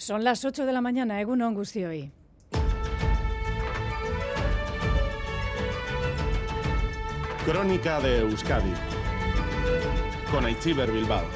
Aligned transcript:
Son 0.00 0.24
las 0.24 0.46
8 0.46 0.64
de 0.64 0.72
la 0.72 0.80
mañana, 0.80 1.20
Egunon 1.20 1.54
hoy. 1.54 2.10
Crónica 7.44 8.00
de 8.00 8.20
Euskadi 8.20 8.72
con 10.32 10.46
Aichiber 10.46 10.90
Bilbao. 10.90 11.26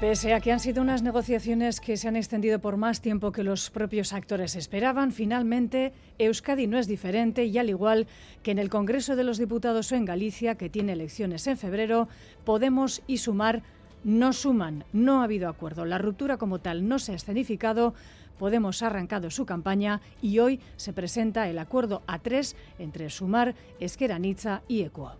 Pese 0.00 0.32
a 0.32 0.40
que 0.40 0.50
han 0.50 0.60
sido 0.60 0.80
unas 0.80 1.02
negociaciones 1.02 1.78
que 1.82 1.98
se 1.98 2.08
han 2.08 2.16
extendido 2.16 2.58
por 2.60 2.78
más 2.78 3.02
tiempo 3.02 3.30
que 3.30 3.44
los 3.44 3.68
propios 3.68 4.14
actores 4.14 4.56
esperaban, 4.56 5.12
finalmente 5.12 5.92
Euskadi 6.18 6.68
no 6.68 6.78
es 6.78 6.86
diferente 6.86 7.44
y 7.44 7.58
al 7.58 7.68
igual 7.68 8.06
que 8.42 8.52
en 8.52 8.58
el 8.58 8.70
Congreso 8.70 9.14
de 9.14 9.24
los 9.24 9.36
Diputados 9.36 9.92
o 9.92 9.96
en 9.96 10.06
Galicia, 10.06 10.54
que 10.54 10.70
tiene 10.70 10.92
elecciones 10.92 11.46
en 11.46 11.58
febrero, 11.58 12.08
Podemos 12.46 13.02
y 13.06 13.18
Sumar 13.18 13.62
no 14.04 14.32
suman, 14.32 14.84
no 14.92 15.20
ha 15.20 15.24
habido 15.24 15.48
acuerdo. 15.48 15.84
La 15.84 15.98
ruptura 15.98 16.36
como 16.36 16.58
tal 16.58 16.88
no 16.88 16.98
se 16.98 17.12
ha 17.12 17.16
escenificado. 17.16 17.94
Podemos 18.38 18.82
ha 18.82 18.86
arrancado 18.86 19.30
su 19.30 19.44
campaña 19.44 20.00
y 20.22 20.38
hoy 20.38 20.60
se 20.76 20.92
presenta 20.92 21.48
el 21.48 21.58
acuerdo 21.58 22.02
A3 22.06 22.54
entre 22.78 23.10
Sumar, 23.10 23.54
Esqueranitza 23.78 24.62
y 24.66 24.82
Ecuo. 24.82 25.12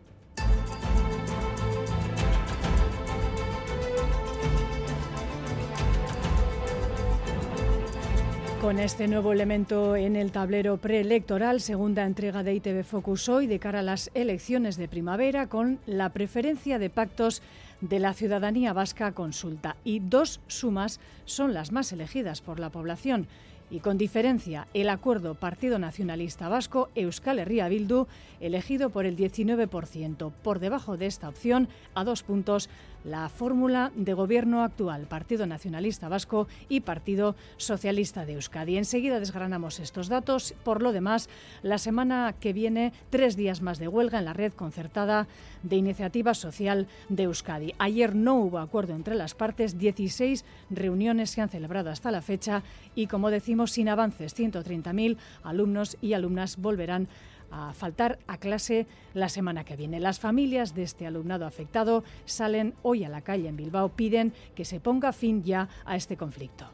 Con 8.61 8.79
este 8.79 9.09
nuevo 9.09 9.33
elemento 9.33 9.97
en 9.97 10.17
el 10.17 10.33
tablero 10.33 10.77
preelectoral, 10.77 11.63
segunda 11.63 12.05
entrega 12.05 12.43
de 12.43 12.55
ITV 12.57 12.85
Focus 12.85 13.31
hoy 13.31 13.47
de 13.47 13.59
cara 13.59 13.79
a 13.79 13.83
las 13.83 14.11
elecciones 14.13 14.77
de 14.77 14.87
primavera, 14.87 15.47
con 15.47 15.79
la 15.87 16.11
preferencia 16.11 16.79
de 16.79 16.91
pactos 16.91 17.41
de 17.81 17.99
la 17.99 18.15
ciudadanía 18.15 18.73
vasca 18.73 19.13
consulta. 19.13 19.77
Y 19.85 20.01
dos 20.01 20.41
sumas 20.47 21.01
son 21.25 21.55
las 21.55 21.73
más 21.73 21.93
elegidas 21.93 22.41
por 22.41 22.61
la 22.61 22.71
población. 22.71 23.27
Y 23.71 23.79
con 23.79 23.99
diferencia, 23.99 24.67
el 24.75 24.89
acuerdo 24.89 25.37
Partido 25.37 25.79
Nacionalista 25.79 26.49
Vasco 26.49 26.89
Euskal 26.97 27.39
Herria 27.39 27.69
Bildu, 27.69 28.09
elegido 28.41 28.91
por 28.91 29.07
el 29.07 29.17
19%. 29.17 30.33
Por 30.43 30.59
debajo 30.59 30.97
de 30.97 31.07
esta 31.07 31.29
opción, 31.29 31.69
a 31.95 32.03
dos 32.03 32.25
puntos, 32.25 32.69
la 33.05 33.29
fórmula 33.29 33.93
de 33.95 34.15
gobierno 34.15 34.63
actual, 34.63 35.07
Partido 35.07 35.47
Nacionalista 35.47 36.09
Vasco 36.09 36.49
y 36.69 36.81
Partido 36.81 37.37
Socialista 37.57 38.27
de 38.27 38.35
Euskadi. 38.35 38.77
Enseguida 38.77 39.21
desgranamos 39.21 39.81
estos 39.81 40.09
datos. 40.09 40.55
Por 40.65 40.83
lo 40.83 40.93
demás, 40.93 41.29
la 41.63 41.79
semana 41.79 42.35
que 42.39 42.53
viene, 42.53 42.93
tres 43.11 43.37
días 43.37 43.63
más 43.63 43.79
de 43.79 43.89
huelga 43.89 44.19
en 44.19 44.25
la 44.25 44.33
red 44.33 44.53
concertada 44.53 45.29
de 45.63 45.77
iniciativa 45.77 46.35
social 46.35 46.89
de 47.09 47.25
Euskadi. 47.25 47.75
Ayer 47.79 48.15
no 48.15 48.37
hubo 48.37 48.59
acuerdo 48.59 48.95
entre 48.95 49.15
las 49.15 49.35
partes, 49.35 49.79
16 49.79 50.45
reuniones 50.71 51.31
se 51.31 51.41
han 51.41 51.49
celebrado 51.49 51.91
hasta 51.91 52.11
la 52.11 52.23
fecha 52.23 52.63
y, 52.95 53.07
como 53.07 53.31
decimos, 53.31 53.73
sin 53.73 53.89
avances, 53.89 54.37
130.000 54.37 55.17
alumnos 55.43 55.97
y 56.01 56.13
alumnas 56.13 56.57
volverán 56.57 57.09
a 57.51 57.73
faltar 57.73 58.19
a 58.27 58.39
clase 58.39 58.87
la 59.15 59.29
semana 59.29 59.65
que 59.65 59.77
viene. 59.77 60.01
Las 60.01 60.21
familias 60.21 60.75
de 60.75 60.83
este 60.83 61.07
alumnado 61.07 61.47
afectado 61.47 62.05
salen 62.25 62.75
hoy 62.83 63.05
a 63.05 63.09
la 63.09 63.23
calle 63.23 63.49
en 63.49 63.57
Bilbao, 63.57 63.91
piden 63.91 64.33
que 64.55 64.65
se 64.65 64.81
ponga 64.81 65.13
fin 65.13 65.43
ya 65.43 65.69
a 65.85 65.97
este 65.97 66.17
conflicto 66.17 66.67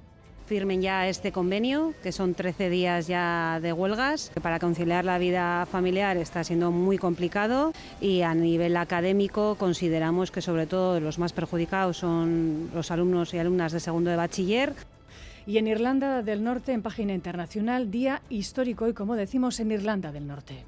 firmen 0.47 0.81
ya 0.81 1.09
este 1.09 1.33
convenio, 1.33 1.93
que 2.03 2.13
son 2.13 2.35
13 2.35 2.71
días 2.71 3.07
ya 3.09 3.59
de 3.61 3.73
huelgas. 3.73 4.31
Para 4.41 4.59
conciliar 4.59 5.05
la 5.05 5.19
vida 5.19 5.67
familiar 5.67 6.17
está 6.17 6.45
siendo 6.45 6.71
muy 6.71 6.99
complicado 6.99 7.73
y 8.01 8.23
a 8.23 8.35
nivel 8.35 8.77
académico 8.77 9.57
consideramos 9.57 10.31
que 10.31 10.41
sobre 10.41 10.67
todo 10.67 11.01
los 11.01 11.19
más 11.19 11.33
perjudicados 11.33 11.99
son 11.99 12.71
los 12.73 12.91
alumnos 12.91 13.35
y 13.35 13.39
alumnas 13.39 13.73
de 13.73 13.81
segundo 13.81 14.11
de 14.11 14.17
bachiller. 14.17 14.75
Y 15.47 15.59
en 15.59 15.69
Irlanda 15.69 16.23
del 16.23 16.43
Norte, 16.43 16.73
en 16.73 16.83
página 16.83 17.15
internacional, 17.15 17.89
día 17.89 18.21
histórico 18.29 18.89
y 18.89 18.95
como 18.95 19.15
decimos 19.15 19.61
en 19.61 19.71
Irlanda 19.71 20.11
del 20.11 20.27
Norte. 20.27 20.65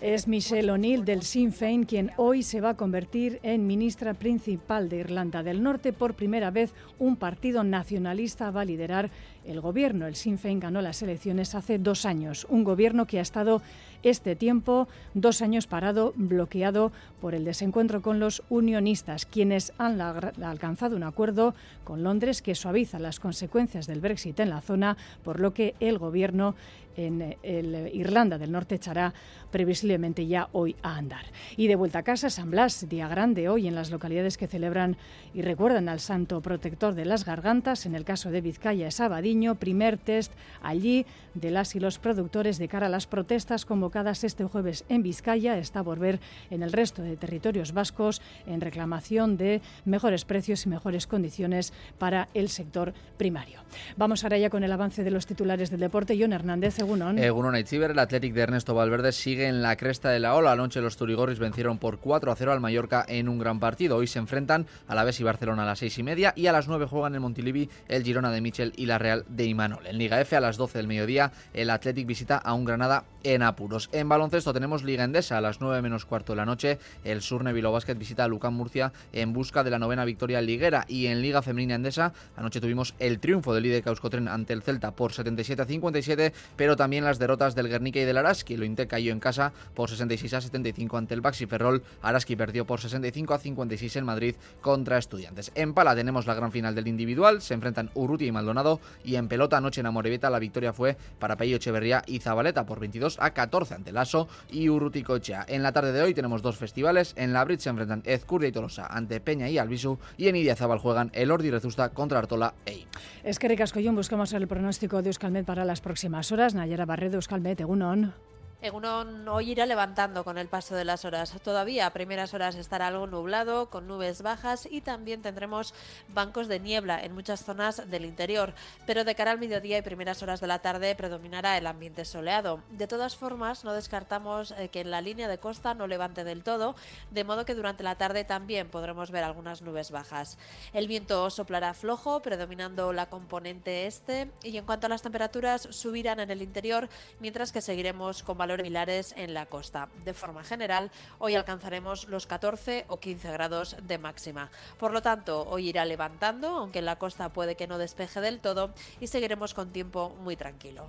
Es 0.00 0.26
Michelle 0.26 0.72
O'Neill 0.72 1.04
del 1.04 1.22
Sinn 1.22 1.52
Féin 1.52 1.84
quien 1.84 2.10
hoy 2.16 2.42
se 2.42 2.60
va 2.60 2.70
a 2.70 2.76
convertir 2.76 3.38
en 3.44 3.68
ministra 3.68 4.14
principal 4.14 4.88
de 4.88 4.96
Irlanda 4.96 5.44
del 5.44 5.62
Norte. 5.62 5.92
Por 5.92 6.14
primera 6.14 6.50
vez, 6.50 6.72
un 6.98 7.14
partido 7.16 7.62
nacionalista 7.62 8.50
va 8.50 8.62
a 8.62 8.64
liderar 8.64 9.10
el 9.46 9.60
gobierno. 9.60 10.06
El 10.06 10.16
Sinn 10.16 10.38
Féin 10.38 10.60
ganó 10.60 10.82
las 10.82 11.02
elecciones 11.02 11.54
hace 11.54 11.78
dos 11.78 12.06
años. 12.06 12.46
Un 12.48 12.64
gobierno 12.64 13.06
que 13.06 13.18
ha 13.18 13.22
estado 13.22 13.62
este 14.02 14.36
tiempo, 14.36 14.88
dos 15.14 15.42
años 15.42 15.66
parado, 15.66 16.12
bloqueado 16.16 16.92
por 17.20 17.34
el 17.34 17.44
desencuentro 17.44 18.00
con 18.00 18.18
los 18.18 18.42
unionistas, 18.48 19.26
quienes 19.26 19.72
han 19.78 20.00
alcanzado 20.00 20.96
un 20.96 21.02
acuerdo 21.02 21.54
con 21.84 22.02
Londres 22.02 22.40
que 22.42 22.54
suaviza 22.54 22.98
las 22.98 23.20
consecuencias 23.20 23.86
del 23.86 24.00
Brexit 24.00 24.40
en 24.40 24.50
la 24.50 24.62
zona, 24.62 24.96
por 25.22 25.40
lo 25.40 25.52
que 25.52 25.74
el 25.80 25.98
gobierno 25.98 26.54
en 26.96 27.36
el 27.42 27.90
Irlanda 27.94 28.38
del 28.38 28.52
Norte 28.52 28.74
echará 28.74 29.14
previsiblemente 29.50 30.26
ya 30.26 30.48
hoy 30.52 30.76
a 30.82 30.96
andar. 30.96 31.26
Y 31.56 31.66
de 31.66 31.76
vuelta 31.76 32.00
a 32.00 32.02
casa, 32.02 32.30
San 32.30 32.50
Blas, 32.50 32.88
día 32.88 33.08
grande 33.08 33.48
hoy 33.48 33.68
en 33.68 33.74
las 33.74 33.90
localidades 33.90 34.36
que 34.36 34.46
celebran 34.46 34.96
y 35.34 35.42
recuerdan 35.42 35.88
al 35.88 36.00
santo 36.00 36.40
protector 36.40 36.94
de 36.94 37.04
las 37.04 37.24
gargantas. 37.24 37.86
En 37.86 37.94
el 37.94 38.04
caso 38.04 38.30
de 38.30 38.40
Vizcaya 38.40 38.88
es 38.88 39.00
Abadiño, 39.00 39.56
primer 39.56 39.98
test 39.98 40.32
allí 40.62 41.06
de 41.34 41.50
las 41.50 41.74
y 41.74 41.80
los 41.80 41.98
productores 41.98 42.58
de 42.58 42.68
cara 42.68 42.86
a 42.86 42.90
las 42.90 43.06
protestas 43.06 43.64
convocadas 43.64 44.24
este 44.24 44.44
jueves 44.44 44.84
en 44.88 45.02
Vizcaya. 45.02 45.58
Está 45.58 45.80
a 45.80 45.82
volver 45.82 46.20
en 46.50 46.62
el 46.62 46.72
resto 46.72 47.02
de 47.02 47.16
territorios 47.16 47.72
vascos 47.72 48.20
en 48.46 48.60
reclamación 48.60 49.36
de 49.36 49.60
mejores 49.84 50.24
precios 50.24 50.66
y 50.66 50.68
mejores 50.68 51.06
condiciones 51.06 51.72
para 51.98 52.28
el 52.34 52.48
sector 52.48 52.92
primario. 53.16 53.60
Vamos 53.96 54.24
ahora 54.24 54.38
ya 54.38 54.50
con 54.50 54.64
el 54.64 54.72
avance 54.72 55.04
de 55.04 55.10
los 55.10 55.26
titulares 55.26 55.70
del 55.70 55.80
deporte. 55.80 56.16
John 56.18 56.32
Hernández, 56.32 56.78
Egunon. 56.78 57.18
Egunon 57.18 57.56
el 57.56 57.98
Athletic 57.98 58.34
de 58.34 58.40
Ernesto 58.40 58.74
Valverde 58.74 59.12
sigue 59.12 59.39
en 59.40 59.62
la 59.62 59.76
cresta 59.76 60.10
de 60.10 60.20
la 60.20 60.34
ola. 60.34 60.52
Anoche 60.52 60.80
los 60.80 60.96
Turigorris 60.96 61.38
vencieron 61.38 61.78
por 61.78 61.98
4 61.98 62.32
a 62.32 62.36
0 62.36 62.52
al 62.52 62.60
Mallorca 62.60 63.04
en 63.08 63.28
un 63.28 63.38
gran 63.38 63.60
partido. 63.60 63.96
Hoy 63.96 64.06
se 64.06 64.18
enfrentan 64.18 64.66
a 64.88 64.94
la 64.94 65.04
Vez 65.04 65.20
y 65.20 65.24
Barcelona 65.24 65.62
a 65.62 65.66
las 65.66 65.78
6 65.78 65.98
y 65.98 66.02
media 66.02 66.32
y 66.36 66.46
a 66.46 66.52
las 66.52 66.68
9 66.68 66.86
juegan 66.86 67.14
en 67.14 67.22
Montilivi 67.22 67.68
el 67.88 68.02
Girona 68.02 68.30
de 68.30 68.40
Michel 68.40 68.72
y 68.76 68.86
la 68.86 68.98
Real 68.98 69.24
de 69.28 69.46
Imanol. 69.46 69.86
En 69.86 69.98
Liga 69.98 70.20
F 70.20 70.36
a 70.36 70.40
las 70.40 70.56
12 70.56 70.78
del 70.78 70.86
mediodía 70.86 71.32
el 71.54 71.70
Athletic 71.70 72.06
visita 72.06 72.36
a 72.36 72.54
un 72.54 72.64
Granada 72.64 73.04
en 73.22 73.42
apuros. 73.42 73.88
En 73.92 74.08
baloncesto 74.08 74.52
tenemos 74.52 74.82
Liga 74.82 75.04
Endesa 75.04 75.38
a 75.38 75.40
las 75.40 75.60
9 75.60 75.82
menos 75.82 76.04
cuarto 76.04 76.32
de 76.32 76.36
la 76.36 76.46
noche. 76.46 76.78
El 77.04 77.22
Surne 77.22 77.52
Bilbao 77.52 77.72
Basket 77.72 77.94
visita 77.94 78.24
a 78.24 78.28
Lucán 78.28 78.54
Murcia 78.54 78.92
en 79.12 79.32
busca 79.32 79.64
de 79.64 79.70
la 79.70 79.78
novena 79.78 80.04
victoria 80.04 80.40
liguera. 80.40 80.84
Y 80.88 81.06
en 81.06 81.22
Liga 81.22 81.42
Femenina 81.42 81.74
Endesa 81.74 82.12
anoche 82.36 82.60
tuvimos 82.60 82.94
el 82.98 83.20
triunfo 83.20 83.54
del 83.54 83.64
líder 83.64 83.82
Causcotren 83.82 84.28
ante 84.28 84.52
el 84.52 84.62
Celta 84.62 84.92
por 84.92 85.12
77 85.12 85.62
a 85.62 85.64
57, 85.66 86.32
pero 86.56 86.76
también 86.76 87.04
las 87.04 87.18
derrotas 87.18 87.54
del 87.54 87.68
Guernica 87.68 88.00
y 88.00 88.04
del 88.04 88.16
Araski. 88.16 88.56
Lo 88.56 88.64
Inte 88.64 88.86
cayó 88.86 89.12
en 89.12 89.20
casa 89.20 89.29
por 89.74 89.88
66 89.88 90.34
a 90.34 90.40
75 90.40 90.96
ante 90.96 91.14
el 91.14 91.20
Baxi 91.20 91.46
Ferrol. 91.46 91.82
Araski 92.02 92.36
perdió 92.36 92.66
por 92.66 92.80
65 92.80 93.34
a 93.34 93.38
56 93.38 93.96
en 93.96 94.04
Madrid 94.04 94.34
contra 94.60 94.98
Estudiantes. 94.98 95.52
En 95.54 95.74
pala 95.74 95.94
tenemos 95.94 96.26
la 96.26 96.34
gran 96.34 96.52
final 96.52 96.74
del 96.74 96.88
individual. 96.88 97.42
Se 97.42 97.54
enfrentan 97.54 97.90
Urruti 97.94 98.26
y 98.26 98.32
Maldonado. 98.32 98.80
Y 99.04 99.16
en 99.16 99.28
pelota 99.28 99.56
anoche 99.56 99.80
en 99.80 99.86
Amorebieta 99.86 100.30
la 100.30 100.38
victoria 100.38 100.72
fue 100.72 100.96
para 101.18 101.36
Peyo 101.36 101.56
Echeverría 101.56 102.02
y 102.06 102.20
Zabaleta 102.20 102.66
por 102.66 102.80
22 102.80 103.18
a 103.20 103.30
14 103.30 103.74
ante 103.74 103.92
Lasso 103.92 104.28
y 104.50 104.68
Urruti 104.68 105.02
Cochea. 105.02 105.44
En 105.48 105.62
la 105.62 105.72
tarde 105.72 105.92
de 105.92 106.02
hoy 106.02 106.14
tenemos 106.14 106.42
dos 106.42 106.56
festivales. 106.56 107.14
En 107.16 107.32
la 107.32 107.44
Brit 107.44 107.60
se 107.60 107.70
enfrentan 107.70 108.02
Ezcurdia 108.04 108.48
y 108.48 108.52
Tolosa 108.52 108.86
ante 108.86 109.20
Peña 109.20 109.48
y 109.48 109.58
Albisu. 109.58 109.98
Y 110.16 110.28
en 110.28 110.36
Idiazabal 110.36 110.78
juegan 110.78 111.10
el 111.14 111.30
Ordi 111.30 111.50
Rezusta 111.50 111.90
contra 111.90 112.18
Artola 112.18 112.54
Ei. 112.66 112.86
Es 113.24 113.38
que 113.38 113.48
Ricascoyón 113.48 113.94
buscamos 113.94 114.32
el 114.32 114.48
pronóstico 114.48 115.02
de 115.02 115.08
Euskalmet 115.08 115.44
para 115.44 115.64
las 115.64 115.80
próximas 115.80 116.32
horas. 116.32 116.54
Nayara 116.54 116.86
Barredo, 116.86 117.16
Euskalmet, 117.16 117.60
Egunon. 117.60 118.14
Egunon 118.62 119.26
hoy 119.26 119.52
irá 119.52 119.64
levantando 119.64 120.22
con 120.22 120.36
el 120.36 120.46
paso 120.46 120.74
de 120.74 120.84
las 120.84 121.06
horas. 121.06 121.34
Todavía 121.42 121.86
a 121.86 121.94
primeras 121.94 122.34
horas 122.34 122.56
estará 122.56 122.88
algo 122.88 123.06
nublado, 123.06 123.70
con 123.70 123.88
nubes 123.88 124.20
bajas 124.20 124.68
y 124.70 124.82
también 124.82 125.22
tendremos 125.22 125.72
bancos 126.08 126.46
de 126.46 126.60
niebla 126.60 127.02
en 127.02 127.14
muchas 127.14 127.42
zonas 127.42 127.90
del 127.90 128.04
interior. 128.04 128.52
Pero 128.84 129.04
de 129.04 129.14
cara 129.14 129.30
al 129.30 129.38
mediodía 129.38 129.78
y 129.78 129.82
primeras 129.82 130.22
horas 130.22 130.42
de 130.42 130.46
la 130.46 130.58
tarde 130.58 130.94
predominará 130.94 131.56
el 131.56 131.66
ambiente 131.66 132.04
soleado. 132.04 132.60
De 132.68 132.86
todas 132.86 133.16
formas, 133.16 133.64
no 133.64 133.72
descartamos 133.72 134.50
eh, 134.58 134.68
que 134.68 134.82
en 134.82 134.90
la 134.90 135.00
línea 135.00 135.26
de 135.26 135.38
costa 135.38 135.72
no 135.72 135.86
levante 135.86 136.22
del 136.22 136.44
todo, 136.44 136.76
de 137.10 137.24
modo 137.24 137.46
que 137.46 137.54
durante 137.54 137.82
la 137.82 137.94
tarde 137.94 138.24
también 138.24 138.68
podremos 138.68 139.10
ver 139.10 139.24
algunas 139.24 139.62
nubes 139.62 139.90
bajas. 139.90 140.36
El 140.74 140.86
viento 140.86 141.30
soplará 141.30 141.72
flojo, 141.72 142.20
predominando 142.20 142.92
la 142.92 143.08
componente 143.08 143.86
este, 143.86 144.30
y 144.42 144.58
en 144.58 144.66
cuanto 144.66 144.84
a 144.84 144.90
las 144.90 145.00
temperaturas, 145.00 145.66
subirán 145.70 146.20
en 146.20 146.30
el 146.30 146.42
interior, 146.42 146.90
mientras 147.20 147.52
que 147.52 147.62
seguiremos 147.62 148.22
con 148.22 148.36
valores 148.36 148.49
valores 148.56 149.14
en 149.16 149.34
la 149.34 149.46
costa. 149.46 149.88
De 150.04 150.14
forma 150.14 150.42
general, 150.42 150.90
hoy 151.18 151.34
alcanzaremos 151.34 152.08
los 152.08 152.26
14 152.26 152.84
o 152.88 152.98
15 152.98 153.32
grados 153.32 153.76
de 153.82 153.98
máxima. 153.98 154.50
Por 154.78 154.92
lo 154.92 155.02
tanto, 155.02 155.46
hoy 155.48 155.68
irá 155.68 155.84
levantando, 155.84 156.48
aunque 156.48 156.80
en 156.80 156.86
la 156.86 156.96
costa 156.96 157.32
puede 157.32 157.56
que 157.56 157.66
no 157.66 157.78
despeje 157.78 158.20
del 158.20 158.40
todo, 158.40 158.72
y 159.00 159.06
seguiremos 159.06 159.54
con 159.54 159.70
tiempo 159.70 160.10
muy 160.20 160.36
tranquilo. 160.36 160.86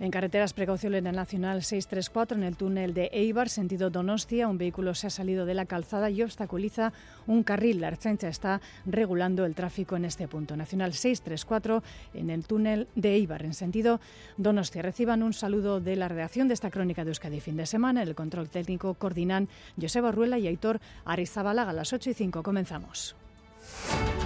En 0.00 0.10
carreteras, 0.10 0.52
precaución 0.52 0.94
en 0.94 1.08
el 1.08 1.16
Nacional 1.16 1.62
634, 1.62 2.36
en 2.36 2.44
el 2.44 2.56
túnel 2.56 2.94
de 2.94 3.10
Eibar, 3.12 3.48
sentido 3.48 3.90
Donostia. 3.90 4.46
Un 4.46 4.56
vehículo 4.56 4.94
se 4.94 5.08
ha 5.08 5.10
salido 5.10 5.44
de 5.44 5.54
la 5.54 5.66
calzada 5.66 6.08
y 6.08 6.22
obstaculiza 6.22 6.92
un 7.26 7.42
carril. 7.42 7.80
La 7.80 7.88
Archancha 7.88 8.28
está 8.28 8.60
regulando 8.86 9.44
el 9.44 9.54
tráfico 9.54 9.96
en 9.96 10.04
este 10.04 10.28
punto. 10.28 10.56
Nacional 10.56 10.92
634, 10.92 11.82
en 12.14 12.30
el 12.30 12.44
túnel 12.44 12.86
de 12.94 13.14
Eibar, 13.14 13.44
en 13.44 13.54
sentido 13.54 14.00
Donostia. 14.36 14.82
Reciban 14.82 15.22
un 15.22 15.32
saludo 15.32 15.80
de 15.80 15.96
la 15.96 16.08
redacción 16.08 16.46
de 16.46 16.54
esta 16.54 16.70
crónica 16.70 17.04
de 17.04 17.10
Euskadi 17.10 17.40
fin 17.40 17.56
de 17.56 17.66
semana. 17.66 18.02
El 18.02 18.14
control 18.14 18.48
técnico 18.48 18.94
coordinan 18.94 19.48
Joseba 19.80 20.12
Ruela 20.12 20.38
y 20.38 20.46
Aitor 20.46 20.80
Arizabalaga. 21.04 21.70
A 21.70 21.74
las 21.74 21.92
8 21.92 22.10
y 22.10 22.14
5 22.14 22.42
comenzamos. 22.42 23.16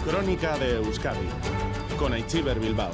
Crónica 0.04 0.58
de 0.58 0.76
Euskadi 0.76 1.26
con 1.98 2.12
Aichiber 2.12 2.58
Bilbao. 2.58 2.90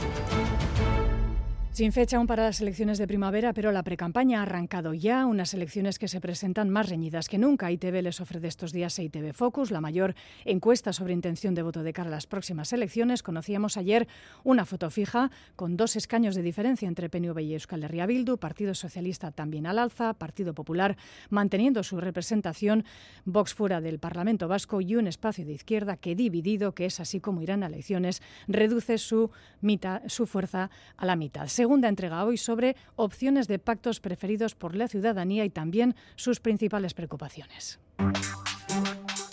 Sin 1.79 1.93
fecha 1.93 2.17
aún 2.17 2.27
para 2.27 2.43
las 2.43 2.61
elecciones 2.61 2.99
de 2.99 3.07
primavera, 3.07 3.53
pero 3.53 3.71
la 3.71 3.85
precampaña 3.85 4.41
ha 4.41 4.43
arrancado 4.43 4.95
ya, 4.95 5.27
unas 5.27 5.55
elecciones 5.55 6.01
que 6.01 6.09
se 6.09 6.21
presentan 6.21 6.71
más 6.71 6.89
reñidas 6.89 7.29
que 7.29 7.39
nunca. 7.39 7.71
ITV 7.71 8.03
les 8.03 8.21
ofrece 8.21 8.49
estos 8.49 8.73
días 8.73 8.99
ITV 8.99 9.33
Focus, 9.33 9.71
la 9.71 9.81
mayor 9.81 10.17
encuesta 10.45 10.93
sobre 10.93 11.13
intención 11.13 11.55
de 11.55 11.63
voto 11.63 11.85
de 11.85 11.93
cara 11.93 12.09
a 12.09 12.11
las 12.11 12.27
próximas 12.27 12.73
elecciones. 12.73 13.23
Conocíamos 13.23 13.77
ayer 13.77 14.09
una 14.43 14.65
foto 14.65 14.91
fija 14.91 15.31
con 15.55 15.77
dos 15.77 15.95
escaños 15.95 16.35
de 16.35 16.43
diferencia 16.43 16.89
entre 16.89 17.09
PNV 17.09 17.39
y 17.43 17.53
Euskal 17.53 17.85
Herria 17.85 18.07
Bildu, 18.07 18.39
Partido 18.39 18.75
Socialista 18.75 19.31
también 19.31 19.65
al 19.65 19.79
alza, 19.79 20.15
Partido 20.15 20.55
Popular 20.55 20.97
manteniendo 21.31 21.85
su 21.85 22.01
representación, 22.01 22.85
Vox 23.25 23.55
fuera 23.55 23.81
del 23.81 24.01
Parlamento 24.01 24.49
Vasco 24.49 24.81
y 24.81 24.97
un 24.97 25.07
espacio 25.07 25.47
de 25.47 25.53
izquierda 25.53 25.97
que 25.97 26.17
dividido, 26.17 26.75
que 26.75 26.87
es 26.87 26.99
así 26.99 27.21
como 27.21 27.41
irán 27.41 27.63
a 27.63 27.67
elecciones, 27.67 28.21
reduce 28.49 28.99
su, 28.99 29.31
mitad, 29.61 30.03
su 30.09 30.27
fuerza 30.27 30.71
a 30.97 31.07
la 31.07 31.15
mitad 31.15 31.47
segunda 31.69 31.89
entrega 31.89 32.25
hoy 32.25 32.39
sobre 32.39 32.77
opciones 32.97 33.47
de 33.47 33.59
pactos 33.59 34.01
preferidos 34.01 34.55
por 34.55 34.75
la 34.75 34.89
ciudadanía 34.89 35.45
y 35.45 35.51
también 35.51 35.95
sus 36.17 36.41
principales 36.41 36.95
preocupaciones. 36.95 37.79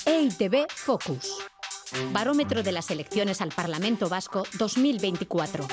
EITB 0.05 0.69
Focus. 0.69 1.33
Barómetro 2.11 2.61
de 2.61 2.73
las 2.73 2.91
elecciones 2.91 3.39
al 3.39 3.53
Parlamento 3.53 4.09
Vasco 4.09 4.43
2024. 4.59 5.65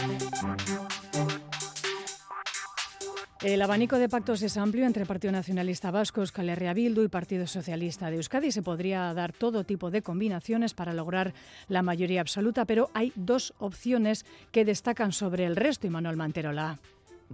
El 3.44 3.60
abanico 3.60 3.98
de 3.98 4.08
pactos 4.08 4.40
es 4.42 4.56
amplio 4.56 4.86
entre 4.86 5.04
Partido 5.04 5.32
Nacionalista 5.32 5.90
Vasco, 5.90 6.20
Euskal 6.20 6.48
Herria 6.48 6.74
Bildu 6.74 7.02
y 7.02 7.08
Partido 7.08 7.48
Socialista 7.48 8.08
de 8.08 8.16
Euskadi. 8.18 8.52
Se 8.52 8.62
podría 8.62 9.12
dar 9.14 9.32
todo 9.32 9.64
tipo 9.64 9.90
de 9.90 10.00
combinaciones 10.00 10.74
para 10.74 10.94
lograr 10.94 11.34
la 11.66 11.82
mayoría 11.82 12.20
absoluta, 12.20 12.66
pero 12.66 12.88
hay 12.94 13.12
dos 13.16 13.52
opciones 13.58 14.26
que 14.52 14.64
destacan 14.64 15.10
sobre 15.10 15.44
el 15.44 15.56
resto, 15.56 15.88
y 15.88 15.90
Manuel 15.90 16.16
Manterola. 16.16 16.78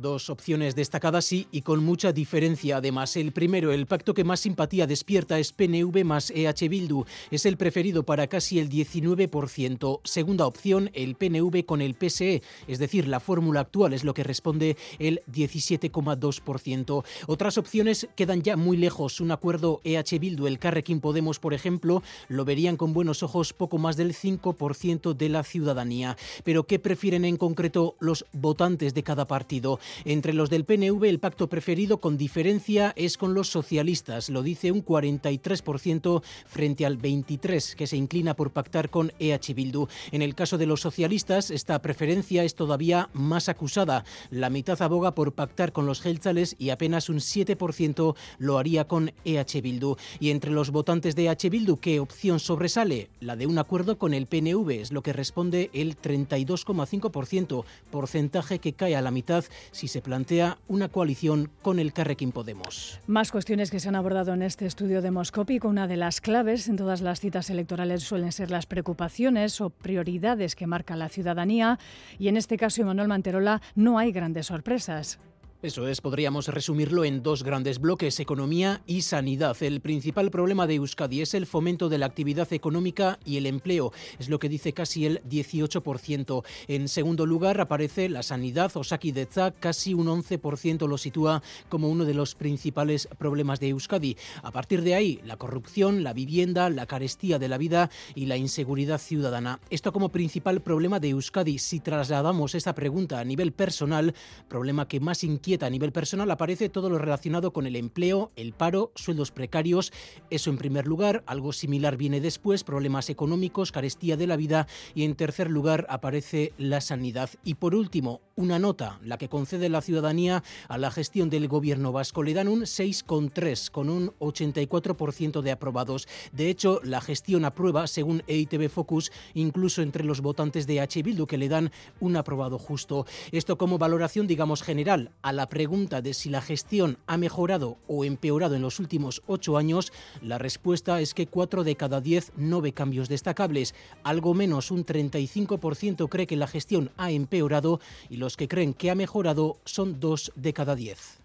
Dos 0.00 0.30
opciones 0.30 0.76
destacadas 0.76 1.24
sí 1.24 1.48
y 1.50 1.62
con 1.62 1.82
mucha 1.82 2.12
diferencia. 2.12 2.76
Además, 2.76 3.16
el 3.16 3.32
primero, 3.32 3.72
el 3.72 3.86
pacto 3.86 4.14
que 4.14 4.22
más 4.22 4.38
simpatía 4.38 4.86
despierta 4.86 5.40
es 5.40 5.52
PNV 5.52 6.04
más 6.04 6.30
EH 6.30 6.68
Bildu. 6.68 7.04
Es 7.32 7.46
el 7.46 7.56
preferido 7.56 8.04
para 8.04 8.28
casi 8.28 8.60
el 8.60 8.68
19%. 8.68 10.00
Segunda 10.04 10.46
opción, 10.46 10.90
el 10.94 11.16
PNV 11.16 11.64
con 11.64 11.82
el 11.82 11.96
PSE, 11.96 12.42
es 12.68 12.78
decir, 12.78 13.08
la 13.08 13.18
fórmula 13.18 13.60
actual 13.60 13.92
es 13.92 14.04
lo 14.04 14.14
que 14.14 14.22
responde 14.22 14.76
el 15.00 15.20
17,2%. 15.32 17.04
Otras 17.26 17.58
opciones 17.58 18.08
quedan 18.14 18.42
ya 18.42 18.56
muy 18.56 18.76
lejos. 18.76 19.20
Un 19.20 19.32
acuerdo 19.32 19.80
EH 19.82 20.20
Bildu, 20.20 20.46
el 20.46 20.60
Carrequín 20.60 21.00
Podemos, 21.00 21.40
por 21.40 21.54
ejemplo, 21.54 22.04
lo 22.28 22.44
verían 22.44 22.76
con 22.76 22.92
buenos 22.92 23.24
ojos 23.24 23.52
poco 23.52 23.78
más 23.78 23.96
del 23.96 24.14
5% 24.14 25.14
de 25.14 25.28
la 25.28 25.42
ciudadanía. 25.42 26.16
Pero 26.44 26.68
¿qué 26.68 26.78
prefieren 26.78 27.24
en 27.24 27.36
concreto 27.36 27.96
los 27.98 28.24
votantes 28.32 28.94
de 28.94 29.02
cada 29.02 29.26
partido? 29.26 29.80
Entre 30.05 30.32
los 30.32 30.50
del 30.50 30.64
PNV, 30.64 31.05
el 31.05 31.20
pacto 31.20 31.49
preferido 31.49 31.99
con 31.99 32.17
diferencia 32.17 32.93
es 32.96 33.17
con 33.17 33.35
los 33.35 33.49
socialistas, 33.49 34.29
lo 34.29 34.43
dice 34.43 34.73
un 34.73 34.85
43% 34.85 36.23
frente 36.46 36.87
al 36.87 36.99
23% 36.99 37.75
que 37.75 37.87
se 37.87 37.96
inclina 37.96 38.35
por 38.35 38.52
pactar 38.52 38.90
con 38.90 39.12
EH 39.19 39.55
Bildu. 39.55 39.88
En 40.12 40.23
el 40.23 40.35
caso 40.35 40.58
de 40.58 40.67
los 40.67 40.81
socialistas, 40.81 41.50
esta 41.50 41.81
preferencia 41.81 42.44
es 42.44 42.55
todavía 42.55 43.08
más 43.12 43.49
acusada. 43.49 44.05
La 44.31 44.50
mitad 44.50 44.81
aboga 44.82 45.14
por 45.14 45.32
pactar 45.32 45.73
con 45.73 45.87
los 45.87 46.00
gelzales 46.00 46.56
y 46.58 46.70
apenas 46.70 47.08
un 47.08 47.19
7% 47.19 48.17
lo 48.38 48.58
haría 48.58 48.87
con 48.87 49.12
EH 49.25 49.61
Bildu. 49.62 49.96
Y 50.20 50.31
entre 50.31 50.50
los 50.50 50.70
votantes 50.70 51.14
de 51.17 51.26
EH 51.26 51.50
Bildu, 51.50 51.79
¿qué 51.79 52.00
opción 52.00 52.41
sobresale? 52.41 53.11
La 53.20 53.37
de 53.37 53.46
un 53.46 53.58
acuerdo 53.58 53.99
con 53.99 54.14
el 54.14 54.26
PNV, 54.26 54.70
es 54.70 54.93
lo 54.93 55.02
que 55.02 55.12
responde 55.12 55.70
el 55.73 55.96
32,5%, 55.96 57.64
porcentaje 57.91 58.58
que 58.58 58.73
cae 58.73 58.96
a 58.96 59.02
la 59.02 59.11
mitad 59.11 59.44
si 59.70 59.88
se 59.88 60.03
plantea 60.03 60.59
una 60.69 60.88
coalición 60.88 61.50
con 61.62 61.79
el 61.79 61.93
Carrequín 61.93 62.32
Podemos. 62.32 63.00
Más 63.06 63.31
cuestiones 63.32 63.70
que 63.70 63.81
se 63.81 63.88
han 63.88 63.97
abordado 63.97 64.35
en 64.35 64.43
este 64.43 64.67
estudio 64.67 65.03
demoscópico. 65.03 65.69
Una 65.69 65.87
de 65.87 65.97
las 65.97 66.20
claves 66.20 66.69
en 66.69 66.76
todas 66.76 67.00
las 67.00 67.20
citas 67.20 67.50
electorales 67.50 68.03
suelen 68.03 68.32
ser 68.32 68.50
las 68.50 68.67
preocupaciones 68.67 69.61
o 69.61 69.70
prioridades 69.70 70.55
que 70.55 70.67
marca 70.67 70.97
la 70.97 71.09
ciudadanía 71.09 71.79
y 72.19 72.29
en 72.29 72.37
este 72.37 72.56
caso, 72.56 72.85
Manuel 72.85 73.09
Manterola, 73.09 73.61
no 73.75 73.99
hay 73.99 74.12
grandes 74.12 74.47
sorpresas. 74.47 75.19
Eso 75.60 75.88
es, 75.88 76.00
podríamos 76.00 76.46
resumirlo 76.46 77.05
en 77.05 77.20
dos 77.25 77.43
grandes 77.43 77.81
bloques, 77.81 78.20
economía 78.20 78.81
y 78.87 79.02
sanidad. 79.02 79.56
El 79.60 79.81
principal 79.81 80.31
problema 80.31 80.69
de 80.69 80.76
Euskadi 80.76 81.20
es 81.20 81.34
el 81.34 81.46
fomento 81.46 81.88
de 81.88 81.99
la 81.99 82.06
actividad 82.06 82.52
económica 82.52 83.19
y 83.25 83.38
el 83.38 83.46
empleo, 83.46 83.93
es 84.20 84.28
lo 84.28 84.38
que 84.38 84.49
dice 84.49 84.72
casi 84.72 85.05
el 85.05 85.20
18%. 85.25 86.44
En 86.69 86.87
segundo 86.87 87.26
lugar 87.26 87.60
aparece 87.60 88.08
la 88.08 88.22
sanidad, 88.22 88.70
Osaki 88.76 89.10
Deza, 89.10 89.50
casi 89.50 89.94
un 89.94 90.06
11% 90.06 90.87
lo 90.87 90.96
sitúa 90.96 91.43
como 91.69 91.88
uno 91.88 92.05
de 92.05 92.14
los 92.14 92.37
principales 92.37 93.08
problemas 93.19 93.58
de 93.58 93.70
Euskadi. 93.70 94.16
A 94.44 94.52
partir 94.52 94.82
de 94.82 94.94
ahí, 94.94 95.20
la 95.25 95.38
corrupción, 95.38 96.05
la 96.05 96.12
vivienda, 96.12 96.70
la 96.70 96.87
carestía 96.87 97.40
de 97.40 97.49
la 97.49 97.58
vida 97.58 97.90
y 98.14 98.26
la 98.26 98.37
inseguridad 98.37 99.00
ciudadana. 99.00 99.58
Esto 99.70 99.93
como 99.93 100.10
principal 100.10 100.60
problema 100.60 101.00
de 101.00 101.08
Euskadi. 101.08 101.58
Si 101.58 101.81
trasladamos 101.81 102.55
esta 102.55 102.76
pregunta 102.76 103.19
a 103.19 103.25
nivel 103.25 103.50
personal, 103.50 104.14
problema 104.46 104.87
que 104.87 105.00
más 105.00 105.25
inquieta 105.25 105.47
a 105.54 105.70
nivel 105.70 105.92
personal 105.92 106.30
aparece 106.30 106.68
todo 106.68 106.90
lo 106.90 106.98
relacionado 106.98 107.52
con 107.52 107.66
el 107.66 107.74
empleo, 107.74 108.30
el 108.36 108.52
paro, 108.52 108.92
sueldos 108.94 109.30
precarios. 109.30 109.92
Eso 110.28 110.50
en 110.50 110.58
primer 110.58 110.86
lugar, 110.86 111.22
algo 111.26 111.52
similar 111.52 111.96
viene 111.96 112.20
después, 112.20 112.64
problemas 112.64 113.08
económicos, 113.08 113.72
carestía 113.72 114.16
de 114.18 114.26
la 114.26 114.36
vida 114.36 114.66
y 114.94 115.04
en 115.04 115.14
tercer 115.14 115.50
lugar 115.50 115.86
aparece 115.88 116.52
la 116.58 116.82
sanidad. 116.82 117.30
Y 117.44 117.54
por 117.54 117.74
último, 117.74 118.20
una 118.38 118.61
nota, 118.61 119.00
la 119.05 119.19
que 119.19 119.29
concede 119.29 119.69
la 119.69 119.82
ciudadanía 119.82 120.44
a 120.69 120.79
la 120.79 120.93
gestión 120.93 121.29
del 121.29 121.49
gobierno 121.49 121.90
vasco. 121.90 122.23
Le 122.23 122.35
dan 122.35 122.46
un 122.46 122.61
6,3 122.61 123.69
con 123.69 123.90
un 123.90 124.12
84% 124.20 125.43
de 125.43 125.50
aprobados. 125.50 126.06
De 126.31 126.49
hecho, 126.49 126.81
la 126.85 127.00
gestión 127.00 127.44
aprueba, 127.44 127.88
según 127.88 128.23
EITB 128.29 128.69
Focus, 128.69 129.10
incluso 129.34 129.82
entre 129.82 130.05
los 130.05 130.20
votantes 130.20 130.69
de 130.69 130.81
H. 130.81 131.03
Bildu, 131.03 131.27
que 131.27 131.36
le 131.36 131.48
dan 131.48 131.72
un 131.98 132.17
aprobado 132.17 132.58
justo. 132.58 133.06
Esto 133.32 133.58
como 133.58 133.77
valoración, 133.77 134.29
digamos, 134.29 134.62
general 134.62 135.10
a 135.22 135.32
la 135.32 135.48
pregunta 135.48 136.01
de 136.01 136.15
si 136.15 136.31
la 136.31 136.41
gestión 136.41 136.98
ha 137.08 137.17
mejorado 137.17 137.79
o 137.89 138.05
empeorado 138.05 138.55
en 138.55 138.62
los 138.62 138.79
últimos 138.79 139.20
ocho 139.27 139.56
años, 139.56 139.93
la 140.22 140.39
respuesta 140.39 141.01
es 141.01 141.12
que 141.12 141.27
cuatro 141.27 141.65
de 141.65 141.74
cada 141.74 142.01
diez 142.01 142.31
no 142.36 142.60
ve 142.60 142.72
cambios 142.72 143.08
destacables. 143.08 143.74
Algo 144.05 144.32
menos, 144.32 144.70
un 144.70 144.86
35% 144.86 146.08
cree 146.08 146.29
que 146.29 146.36
la 146.36 146.46
gestión 146.46 146.93
ha 146.96 147.10
empeorado 147.10 147.81
y 148.08 148.19
los 148.19 148.28
que 148.37 148.49
creen 148.49 148.75
que 148.75 148.91
ha 148.91 148.94
mejorado 148.94 149.58
son 149.65 150.01
dos 150.01 150.32
de 150.37 150.53
cada 150.53 150.75
diez. 150.75 151.19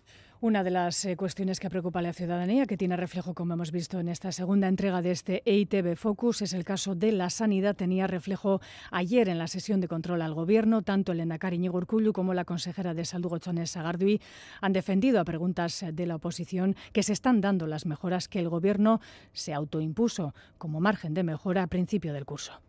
Una 0.43 0.61
de 0.61 0.71
las 0.71 1.05
eh, 1.05 1.15
cuestiones 1.15 1.61
que 1.61 1.69
preocupa 1.69 1.99
a 1.99 2.01
la 2.01 2.11
ciudadanía, 2.11 2.65
que 2.65 2.75
tiene 2.75 2.97
reflejo, 2.97 3.33
como 3.33 3.53
hemos 3.53 3.71
visto 3.71 4.01
en 4.01 4.09
esta 4.09 4.33
segunda 4.33 4.67
entrega 4.67 5.01
de 5.01 5.11
este 5.11 5.41
EITB 5.45 5.95
Focus, 5.95 6.41
es 6.41 6.51
el 6.51 6.65
caso 6.65 6.95
de 6.95 7.13
la 7.13 7.29
sanidad. 7.29 7.77
Tenía 7.77 8.07
reflejo 8.07 8.59
ayer 8.91 9.29
en 9.29 9.37
la 9.37 9.47
sesión 9.47 9.79
de 9.79 9.87
control 9.87 10.21
al 10.21 10.33
Gobierno. 10.33 10.81
Tanto 10.81 11.13
el 11.13 11.21
Endacari 11.21 11.55
Íñigo 11.55 11.81
como 12.11 12.33
la 12.33 12.43
consejera 12.43 12.93
de 12.93 13.05
Salud, 13.05 13.29
Gochones 13.29 13.71
Sagardui, 13.71 14.19
han 14.59 14.73
defendido 14.73 15.21
a 15.21 15.23
preguntas 15.23 15.85
de 15.93 16.05
la 16.05 16.17
oposición 16.17 16.75
que 16.91 17.03
se 17.03 17.13
están 17.13 17.39
dando 17.39 17.65
las 17.65 17.85
mejoras 17.85 18.27
que 18.27 18.39
el 18.39 18.49
Gobierno 18.49 18.99
se 19.31 19.53
autoimpuso 19.53 20.35
como 20.57 20.81
margen 20.81 21.13
de 21.13 21.23
mejora 21.23 21.63
a 21.63 21.67
principio 21.67 22.11
del 22.11 22.25
curso 22.25 22.59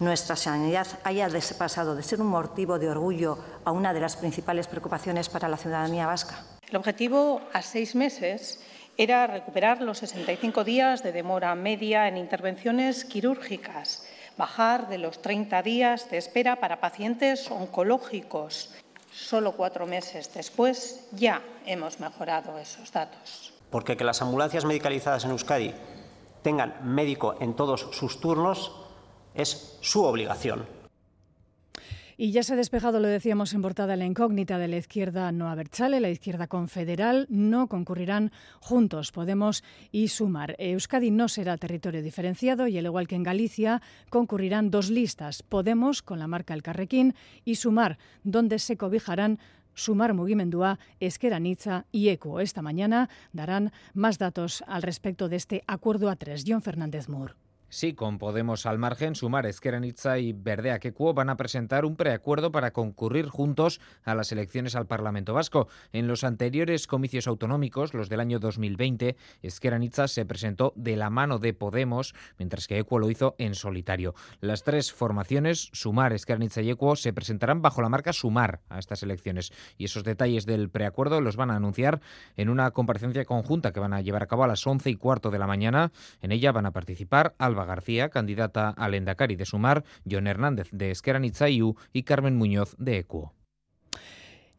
nuestra 0.00 0.36
sanidad 0.36 0.86
haya 1.04 1.28
pasado 1.58 1.94
de 1.94 2.02
ser 2.02 2.20
un 2.20 2.28
motivo 2.28 2.78
de 2.78 2.90
orgullo 2.90 3.38
a 3.64 3.72
una 3.72 3.92
de 3.94 4.00
las 4.00 4.16
principales 4.16 4.66
preocupaciones 4.66 5.28
para 5.28 5.48
la 5.48 5.56
ciudadanía 5.56 6.06
vasca. 6.06 6.42
El 6.68 6.76
objetivo 6.76 7.40
a 7.52 7.62
seis 7.62 7.94
meses 7.94 8.60
era 8.96 9.26
recuperar 9.26 9.80
los 9.80 9.98
65 9.98 10.64
días 10.64 11.02
de 11.02 11.12
demora 11.12 11.54
media 11.54 12.08
en 12.08 12.16
intervenciones 12.16 13.04
quirúrgicas, 13.04 14.06
bajar 14.36 14.88
de 14.88 14.98
los 14.98 15.22
30 15.22 15.62
días 15.62 16.10
de 16.10 16.18
espera 16.18 16.56
para 16.56 16.80
pacientes 16.80 17.50
oncológicos. 17.50 18.74
Solo 19.10 19.52
cuatro 19.52 19.86
meses 19.86 20.32
después 20.34 21.06
ya 21.12 21.42
hemos 21.66 22.00
mejorado 22.00 22.58
esos 22.58 22.90
datos. 22.92 23.52
Porque 23.70 23.96
que 23.96 24.04
las 24.04 24.22
ambulancias 24.22 24.64
medicalizadas 24.64 25.24
en 25.24 25.30
Euskadi 25.32 25.74
tengan 26.42 26.74
médico 26.82 27.36
en 27.40 27.54
todos 27.54 27.88
sus 27.92 28.20
turnos 28.20 28.81
es 29.34 29.78
su 29.80 30.02
obligación 30.02 30.66
Y 32.16 32.30
ya 32.30 32.42
se 32.42 32.52
ha 32.52 32.56
despejado, 32.56 33.00
lo 33.00 33.08
decíamos 33.08 33.52
en 33.52 33.62
portada, 33.62 33.96
la 33.96 34.04
incógnita 34.04 34.58
de 34.58 34.68
la 34.68 34.76
izquierda 34.76 35.32
no 35.32 35.48
abertzale, 35.48 35.98
la 35.98 36.10
izquierda 36.10 36.46
confederal, 36.46 37.26
no 37.30 37.66
concurrirán 37.66 38.30
juntos 38.60 39.10
Podemos 39.10 39.64
y 39.90 40.08
Sumar. 40.08 40.54
Euskadi 40.58 41.10
no 41.10 41.28
será 41.28 41.56
territorio 41.56 42.02
diferenciado 42.02 42.68
y, 42.68 42.78
al 42.78 42.84
igual 42.84 43.08
que 43.08 43.16
en 43.16 43.24
Galicia, 43.24 43.82
concurrirán 44.10 44.70
dos 44.70 44.88
listas, 44.88 45.42
Podemos 45.42 46.02
con 46.02 46.18
la 46.18 46.28
marca 46.28 46.54
El 46.54 46.62
Carrequín 46.62 47.14
y 47.44 47.56
Sumar, 47.56 47.98
donde 48.22 48.58
se 48.58 48.76
cobijarán 48.76 49.40
Sumar 49.74 50.14
Mugimendua, 50.14 50.78
Esqueranitza 51.00 51.86
y 51.90 52.10
ECO. 52.10 52.40
Esta 52.40 52.62
mañana 52.62 53.08
darán 53.32 53.72
más 53.94 54.18
datos 54.18 54.62
al 54.66 54.82
respecto 54.82 55.28
de 55.28 55.36
este 55.36 55.64
acuerdo 55.66 56.10
a 56.10 56.16
tres. 56.16 56.44
John 56.46 56.62
Fernández 56.62 57.08
Moore. 57.08 57.34
Sí, 57.74 57.94
con 57.94 58.18
Podemos 58.18 58.66
al 58.66 58.76
margen, 58.78 59.14
Sumar, 59.14 59.46
Esqueranitza 59.46 60.18
y 60.18 60.34
Verdea 60.34 60.78
Quecuo 60.78 61.14
van 61.14 61.30
a 61.30 61.38
presentar 61.38 61.86
un 61.86 61.96
preacuerdo 61.96 62.52
para 62.52 62.74
concurrir 62.74 63.28
juntos 63.28 63.80
a 64.04 64.14
las 64.14 64.30
elecciones 64.30 64.76
al 64.76 64.86
Parlamento 64.86 65.32
Vasco. 65.32 65.68
En 65.90 66.06
los 66.06 66.22
anteriores 66.22 66.86
comicios 66.86 67.26
autonómicos, 67.26 67.94
los 67.94 68.10
del 68.10 68.20
año 68.20 68.40
2020, 68.40 69.16
Esqueranitza 69.40 70.06
se 70.06 70.26
presentó 70.26 70.74
de 70.76 70.96
la 70.96 71.08
mano 71.08 71.38
de 71.38 71.54
Podemos, 71.54 72.14
mientras 72.38 72.68
que 72.68 72.76
Equo 72.76 72.98
lo 72.98 73.08
hizo 73.08 73.36
en 73.38 73.54
solitario. 73.54 74.14
Las 74.42 74.64
tres 74.64 74.92
formaciones, 74.92 75.70
Sumar, 75.72 76.12
Esqueranitza 76.12 76.60
y 76.60 76.68
Equo, 76.68 76.94
se 76.94 77.14
presentarán 77.14 77.62
bajo 77.62 77.80
la 77.80 77.88
marca 77.88 78.12
Sumar 78.12 78.60
a 78.68 78.80
estas 78.80 79.02
elecciones. 79.02 79.50
Y 79.78 79.86
esos 79.86 80.04
detalles 80.04 80.44
del 80.44 80.68
preacuerdo 80.68 81.22
los 81.22 81.36
van 81.36 81.50
a 81.50 81.56
anunciar 81.56 82.02
en 82.36 82.50
una 82.50 82.70
comparecencia 82.72 83.24
conjunta 83.24 83.72
que 83.72 83.80
van 83.80 83.94
a 83.94 84.02
llevar 84.02 84.24
a 84.24 84.26
cabo 84.26 84.44
a 84.44 84.48
las 84.48 84.66
once 84.66 84.90
y 84.90 84.96
cuarto 84.96 85.30
de 85.30 85.38
la 85.38 85.46
mañana. 85.46 85.90
En 86.20 86.32
ella 86.32 86.52
van 86.52 86.66
a 86.66 86.72
participar 86.72 87.34
Alba 87.38 87.61
García, 87.64 88.10
candidata 88.10 88.70
al 88.70 88.94
Endacari 88.94 89.36
de 89.36 89.46
Sumar, 89.46 89.84
John 90.08 90.26
Hernández 90.26 90.68
de 90.72 90.90
Esquerra 90.90 91.20
y 91.92 92.02
Carmen 92.02 92.36
Muñoz 92.36 92.74
de 92.78 92.98
Ecuo. 92.98 93.34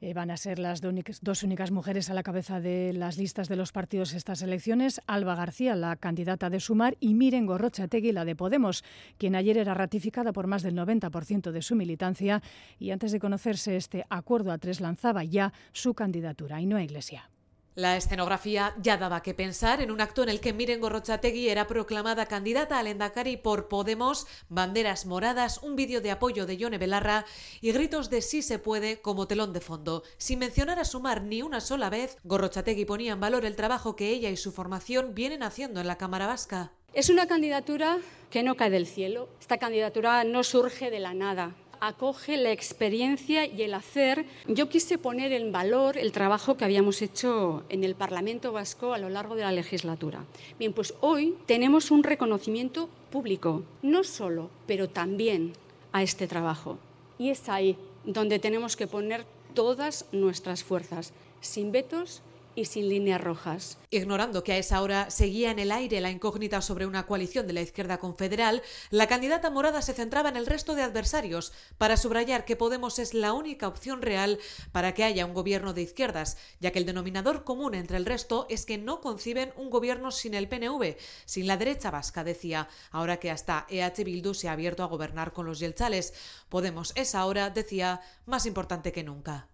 Eh, 0.02 0.14
van 0.14 0.32
a 0.32 0.38
ser 0.38 0.60
las 0.60 0.82
dos 0.82 1.44
únicas 1.44 1.72
mujeres 1.72 2.10
a 2.10 2.14
la 2.14 2.24
cabeza 2.24 2.60
de 2.60 2.92
las 2.92 3.18
listas 3.18 3.48
de 3.48 3.56
los 3.56 3.72
partidos 3.72 4.14
estas 4.14 4.42
elecciones. 4.42 5.00
Alba 5.08 5.34
García, 5.34 5.78
la 5.78 5.96
candidata 5.96 6.50
de 6.50 6.60
Sumar, 6.60 6.98
y 7.00 7.14
Miren 7.14 7.46
Gorrochategui, 7.46 8.12
la 8.12 8.26
de 8.26 8.36
Podemos, 8.36 8.84
quien 9.18 9.34
ayer 9.34 9.58
era 9.58 9.74
ratificada 9.74 10.34
por 10.34 10.46
más 10.46 10.62
del 10.62 10.76
90% 10.76 11.52
de 11.52 11.62
su 11.62 11.78
militancia 11.78 12.42
y 12.80 12.92
antes 12.92 13.14
de 13.14 13.20
conocerse 13.20 13.78
este 13.78 14.06
acuerdo 14.10 14.52
a 14.52 14.58
tres 14.58 14.82
lanzaba 14.82 15.24
ya 15.24 15.54
su 15.72 15.94
candidatura. 15.94 16.60
Y 16.60 16.66
no 16.66 16.78
Iglesia. 16.82 17.30
La 17.75 17.98
escenografía 17.98 18.75
ya 18.80 18.98
daba 18.98 19.24
que 19.24 19.34
pensar 19.34 19.82
en 19.82 19.89
un 19.89 20.00
acto 20.00 20.22
en 20.22 20.30
el 20.30 20.39
que 20.39 20.53
Miren 20.53 20.80
Gorrochategui 20.80 21.50
era 21.50 21.65
proclamada 21.65 22.27
candidata 22.27 22.77
al 22.77 22.86
Endacari 22.86 23.36
por 23.36 23.68
Podemos, 23.68 24.27
banderas 24.48 25.08
moradas, 25.08 25.58
un 25.63 25.75
vídeo 25.75 26.00
de 26.00 26.12
apoyo 26.12 26.46
de 26.46 26.58
Yone 26.58 26.77
Belarra 26.77 27.25
y 27.62 27.72
gritos 27.72 28.12
de 28.12 28.22
sí 28.22 28.44
se 28.44 28.60
puede 28.60 29.01
como 29.01 29.27
telón 29.27 29.53
de 29.53 29.60
fondo. 29.60 30.03
Sin 30.18 30.38
mencionar 30.38 30.77
a 30.77 30.86
Sumar 30.86 31.24
ni 31.24 31.42
una 31.42 31.62
sola 31.62 31.89
vez, 31.89 32.18
Gorrochategui 32.24 32.86
ponía 32.86 33.13
en 33.13 33.20
valor 33.20 33.44
el 33.44 33.56
trabajo 33.56 33.96
que 33.96 34.10
ella 34.10 34.30
y 34.30 34.38
su 34.38 34.51
formación 34.51 35.15
vienen 35.15 35.42
haciendo 35.42 35.82
en 35.82 35.88
la 35.88 35.98
Cámara 35.98 36.27
Vasca. 36.27 36.74
Es 36.94 37.10
una 37.10 37.25
candidatura 37.25 37.98
que 38.30 38.44
no 38.44 38.56
cae 38.56 38.70
del 38.70 38.86
cielo. 38.86 39.30
Esta 39.39 39.58
candidatura 39.58 40.24
no 40.25 40.44
surge 40.44 40.92
de 40.92 41.00
la 41.00 41.15
nada 41.15 41.56
acoge 41.88 42.38
la 42.38 42.52
experiencia 42.52 43.46
y 43.46 43.62
el 43.62 43.74
hacer. 43.74 44.25
Yo 44.48 44.70
quise 44.70 44.98
poner 44.98 45.34
en 45.34 45.52
valor 45.52 45.98
el 45.98 46.13
trabajo 46.13 46.56
que 46.56 46.63
habíamos 46.63 47.02
hecho 47.02 47.63
en 47.68 47.84
el 47.84 47.96
Parlamento 47.96 48.54
Vasco 48.54 48.94
a 48.94 48.98
lo 48.98 49.10
largo 49.10 49.36
de 49.36 49.42
la 49.42 49.52
legislatura. 49.52 50.24
Bien, 50.58 50.72
pues 50.72 50.94
hoy 51.02 51.36
tenemos 51.46 51.92
un 51.92 52.04
reconocimiento 52.04 52.90
público, 53.12 53.63
no 53.82 54.06
solo, 54.06 54.50
pero 54.66 54.90
también 54.90 55.54
a 55.92 56.04
este 56.04 56.25
trabajo. 56.25 56.78
Y 57.20 57.30
es 57.30 57.50
ahí 57.50 57.78
donde 58.06 58.40
tenemos 58.40 58.78
que 58.78 58.88
poner 58.88 59.25
todas 59.54 60.06
nuestras 60.13 60.63
fuerzas, 60.63 61.12
sin 61.42 61.74
vetos 61.74 62.22
y 62.56 62.66
sin 62.66 62.90
líneas 62.90 63.22
rojas. 63.22 63.78
Ignorando 63.90 64.44
que 64.44 64.54
a 64.54 64.58
esa 64.58 64.82
hora 64.82 65.10
seguía 65.12 65.52
en 65.52 65.60
el 65.60 65.72
aire 65.72 66.02
la 66.02 66.12
incógnita 66.12 66.62
sobre 66.62 66.86
una 66.86 67.06
coalición 67.06 67.48
de 67.48 67.54
la 67.54 67.62
izquierda 67.62 68.00
confederal, 68.00 68.62
la 68.90 69.08
candidata 69.08 69.50
morada 69.50 69.82
se 69.82 69.94
centraba 69.94 70.30
en 70.30 70.38
el 70.38 70.46
resto 70.46 70.76
de 70.76 70.82
adversarios 70.82 71.54
para 71.78 71.98
subrayar 71.98 72.46
que 72.46 72.56
Podemos 72.64 72.98
es 72.98 73.14
la 73.14 73.34
única 73.34 73.68
opción 73.68 74.02
real 74.02 74.40
para 74.72 74.94
que 74.94 75.04
haya 75.04 75.26
un 75.26 75.34
gobierno 75.34 75.74
de 75.74 75.82
izquierdas, 75.82 76.38
ya 76.60 76.72
que 76.72 76.80
el 76.80 76.86
denominador 76.86 77.44
común 77.44 77.76
entre 77.76 77.98
el 77.98 78.06
resto 78.06 78.46
es 78.50 78.66
que 78.66 78.78
no 78.78 79.02
conciben 79.02 79.54
un 79.58 79.70
gobierno 79.70 80.12
sin 80.12 80.34
el 80.34 80.48
PNV, 80.48 80.96
sin 81.26 81.48
la 81.48 81.58
derecha 81.58 81.92
vasca, 81.92 82.24
decía, 82.24 82.70
ahora 82.92 83.18
que 83.18 83.32
hasta 83.32 83.68
EH 83.70 84.04
Bildu 84.06 84.34
se 84.34 84.48
ha 84.48 84.54
abierto 84.54 84.82
a 84.82 84.88
gobernar 84.88 85.34
con 85.34 85.46
los 85.46 85.60
yelchales. 85.60 86.14
Podemos 86.48 86.94
es 86.96 87.16
ahora, 87.16 87.50
decía, 87.50 88.02
más 88.26 88.46
importante 88.46 88.92
que 88.92 89.04
nunca. 89.04 89.50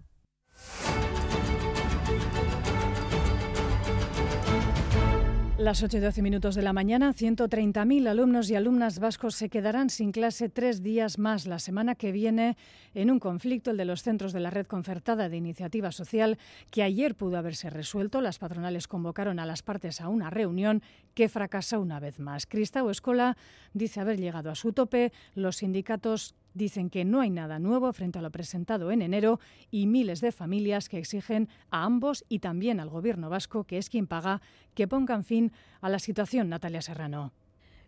Las 5.60 5.84
8 5.84 5.98
y 5.98 6.00
12 6.00 6.22
minutos 6.22 6.56
de 6.56 6.62
la 6.62 6.72
mañana, 6.72 7.14
130.000 7.14 8.08
alumnos 8.08 8.50
y 8.50 8.56
alumnas 8.56 9.00
vascos 9.00 9.36
se 9.36 9.50
quedarán 9.50 9.90
sin 9.90 10.14
clase 10.14 10.48
tres 10.48 10.82
días 10.82 11.20
más 11.20 11.48
la 11.48 11.60
semana 11.60 11.96
que 11.96 12.14
viene 12.14 12.56
en 12.94 13.12
un 13.12 13.20
conflicto, 13.20 13.72
el 13.72 13.76
de 13.76 13.84
los 13.84 14.02
centros 14.02 14.32
de 14.32 14.40
la 14.40 14.52
red 14.52 14.68
concertada 14.68 15.28
de 15.28 15.36
iniciativa 15.36 15.92
social, 15.92 16.38
que 16.72 16.82
ayer 16.82 17.14
pudo 17.14 17.38
haberse 17.38 17.70
resuelto. 17.70 18.22
Las 18.22 18.40
patronales 18.40 18.88
convocaron 18.88 19.38
a 19.38 19.46
las 19.46 19.62
partes 19.62 20.00
a 20.00 20.08
una 20.08 20.30
reunión 20.30 20.82
que 21.14 21.28
fracasa 21.28 21.78
una 21.78 22.00
vez 22.00 22.22
más. 22.22 22.46
Cristau 22.46 22.90
Escola 22.90 23.36
dice 23.74 24.00
haber 24.00 24.18
llegado 24.18 24.52
a 24.52 24.56
su 24.56 24.72
tope. 24.72 25.12
Los 25.36 25.58
sindicatos 25.58 26.36
Dicen 26.60 26.90
que 26.90 27.06
no 27.06 27.22
hay 27.22 27.30
nada 27.30 27.58
nuevo 27.58 27.94
frente 27.94 28.20
a 28.20 28.22
lo 28.22 28.32
presentado 28.32 28.92
en 28.92 29.02
enero 29.02 29.40
y 29.72 29.88
miles 29.88 30.20
de 30.20 30.34
familias 30.34 30.90
que 30.90 30.98
exigen 30.98 31.48
a 31.72 31.86
ambos 31.86 32.26
y 32.28 32.40
también 32.40 32.82
al 32.82 32.90
Gobierno 32.90 33.30
vasco, 33.30 33.64
que 33.64 33.78
es 33.78 33.90
quien 33.90 34.08
paga, 34.08 34.42
que 34.74 34.86
pongan 34.86 35.24
fin 35.24 35.54
a 35.80 35.88
la 35.88 36.00
situación. 36.00 36.50
Natalia 36.50 36.82
Serrano. 36.82 37.32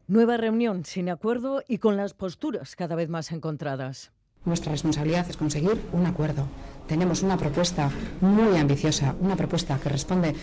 Nueva 0.08 0.38
reunión 0.38 0.86
sin 0.86 1.10
acuerdo 1.10 1.62
y 1.68 1.80
con 1.80 1.98
las 1.98 2.14
posturas 2.14 2.78
cada 2.78 2.96
vez 2.96 3.10
más 3.10 3.34
encontradas. 3.34 4.14
Nuestra 4.46 4.72
responsabilidad 4.72 5.30
es 5.30 5.36
conseguir 5.36 5.78
un 5.92 6.06
acuerdo. 6.06 6.48
Tenemos 6.88 7.24
una 7.24 7.36
propuesta 7.36 7.92
muy 8.22 8.58
ambiciosa, 8.58 9.18
una 9.20 9.36
propuesta 9.36 9.78
que 9.80 9.90
responde 9.90 10.34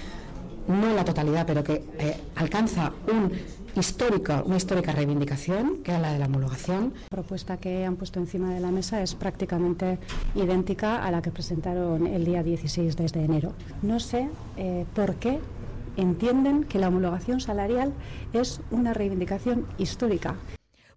no 0.68 0.90
en 0.90 0.96
la 0.96 1.04
totalidad, 1.06 1.46
pero 1.46 1.64
que 1.64 1.82
eh, 1.98 2.20
alcanza 2.36 2.92
un 3.10 3.32
histórica, 3.80 4.42
una 4.44 4.56
histórica 4.56 4.92
reivindicación, 4.92 5.82
que 5.82 5.94
es 5.94 6.00
la 6.00 6.12
de 6.12 6.18
la 6.18 6.26
homologación. 6.26 6.94
La 7.10 7.16
propuesta 7.16 7.56
que 7.56 7.84
han 7.84 7.96
puesto 7.96 8.18
encima 8.18 8.52
de 8.52 8.60
la 8.60 8.70
mesa 8.70 9.02
es 9.02 9.14
prácticamente 9.14 9.98
idéntica 10.34 11.04
a 11.04 11.10
la 11.10 11.22
que 11.22 11.30
presentaron 11.30 12.06
el 12.06 12.24
día 12.24 12.42
16 12.42 12.96
de 12.96 13.24
enero. 13.24 13.52
No 13.82 14.00
sé 14.00 14.28
eh, 14.56 14.84
por 14.94 15.16
qué 15.16 15.40
entienden 15.96 16.64
que 16.64 16.78
la 16.78 16.88
homologación 16.88 17.40
salarial 17.40 17.92
es 18.32 18.60
una 18.70 18.94
reivindicación 18.94 19.66
histórica. 19.78 20.36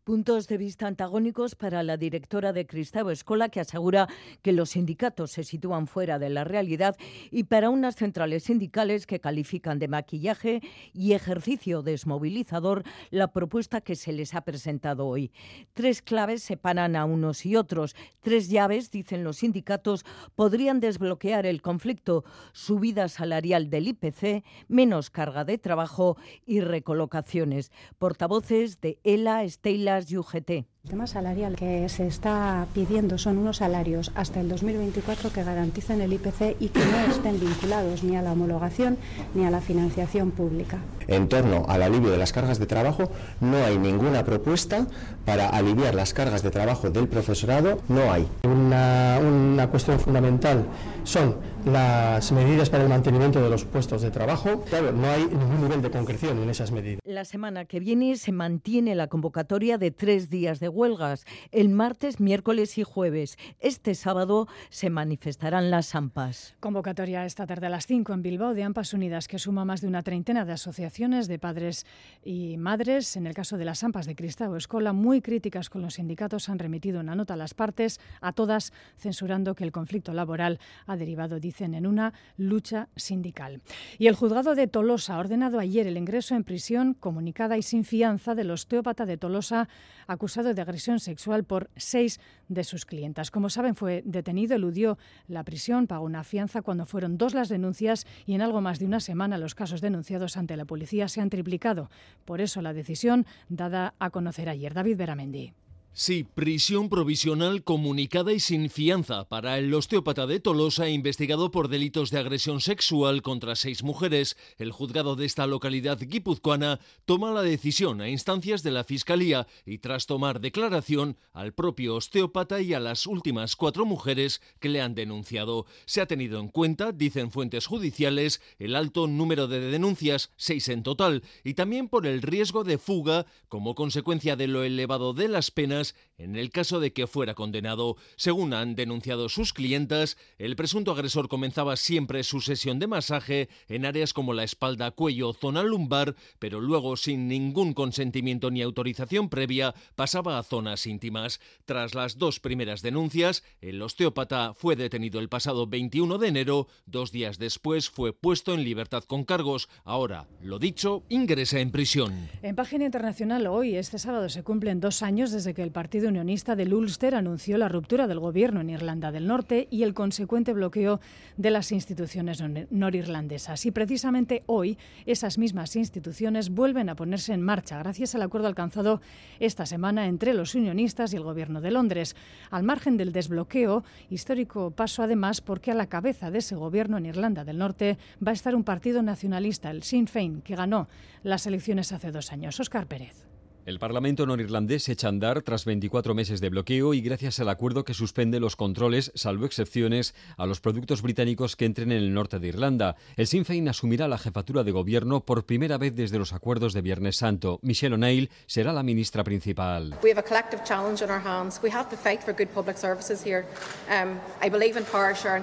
Puntos 0.04 0.48
de 0.48 0.58
vista 0.58 0.88
antagónicos 0.88 1.54
para 1.54 1.84
la 1.84 1.96
directora 1.96 2.54
de 2.54 2.66
Cristau 2.66 3.12
Escola, 3.12 3.50
que 3.50 3.60
asegura 3.60 4.08
que 4.42 4.52
los 4.52 4.72
sindicatos 4.72 5.30
se 5.30 5.44
sitúan 5.44 5.86
fuera 5.86 6.18
de 6.18 6.32
la 6.32 6.44
realidad, 6.44 6.96
y 7.30 7.44
para 7.44 7.70
unas 7.70 7.98
centrales 7.98 8.46
sindicales 8.46 9.06
que 9.06 9.20
califican 9.20 9.78
de 9.78 9.88
maquillaje 9.88 10.62
y 10.92 11.14
ejercicio 11.14 11.84
desmovilizador 11.84 12.82
la 13.12 13.32
propuesta 13.32 13.82
que 13.82 13.96
se 13.96 14.12
les 14.12 14.34
ha 14.34 14.42
presentado 14.42 15.06
hoy. 15.06 15.32
Tres 15.76 16.02
claves 16.02 16.42
separan 16.42 16.96
a 16.96 17.06
unos 17.06 17.46
y 17.46 17.56
otros. 17.56 17.96
Tres 18.22 18.50
llaves, 18.50 18.90
dicen 18.90 19.24
los 19.24 19.38
sindicatos, 19.38 20.04
podrían 20.34 20.80
desbloquear 20.80 21.46
el 21.46 21.62
conflicto. 21.62 22.24
Subida 22.54 23.08
salarial 23.08 23.70
del 23.70 23.90
IPC, 23.90 24.44
menos 24.68 25.12
carga 25.12 25.46
de 25.46 25.60
trabajo 25.60 26.18
y 26.44 26.62
recolocaciones. 26.62 27.72
Portavoces 28.00 28.82
de 28.82 28.98
ELA, 29.04 29.44
Estela, 29.44 29.91
UGT. 30.00 30.66
El 30.84 30.90
tema 30.90 31.06
salarial 31.06 31.56
que 31.56 31.88
se 31.90 32.08
está 32.08 32.66
pidiendo 32.74 33.20
son 33.20 33.38
unos 33.38 33.58
salarios 33.58 34.12
hasta 34.16 34.42
el 34.42 34.50
2024 34.50 35.32
que 35.32 35.44
garanticen 35.44 36.02
el 36.02 36.12
IPC 36.12 36.56
y 36.60 36.70
que 36.70 36.80
no 36.80 36.98
estén 37.12 37.40
vinculados 37.40 38.04
ni 38.04 38.18
a 38.18 38.24
la 38.24 38.32
homologación 38.32 38.98
ni 39.36 39.46
a 39.46 39.52
la 39.52 39.62
financiación 39.62 40.32
pública. 40.32 40.80
En 41.08 41.30
torno 41.30 41.66
al 41.68 41.84
alivio 41.84 42.10
de 42.10 42.18
las 42.18 42.34
cargas 42.34 42.58
de 42.58 42.66
trabajo, 42.66 43.12
no 43.42 43.58
hay 43.58 43.78
ninguna 43.78 44.26
propuesta 44.26 44.88
para 45.24 45.50
aliviar 45.50 45.94
las 45.94 46.16
cargas 46.16 46.42
de 46.42 46.50
trabajo 46.50 46.90
del 46.90 47.08
profesorado, 47.08 47.80
no 47.88 48.12
hay. 48.12 48.28
Una, 48.44 49.20
una 49.22 49.70
cuestión 49.70 50.00
fundamental 50.00 50.66
son 51.04 51.36
las 51.66 52.32
medidas 52.32 52.72
para 52.72 52.84
el 52.84 52.90
mantenimiento 52.90 53.42
de 53.42 53.52
los 53.52 53.66
puestos 53.66 54.02
de 54.02 54.10
trabajo. 54.10 54.64
Claro, 54.68 54.92
no 54.92 55.08
hay 55.08 55.26
ningún 55.26 55.62
nivel 55.62 55.82
de 55.84 55.92
concreción 55.92 56.40
en 56.40 56.50
esas 56.50 56.72
medidas. 56.72 57.02
La 57.06 57.26
semana 57.26 57.66
que 57.66 57.80
viene 57.80 58.16
se 58.16 58.32
mantiene 58.32 58.96
la 58.96 59.08
convocatoria 59.08 59.78
de 59.78 59.92
tres 59.92 60.30
días 60.32 60.60
de 60.60 60.71
huelgas 60.72 61.26
el 61.52 61.70
martes, 61.70 62.20
miércoles 62.20 62.78
y 62.78 62.84
jueves. 62.84 63.38
Este 63.60 63.96
sábado 63.96 64.48
se 64.70 64.90
manifestarán 64.90 65.70
las 65.70 65.96
AMPAs. 65.96 66.56
Convocatoria 66.60 67.26
esta 67.26 67.46
tarde 67.46 67.68
a 67.68 67.70
las 67.70 67.86
5 67.88 68.14
en 68.14 68.22
Bilbao 68.22 68.54
de 68.54 68.64
AMPAs 68.64 68.94
Unidas, 68.94 69.28
que 69.28 69.40
suma 69.40 69.66
más 69.66 69.82
de 69.82 69.88
una 69.88 70.04
treintena 70.04 70.46
de 70.46 70.54
asociaciones 70.54 71.28
de 71.28 71.40
padres 71.40 71.86
y 72.24 72.58
madres. 72.58 73.16
En 73.16 73.28
el 73.28 73.34
caso 73.34 73.58
de 73.58 73.66
las 73.66 73.84
AMPAs 73.84 74.06
de 74.06 74.16
Cristau 74.16 74.56
Escola, 74.56 74.94
muy 74.94 75.22
críticas 75.22 75.70
con 75.70 75.82
los 75.82 75.96
sindicatos, 75.96 76.50
han 76.50 76.60
remitido 76.60 77.00
una 77.00 77.16
nota 77.16 77.34
a 77.34 77.38
las 77.38 77.54
partes, 77.54 78.00
a 78.22 78.34
todas, 78.34 78.74
censurando 78.98 79.56
que 79.56 79.64
el 79.64 79.72
conflicto 79.72 80.14
laboral 80.14 80.60
ha 80.88 80.96
derivado, 80.96 81.40
dicen, 81.40 81.74
en 81.74 81.86
una 81.86 82.14
lucha 82.38 82.90
sindical. 82.96 83.62
Y 83.98 84.08
el 84.08 84.16
juzgado 84.16 84.56
de 84.56 84.68
Tolosa 84.68 85.16
ha 85.16 85.20
ordenado 85.20 85.60
ayer 85.60 85.88
el 85.88 85.98
ingreso 85.98 86.36
en 86.36 86.44
prisión 86.44 86.94
comunicada 86.94 87.58
y 87.58 87.62
sin 87.62 87.84
fianza 87.84 88.36
del 88.36 88.52
osteópata 88.52 89.06
de 89.06 89.18
Tolosa 89.18 89.68
acusado 90.08 90.54
de 90.54 90.61
agresión 90.62 91.00
sexual 91.00 91.44
por 91.44 91.70
seis 91.76 92.20
de 92.48 92.64
sus 92.64 92.86
clientas. 92.86 93.32
Como 93.32 93.50
saben, 93.50 93.76
fue 93.76 94.02
detenido, 94.06 94.56
eludió 94.56 94.98
la 95.28 95.44
prisión, 95.44 95.88
pagó 95.88 96.06
una 96.06 96.24
fianza 96.24 96.62
cuando 96.62 96.86
fueron 96.86 97.18
dos 97.18 97.34
las 97.34 97.50
denuncias 97.50 98.06
y 98.26 98.34
en 98.34 98.42
algo 98.42 98.62
más 98.62 98.80
de 98.80 98.86
una 98.86 99.00
semana 99.00 99.38
los 99.38 99.56
casos 99.56 99.82
denunciados 99.82 100.38
ante 100.38 100.58
la 100.58 100.66
policía 100.66 101.08
se 101.08 101.22
han 101.22 101.30
triplicado. 101.30 101.90
Por 102.26 102.42
eso 102.42 102.62
la 102.62 102.74
decisión 102.74 103.26
dada 103.50 103.94
a 104.00 104.10
conocer 104.10 104.50
ayer. 104.50 104.74
David 104.74 104.98
Beramendi. 104.98 105.54
Sí, 105.94 106.24
prisión 106.24 106.88
provisional 106.88 107.66
comunicada 107.66 108.32
y 108.32 108.40
sin 108.40 108.70
fianza 108.70 109.28
para 109.28 109.58
el 109.58 109.74
osteópata 109.74 110.26
de 110.26 110.40
Tolosa 110.40 110.88
investigado 110.88 111.52
por 111.52 111.68
delitos 111.68 112.12
de 112.12 112.18
agresión 112.18 112.62
sexual 112.62 113.22
contra 113.22 113.58
seis 113.58 113.84
mujeres. 113.84 114.38
El 114.58 114.72
juzgado 114.72 115.18
de 115.18 115.26
esta 115.26 115.48
localidad 115.48 116.00
guipuzcoana 116.00 116.80
toma 117.04 117.32
la 117.32 117.42
decisión 117.42 118.00
a 118.00 118.08
instancias 118.08 118.64
de 118.64 118.72
la 118.72 118.86
Fiscalía 118.86 119.48
y 119.66 119.80
tras 119.80 120.06
tomar 120.06 120.40
declaración 120.40 121.18
al 121.34 121.54
propio 121.54 121.96
osteópata 121.96 122.62
y 122.62 122.74
a 122.74 122.80
las 122.80 123.06
últimas 123.06 123.58
cuatro 123.58 123.86
mujeres 123.86 124.42
que 124.62 124.70
le 124.70 124.80
han 124.80 124.96
denunciado. 124.96 125.66
Se 125.86 126.00
ha 126.00 126.06
tenido 126.06 126.40
en 126.40 126.48
cuenta, 126.48 126.94
dicen 126.94 127.32
fuentes 127.32 127.66
judiciales, 127.68 128.42
el 128.60 128.78
alto 128.78 129.08
número 129.08 129.50
de 129.50 129.60
denuncias, 129.60 130.32
seis 130.38 130.70
en 130.70 130.84
total, 130.84 131.22
y 131.44 131.56
también 131.56 131.90
por 131.90 132.08
el 132.08 132.22
riesgo 132.22 132.64
de 132.64 132.78
fuga 132.78 133.26
como 133.50 133.76
consecuencia 133.76 134.38
de 134.38 134.48
lo 134.48 134.64
elevado 134.64 135.14
de 135.14 135.28
las 135.28 135.52
penas 135.52 135.81
us 135.82 135.94
en 136.24 136.36
el 136.36 136.52
caso 136.52 136.80
de 136.80 136.94
que 136.94 137.08
fuera 137.08 137.34
condenado. 137.34 137.98
Según 138.16 138.54
han 138.54 138.76
denunciado 138.76 139.30
sus 139.30 139.54
clientas, 139.54 140.18
el 140.38 140.56
presunto 140.56 140.92
agresor 140.92 141.28
comenzaba 141.28 141.76
siempre 141.76 142.24
su 142.24 142.42
sesión 142.42 142.80
de 142.80 142.88
masaje 142.88 143.50
en 143.68 143.86
áreas 143.86 144.14
como 144.14 144.34
la 144.34 144.44
espalda, 144.44 144.92
cuello, 144.92 145.34
zona 145.34 145.64
lumbar, 145.64 146.16
pero 146.40 146.62
luego 146.62 146.98
sin 146.98 147.28
ningún 147.28 147.74
consentimiento 147.74 148.52
ni 148.52 148.62
autorización 148.62 149.30
previa 149.30 149.74
pasaba 149.96 150.38
a 150.38 150.44
zonas 150.44 150.86
íntimas. 150.86 151.40
Tras 151.66 151.96
las 151.96 152.18
dos 152.18 152.40
primeras 152.40 152.82
denuncias, 152.82 153.44
el 153.62 153.82
osteópata 153.82 154.54
fue 154.54 154.76
detenido 154.76 155.20
el 155.20 155.30
pasado 155.30 155.68
21 155.68 156.18
de 156.18 156.28
enero, 156.28 156.68
dos 156.86 157.12
días 157.12 157.40
después 157.40 157.90
fue 157.90 158.14
puesto 158.14 158.54
en 158.54 158.64
libertad 158.64 159.04
con 159.04 159.24
cargos. 159.26 159.70
Ahora, 159.84 160.28
lo 160.42 160.60
dicho, 160.60 161.04
ingresa 161.10 161.60
en 161.60 161.72
prisión. 161.72 162.30
En 162.42 162.56
página 162.56 162.86
internacional 162.86 163.48
hoy, 163.48 163.76
este 163.76 163.98
sábado, 163.98 164.30
se 164.30 164.44
cumplen 164.44 164.80
dos 164.80 165.02
años 165.02 165.32
desde 165.32 165.54
que 165.54 165.64
el 165.64 165.72
Partido 165.72 166.11
Unionista 166.12 166.58
del 166.58 166.74
Ulster 166.74 167.16
anunció 167.16 167.58
la 167.58 167.70
ruptura 167.70 168.06
del 168.06 168.20
gobierno 168.20 168.60
en 168.60 168.70
Irlanda 168.70 169.14
del 169.14 169.28
Norte 169.28 169.70
y 169.72 169.84
el 169.84 169.94
consecuente 169.94 170.52
bloqueo 170.52 171.00
de 171.38 171.52
las 171.52 171.72
instituciones 171.72 172.44
norirlandesas. 172.70 173.66
Y 173.66 173.72
precisamente 173.72 174.44
hoy 174.46 174.78
esas 175.06 175.38
mismas 175.38 175.78
instituciones 175.78 176.50
vuelven 176.50 176.90
a 176.90 176.96
ponerse 176.96 177.34
en 177.34 177.42
marcha 177.42 177.80
gracias 177.80 178.14
al 178.14 178.24
acuerdo 178.24 178.48
alcanzado 178.48 179.00
esta 179.40 179.66
semana 179.66 180.08
entre 180.08 180.34
los 180.34 180.54
unionistas 180.54 181.14
y 181.14 181.16
el 181.16 181.24
gobierno 181.24 181.62
de 181.62 181.72
Londres. 181.72 182.18
Al 182.50 182.64
margen 182.64 182.98
del 182.98 183.14
desbloqueo, 183.14 183.86
histórico 184.10 184.72
paso 184.72 185.04
además 185.04 185.40
porque 185.40 185.72
a 185.72 185.76
la 185.76 185.88
cabeza 185.88 186.30
de 186.30 186.40
ese 186.40 186.56
gobierno 186.56 186.98
en 186.98 187.06
Irlanda 187.06 187.46
del 187.46 187.58
Norte 187.58 187.98
va 188.26 188.32
a 188.32 188.34
estar 188.34 188.54
un 188.54 188.66
partido 188.66 189.02
nacionalista, 189.02 189.72
el 189.72 189.84
Sinn 189.84 190.08
Féin, 190.08 190.42
que 190.42 190.58
ganó 190.58 190.90
las 191.24 191.48
elecciones 191.48 191.94
hace 191.94 192.12
dos 192.12 192.34
años. 192.34 192.60
Oscar 192.60 192.86
Pérez. 192.88 193.31
El 193.64 193.78
Parlamento 193.78 194.26
norirlandés 194.26 194.90
echa 194.90 195.06
a 195.06 195.10
andar 195.10 195.44
tras 195.44 195.66
24 195.66 196.16
meses 196.16 196.42
de 196.42 196.50
bloqueo 196.50 196.96
y 196.96 197.02
gracias 197.02 197.40
al 197.40 197.48
acuerdo 197.48 197.84
que 197.84 197.94
suspende 197.94 198.40
los 198.40 198.56
controles, 198.56 199.12
salvo 199.14 199.46
excepciones, 199.46 200.16
a 200.38 200.48
los 200.48 200.60
productos 200.62 201.04
británicos 201.04 201.56
que 201.56 201.66
entren 201.66 201.92
en 201.92 202.00
el 202.00 202.14
norte 202.14 202.40
de 202.40 202.48
Irlanda. 202.48 202.96
El 203.18 203.28
Sinn 203.28 203.46
Féin 203.46 203.70
asumirá 203.70 204.08
la 204.08 204.18
jefatura 204.18 204.64
de 204.64 204.72
gobierno 204.72 205.24
por 205.26 205.46
primera 205.46 205.78
vez 205.78 205.96
desde 205.96 206.18
los 206.18 206.34
acuerdos 206.34 206.74
de 206.74 206.82
Viernes 206.82 207.18
Santo. 207.18 207.60
Michelle 207.62 207.94
O'Neill 207.94 208.32
será 208.48 208.74
la 208.74 208.82
ministra 208.82 209.24
principal. 209.24 209.96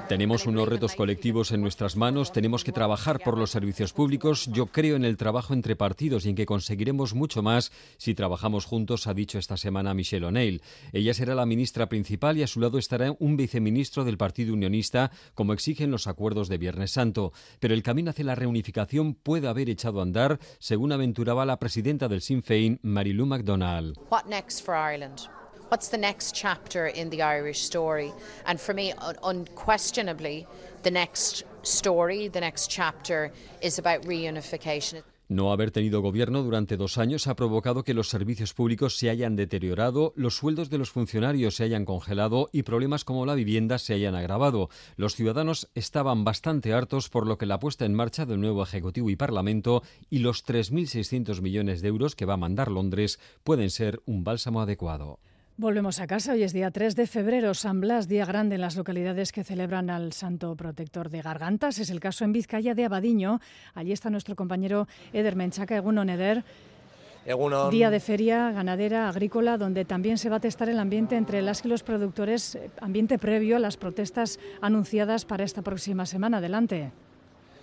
Tenemos 0.09 0.47
unos 0.47 0.69
retos 0.69 0.97
colectivos 0.97 1.53
en 1.53 1.61
nuestras 1.61 1.95
manos, 1.95 2.33
tenemos 2.33 2.65
que 2.65 2.73
trabajar 2.73 3.21
por 3.21 3.39
los 3.39 3.53
servicios 3.53 3.93
públicos. 3.93 4.49
Yo 4.53 4.67
creo 4.67 4.97
en 4.97 5.05
el 5.05 5.17
trabajo 5.17 5.55
entre 5.55 5.77
partidos 5.77 6.27
y 6.27 6.31
en 6.31 6.35
que 6.35 6.47
conseguiremos 6.47 7.15
mucho 7.15 7.43
más 7.43 7.71
si 7.97 8.08
trabajamos 8.15 8.65
juntos, 8.65 9.07
ha 9.07 9.15
dicho 9.15 9.39
esta 9.39 9.57
semana 9.57 9.95
Michelle 9.95 10.27
O'Neill. 10.27 10.63
Ella 10.93 11.15
será 11.15 11.35
la 11.35 11.47
ministra 11.47 11.89
principal 11.89 12.37
y 12.37 12.43
a 12.43 12.47
su 12.47 12.61
lado 12.61 12.79
estará 12.79 13.15
un 13.19 13.37
viceministro 13.37 14.05
del 14.05 14.19
Partido 14.19 14.53
Unionista, 14.53 15.11
como 15.35 15.53
exigen 15.53 15.91
los 15.91 16.07
acuerdos 16.07 16.49
de 16.49 16.59
Viernes 16.59 16.93
Santo. 16.93 17.33
Pero 17.61 17.75
el 17.75 17.83
camino 17.83 18.11
hacia 18.11 18.25
la 18.25 18.35
reunificación 18.35 19.15
puede 19.15 19.49
haber 19.49 19.69
echado 19.71 20.01
a 20.01 20.03
andar, 20.03 20.39
según 20.59 20.93
aventuraba 20.93 21.45
la 21.45 21.59
presidenta 21.59 22.09
del 22.09 22.23
Sinn 22.23 22.43
Féin, 22.43 22.81
Marilu 22.83 23.27
MacDonald. 23.27 23.97
What 24.11 24.27
next 24.27 24.65
for 24.65 24.75
Ireland? 24.75 25.29
What's 25.71 25.91
the 25.91 25.99
next 25.99 26.35
chapter 26.35 26.87
in 26.87 27.11
the 27.11 27.23
Irish 27.23 27.61
story? 27.61 28.13
And 28.47 28.59
for 28.59 28.75
me, 28.75 28.95
unquestionably, 29.23 30.47
the 30.83 30.91
next 30.91 31.45
story, 31.63 32.29
the 32.29 32.41
next 32.41 32.71
chapter 32.71 33.33
is 33.61 33.79
about 33.79 34.03
reunification. 34.07 35.03
No 35.31 35.53
haber 35.53 35.71
tenido 35.73 36.01
gobierno 36.01 36.43
durante 36.43 36.79
dos 36.79 36.97
años 36.97 37.27
ha 37.27 37.37
provocado 37.37 37.85
que 37.85 37.93
los 37.93 38.09
servicios 38.09 38.55
públicos 38.55 38.97
se 38.97 39.11
hayan 39.11 39.37
deteriorado, 39.37 40.15
los 40.17 40.37
sueldos 40.37 40.71
de 40.71 40.79
los 40.79 40.91
funcionarios 40.91 41.57
se 41.57 41.65
hayan 41.65 41.85
congelado 41.85 42.49
y 42.51 42.63
problemas 42.63 43.05
como 43.05 43.27
la 43.27 43.35
vivienda 43.35 43.77
se 43.77 43.93
hayan 43.93 44.15
agravado. 44.15 44.71
Los 44.97 45.17
ciudadanos 45.17 45.69
estaban 45.75 46.25
bastante 46.25 46.73
hartos 46.73 47.11
por 47.11 47.27
lo 47.27 47.37
que 47.37 47.45
la 47.45 47.59
puesta 47.59 47.85
en 47.85 47.93
marcha 47.93 48.25
del 48.25 48.41
nuevo 48.41 48.63
Ejecutivo 48.63 49.11
y 49.11 49.17
Parlamento 49.17 49.83
y 50.09 50.21
los 50.21 50.47
3.600 50.47 51.43
millones 51.43 51.83
de 51.83 51.89
euros 51.89 52.17
que 52.17 52.25
va 52.25 52.35
a 52.35 52.39
mandar 52.39 52.71
Londres 52.71 53.21
pueden 53.45 53.69
ser 53.69 54.01
un 54.07 54.25
bálsamo 54.25 54.63
adecuado. 54.63 55.19
Volvemos 55.61 55.99
a 55.99 56.07
casa. 56.07 56.35
Hoy 56.35 56.45
es 56.45 56.53
día 56.53 56.71
3 56.71 56.95
de 56.95 57.09
febrero, 57.09 57.53
San 57.53 57.81
Blas, 57.81 58.07
día 58.07 58.25
grande 58.25 58.55
en 58.55 58.61
las 58.61 58.77
localidades 58.77 59.33
que 59.33 59.43
celebran 59.43 59.91
al 59.91 60.13
Santo 60.13 60.55
Protector 60.55 61.11
de 61.11 61.21
Gargantas. 61.21 61.81
Es 61.81 61.91
el 61.91 61.99
caso 61.99 62.25
en 62.25 62.33
Vizcaya 62.33 62.77
de 62.77 62.85
Abadiño. 62.85 63.41
Allí 63.75 63.91
está 63.91 64.09
nuestro 64.09 64.37
compañero 64.37 64.87
Eder 65.13 65.35
Menchaca, 65.35 65.75
Egunon 65.75 66.11
Eder. 66.11 66.45
Día 67.73 67.91
de 67.91 67.99
feria 67.99 68.53
ganadera, 68.53 69.09
agrícola, 69.09 69.59
donde 69.59 69.85
también 69.85 70.17
se 70.17 70.31
va 70.31 70.37
a 70.37 70.41
testar 70.41 70.69
el 70.69 70.79
ambiente 70.79 71.17
entre 71.17 71.43
las 71.43 71.65
y 71.65 71.69
los 71.69 71.83
productores, 71.83 72.57
ambiente 72.81 73.19
previo 73.19 73.57
a 73.57 73.59
las 73.59 73.77
protestas 73.77 74.39
anunciadas 74.61 75.25
para 75.25 75.43
esta 75.43 75.63
próxima 75.63 76.07
semana. 76.07 76.37
Adelante. 76.37 76.93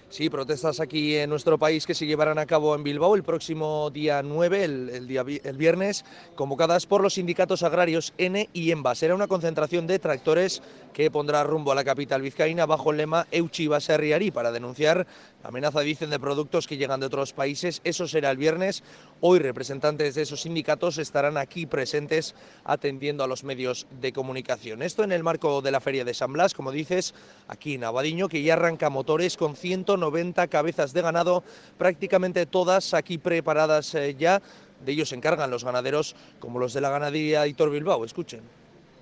Sí, 0.08 0.30
protestas 0.30 0.80
aquí 0.80 1.16
en 1.16 1.32
nuestro 1.32 1.58
país 1.58 1.86
que 1.88 1.96
se 1.96 2.06
llevarán 2.06 2.38
a 2.38 2.46
cabo 2.46 2.76
en 2.76 2.84
Bilbao 2.84 3.16
el 3.16 3.24
próximo 3.24 3.90
día 3.90 4.22
9, 4.22 4.64
el, 4.64 5.08
día, 5.08 5.26
el 5.44 5.58
viernes, 5.58 6.06
convocadas 6.36 6.86
por 6.86 7.02
los 7.02 7.16
sindicatos 7.16 7.64
agrarios 7.64 8.14
N 8.20 8.48
y 8.54 8.72
EMBA. 8.72 8.94
Será 8.96 9.16
una 9.16 9.28
concentración 9.28 9.88
de 9.88 9.98
tractores 9.98 10.62
que 10.94 11.12
pondrá 11.12 11.44
rumbo 11.44 11.72
a 11.72 11.76
la 11.76 11.84
capital 11.84 12.22
vizcaína 12.22 12.66
bajo 12.66 12.92
el 12.92 12.98
lema 12.98 13.28
Euchi 13.32 13.68
Baserriari 13.68 14.32
para 14.32 14.52
denunciar 14.52 15.08
la 15.44 15.50
amenaza, 15.50 15.82
dicen, 15.82 16.10
de 16.10 16.20
productos 16.20 16.68
que 16.68 16.78
llegan 16.78 17.02
de 17.02 17.08
otros 17.08 17.34
países. 17.34 17.82
Eso 17.84 18.08
será 18.08 18.32
el 18.32 18.38
viernes. 18.38 18.84
Hoy 19.20 19.40
representantes 19.40 20.16
de 20.16 20.22
esos 20.22 20.44
sindicatos 20.44 20.98
estarán 20.98 21.36
aquí 21.38 21.66
presentes 21.66 22.36
atendiendo 22.64 23.24
a 23.24 23.28
los 23.28 23.44
medios 23.44 23.88
de 24.00 24.14
comunicación. 24.14 24.82
Esto 24.82 25.04
en 25.04 25.12
el 25.12 25.24
marco 25.24 25.62
de 25.62 25.72
la 25.72 25.82
Feria 25.82 26.06
de 26.06 26.14
San 26.14 26.32
Blas, 26.32 26.54
como 26.54 26.72
dices, 26.72 27.14
aquí 27.48 27.74
en 27.74 27.84
Abadiño, 27.84 28.30
que 28.30 28.42
ya 28.42 28.54
arranca 28.54 28.90
motores 28.90 29.36
con 29.36 29.56
190 29.96 30.48
cabezas 30.48 30.94
de 30.94 31.02
ganado, 31.02 31.44
prácticamente 31.78 32.46
todas 32.46 32.94
aquí 32.94 33.18
preparadas 33.18 33.96
eh, 33.96 34.16
ya. 34.18 34.42
De 34.86 34.92
ellos 34.92 35.10
se 35.10 35.16
encargan 35.16 35.50
los 35.50 35.64
ganaderos 35.64 36.16
como 36.40 36.60
los 36.60 36.74
de 36.74 36.82
la 36.82 36.90
ganadería 36.90 37.48
Hitor 37.48 37.70
Bilbao. 37.70 38.06
Escuchen. 38.06 38.42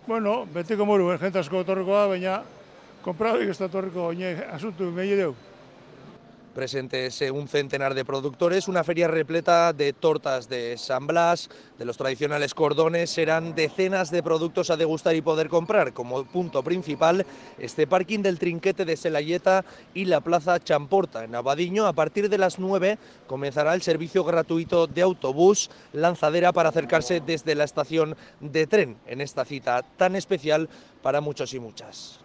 Bueno, 0.05 0.45
betiko 0.45 0.85
moru, 0.85 1.17
gente 1.17 1.39
asko 1.39 1.63
torrikoa, 1.63 2.07
baina 2.07 2.43
konprado 3.01 3.39
está 3.41 3.69
torriko 3.69 4.11
oine 4.11 4.43
asuntu 4.51 4.91
mehi. 4.91 5.15
Presentes 6.53 7.21
un 7.31 7.47
centenar 7.47 7.93
de 7.93 8.05
productores, 8.05 8.67
una 8.67 8.83
feria 8.83 9.07
repleta 9.07 9.73
de 9.73 9.93
tortas 9.93 10.47
de 10.47 10.77
San 10.77 11.07
Blas, 11.07 11.49
de 11.77 11.85
los 11.85 11.97
tradicionales 11.97 12.53
cordones, 12.53 13.09
serán 13.09 13.55
decenas 13.55 14.11
de 14.11 14.23
productos 14.23 14.69
a 14.69 14.77
degustar 14.77 15.15
y 15.15 15.21
poder 15.21 15.49
comprar. 15.49 15.93
Como 15.93 16.25
punto 16.25 16.63
principal, 16.63 17.25
este 17.57 17.87
parking 17.87 18.19
del 18.19 18.39
Trinquete 18.39 18.85
de 18.85 18.97
Selayeta 18.97 19.65
y 19.93 20.05
la 20.05 20.21
Plaza 20.21 20.59
Champorta. 20.59 21.23
En 21.23 21.35
Abadiño, 21.35 21.87
a 21.87 21.93
partir 21.93 22.29
de 22.29 22.37
las 22.37 22.59
9, 22.59 22.97
comenzará 23.27 23.73
el 23.73 23.81
servicio 23.81 24.23
gratuito 24.23 24.87
de 24.87 25.01
autobús 25.01 25.69
lanzadera 25.91 26.53
para 26.53 26.69
acercarse 26.69 27.19
desde 27.19 27.55
la 27.55 27.63
estación 27.63 28.15
de 28.39 28.67
tren 28.67 28.97
en 29.07 29.21
esta 29.21 29.45
cita 29.45 29.83
tan 29.97 30.15
especial 30.15 30.69
para 31.01 31.21
muchos 31.21 31.53
y 31.53 31.59
muchas. 31.59 32.22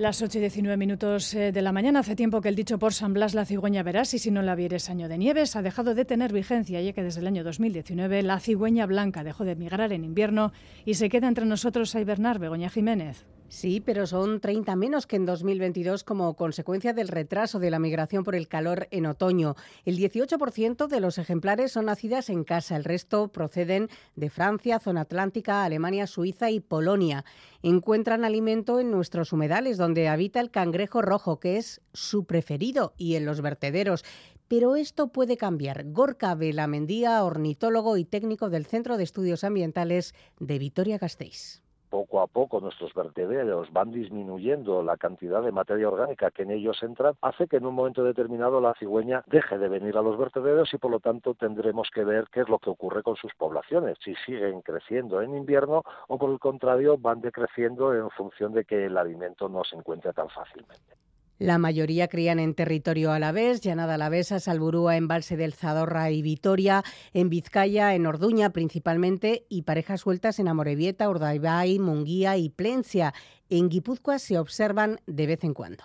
Las 0.00 0.22
8 0.22 0.38
y 0.38 0.40
19 0.40 0.78
minutos 0.78 1.34
eh, 1.34 1.52
de 1.52 1.60
la 1.60 1.72
mañana. 1.72 2.00
Hace 2.00 2.16
tiempo 2.16 2.40
que 2.40 2.48
el 2.48 2.54
dicho 2.54 2.78
por 2.78 2.94
San 2.94 3.12
Blas, 3.12 3.34
la 3.34 3.44
cigüeña 3.44 3.82
verás 3.82 4.14
y 4.14 4.18
si 4.18 4.30
no 4.30 4.40
la 4.40 4.54
vieres 4.54 4.88
año 4.88 5.10
de 5.10 5.18
nieves, 5.18 5.56
ha 5.56 5.60
dejado 5.60 5.94
de 5.94 6.06
tener 6.06 6.32
vigencia, 6.32 6.80
ya 6.80 6.94
que 6.94 7.02
desde 7.02 7.20
el 7.20 7.26
año 7.26 7.44
2019 7.44 8.22
la 8.22 8.40
cigüeña 8.40 8.86
blanca 8.86 9.24
dejó 9.24 9.44
de 9.44 9.56
migrar 9.56 9.92
en 9.92 10.06
invierno 10.06 10.54
y 10.86 10.94
se 10.94 11.10
queda 11.10 11.28
entre 11.28 11.44
nosotros 11.44 11.94
a 11.94 12.00
hibernar, 12.00 12.38
Begoña 12.38 12.70
Jiménez. 12.70 13.26
Sí, 13.50 13.80
pero 13.80 14.06
son 14.06 14.38
30 14.38 14.76
menos 14.76 15.08
que 15.08 15.16
en 15.16 15.26
2022 15.26 16.04
como 16.04 16.34
consecuencia 16.34 16.92
del 16.92 17.08
retraso 17.08 17.58
de 17.58 17.72
la 17.72 17.80
migración 17.80 18.22
por 18.22 18.36
el 18.36 18.46
calor 18.46 18.86
en 18.92 19.06
otoño. 19.06 19.56
El 19.84 19.98
18% 19.98 20.86
de 20.86 21.00
los 21.00 21.18
ejemplares 21.18 21.72
son 21.72 21.86
nacidas 21.86 22.30
en 22.30 22.44
casa, 22.44 22.76
el 22.76 22.84
resto 22.84 23.26
proceden 23.26 23.88
de 24.14 24.30
Francia, 24.30 24.78
zona 24.78 25.00
atlántica, 25.00 25.64
Alemania, 25.64 26.06
Suiza 26.06 26.52
y 26.52 26.60
Polonia. 26.60 27.24
Encuentran 27.64 28.24
alimento 28.24 28.78
en 28.78 28.92
nuestros 28.92 29.32
humedales, 29.32 29.78
donde 29.78 30.06
habita 30.06 30.38
el 30.38 30.52
cangrejo 30.52 31.02
rojo, 31.02 31.40
que 31.40 31.56
es 31.56 31.80
su 31.92 32.26
preferido, 32.26 32.94
y 32.96 33.16
en 33.16 33.26
los 33.26 33.40
vertederos. 33.40 34.04
Pero 34.46 34.76
esto 34.76 35.08
puede 35.08 35.36
cambiar. 35.36 35.90
Gorka 35.90 36.36
Velamendía, 36.36 37.24
ornitólogo 37.24 37.96
y 37.96 38.04
técnico 38.04 38.48
del 38.48 38.66
Centro 38.66 38.96
de 38.96 39.02
Estudios 39.02 39.42
Ambientales 39.42 40.14
de 40.38 40.60
Vitoria-Gasteiz 40.60 41.62
poco 41.90 42.20
a 42.20 42.26
poco 42.26 42.60
nuestros 42.60 42.94
vertederos 42.94 43.70
van 43.72 43.90
disminuyendo 43.90 44.82
la 44.82 44.96
cantidad 44.96 45.42
de 45.42 45.52
materia 45.52 45.88
orgánica 45.88 46.30
que 46.30 46.44
en 46.44 46.52
ellos 46.52 46.82
entra, 46.82 47.12
hace 47.20 47.48
que 47.48 47.56
en 47.56 47.66
un 47.66 47.74
momento 47.74 48.04
determinado 48.04 48.60
la 48.60 48.74
cigüeña 48.74 49.24
deje 49.26 49.58
de 49.58 49.68
venir 49.68 49.98
a 49.98 50.02
los 50.02 50.16
vertederos 50.16 50.72
y 50.72 50.78
por 50.78 50.90
lo 50.90 51.00
tanto 51.00 51.34
tendremos 51.34 51.90
que 51.92 52.04
ver 52.04 52.28
qué 52.32 52.40
es 52.40 52.48
lo 52.48 52.58
que 52.58 52.70
ocurre 52.70 53.02
con 53.02 53.16
sus 53.16 53.34
poblaciones, 53.34 53.98
si 54.02 54.14
siguen 54.26 54.62
creciendo 54.62 55.20
en 55.20 55.34
invierno 55.34 55.82
o 56.08 56.16
por 56.16 56.30
el 56.30 56.38
contrario 56.38 56.96
van 56.96 57.20
decreciendo 57.20 57.94
en 57.94 58.08
función 58.10 58.52
de 58.52 58.64
que 58.64 58.86
el 58.86 58.96
alimento 58.96 59.48
no 59.48 59.64
se 59.64 59.76
encuentre 59.76 60.12
tan 60.12 60.28
fácilmente. 60.28 60.99
La 61.40 61.56
mayoría 61.56 62.06
crían 62.08 62.38
en 62.38 62.54
territorio 62.54 63.12
alavés, 63.12 63.62
Llanada 63.62 63.94
Alavesa, 63.94 64.40
Salburúa, 64.40 64.98
Embalse 64.98 65.38
del 65.38 65.54
Zadorra 65.54 66.10
y 66.10 66.20
Vitoria, 66.20 66.82
en 67.14 67.30
Vizcaya, 67.30 67.94
en 67.94 68.06
Orduña 68.06 68.50
principalmente, 68.50 69.46
y 69.48 69.62
parejas 69.62 70.02
sueltas 70.02 70.38
en 70.38 70.48
Amorebieta, 70.48 71.08
Urdaibay, 71.08 71.78
Munguía 71.78 72.36
y 72.36 72.50
Plencia. 72.50 73.14
En 73.48 73.70
Guipúzcoa 73.70 74.18
se 74.18 74.38
observan 74.38 74.98
de 75.06 75.26
vez 75.26 75.42
en 75.42 75.54
cuando. 75.54 75.82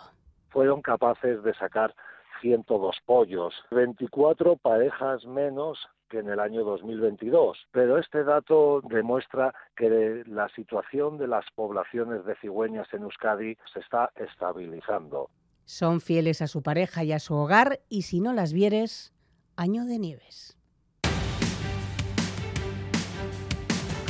Fueron 0.49 0.81
capaces 0.81 1.41
de 1.41 1.53
sacar 1.53 1.95
102 2.41 2.97
pollos, 3.05 3.53
24 3.71 4.57
parejas 4.57 5.25
menos 5.25 5.79
que 6.09 6.19
en 6.19 6.27
el 6.27 6.41
año 6.41 6.65
2022. 6.65 7.57
Pero 7.71 7.97
este 7.97 8.25
dato 8.25 8.81
demuestra 8.81 9.55
que 9.77 10.21
la 10.27 10.49
situación 10.49 11.17
de 11.17 11.27
las 11.27 11.45
poblaciones 11.55 12.25
de 12.25 12.35
cigüeñas 12.41 12.93
en 12.93 13.03
Euskadi 13.03 13.57
se 13.73 13.79
está 13.79 14.11
estabilizando. 14.17 15.29
Son 15.65 15.99
fieles 15.99 16.41
a 16.41 16.47
su 16.47 16.61
pareja 16.61 17.03
y 17.03 17.11
a 17.11 17.19
su 17.19 17.33
hogar 17.33 17.81
y 17.89 18.03
si 18.03 18.19
no 18.19 18.33
las 18.33 18.53
vieres, 18.53 19.13
año 19.55 19.85
de 19.85 19.97
nieves. 19.97 20.55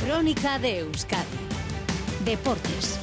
Crónica 0.04 0.58
de 0.58 0.80
Euskadi. 0.80 1.24
Deportes. 2.24 2.98